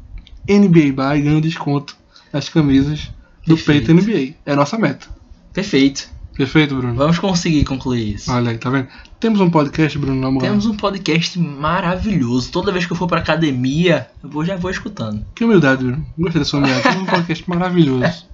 NBA 0.48 0.92
Bar 0.94 1.16
e 1.16 1.22
ganham 1.22 1.40
desconto 1.40 1.96
nas 2.34 2.50
camisas 2.50 3.12
do 3.46 3.56
Perfeito. 3.56 3.94
Peito 3.94 4.04
NBA. 4.04 4.36
É 4.46 4.54
a 4.54 4.56
nossa 4.56 4.78
meta. 4.78 5.08
Perfeito. 5.54 6.10
Perfeito, 6.36 6.74
Bruno? 6.76 6.96
Vamos 6.96 7.20
conseguir 7.20 7.66
concluir 7.66 8.16
isso. 8.16 8.32
Olha 8.32 8.52
aí, 8.52 8.58
tá 8.58 8.70
vendo? 8.70 8.88
Temos 9.20 9.42
um 9.42 9.50
podcast, 9.50 9.98
Bruno, 9.98 10.22
na 10.22 10.32
moral. 10.32 10.50
Temos 10.50 10.66
um 10.66 10.76
podcast 10.76 11.38
maravilhoso. 11.38 12.50
Toda 12.50 12.72
vez 12.72 12.86
que 12.86 12.94
eu 12.94 12.98
for 12.98 13.08
pra 13.08 13.20
academia, 13.20 14.08
eu 14.24 14.30
vou, 14.30 14.46
já 14.46 14.56
vou 14.56 14.72
escutando. 14.72 15.26
Que 15.36 15.44
humildade, 15.44 15.84
Bruno. 15.84 16.06
Gostei 16.18 16.40
da 16.40 16.46
sua 16.46 16.60
humildade. 16.60 16.84
Temos 16.84 17.02
um 17.02 17.06
podcast 17.12 17.50
maravilhoso. 17.50 18.26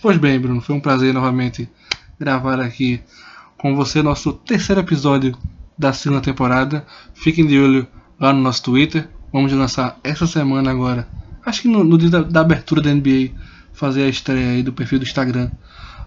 Pois 0.00 0.16
bem, 0.16 0.38
Bruno, 0.38 0.60
foi 0.60 0.76
um 0.76 0.80
prazer 0.80 1.12
novamente 1.12 1.68
gravar 2.20 2.60
aqui 2.60 3.00
com 3.62 3.76
você 3.76 4.02
nosso 4.02 4.32
terceiro 4.32 4.80
episódio 4.80 5.38
da 5.78 5.92
segunda 5.92 6.20
temporada. 6.20 6.84
Fiquem 7.14 7.46
de 7.46 7.56
olho 7.56 7.86
lá 8.18 8.32
no 8.32 8.40
nosso 8.40 8.60
Twitter. 8.64 9.08
Vamos 9.32 9.52
lançar 9.52 10.00
essa 10.02 10.26
semana 10.26 10.68
agora. 10.68 11.06
Acho 11.46 11.62
que 11.62 11.68
no, 11.68 11.84
no 11.84 11.96
dia 11.96 12.10
da, 12.10 12.22
da 12.22 12.40
abertura 12.40 12.82
da 12.82 12.92
NBA, 12.92 13.30
fazer 13.72 14.02
a 14.02 14.08
estreia 14.08 14.50
aí 14.50 14.64
do 14.64 14.72
perfil 14.72 14.98
do 14.98 15.04
Instagram 15.04 15.48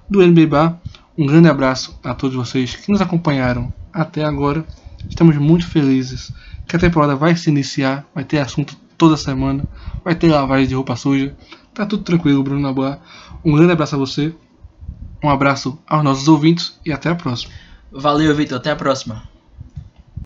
do 0.09 0.21
NBA 0.21 0.47
Bar. 0.47 0.81
Um 1.17 1.25
grande 1.25 1.47
abraço 1.47 1.97
a 2.03 2.13
todos 2.13 2.35
vocês 2.35 2.75
que 2.75 2.91
nos 2.91 2.99
acompanharam 2.99 3.73
até 3.93 4.25
agora. 4.25 4.65
Estamos 5.09 5.37
muito 5.37 5.65
felizes 5.65 6.33
que 6.67 6.75
a 6.75 6.79
temporada 6.79 7.15
vai 7.15 7.37
se 7.37 7.49
iniciar, 7.49 8.05
vai 8.13 8.25
ter 8.25 8.39
assunto 8.39 8.75
toda 8.97 9.15
semana, 9.15 9.63
vai 10.03 10.13
ter 10.13 10.27
lavagem 10.27 10.67
de 10.67 10.75
roupa 10.75 10.97
suja. 10.97 11.33
Tá 11.73 11.85
tudo 11.85 12.03
tranquilo, 12.03 12.43
Bruno 12.43 12.59
na 12.59 12.73
boa. 12.73 12.99
Um 13.45 13.55
grande 13.55 13.71
abraço 13.71 13.95
a 13.95 13.97
você. 13.97 14.35
Um 15.25 15.29
abraço 15.31 15.79
aos 15.87 16.03
nossos 16.03 16.27
ouvintes 16.27 16.79
e 16.85 16.93
até 16.93 17.09
a 17.09 17.15
próxima. 17.15 17.51
Valeu, 17.91 18.35
Vitor. 18.35 18.59
Até 18.59 18.69
a 18.69 18.75
próxima. 18.75 19.23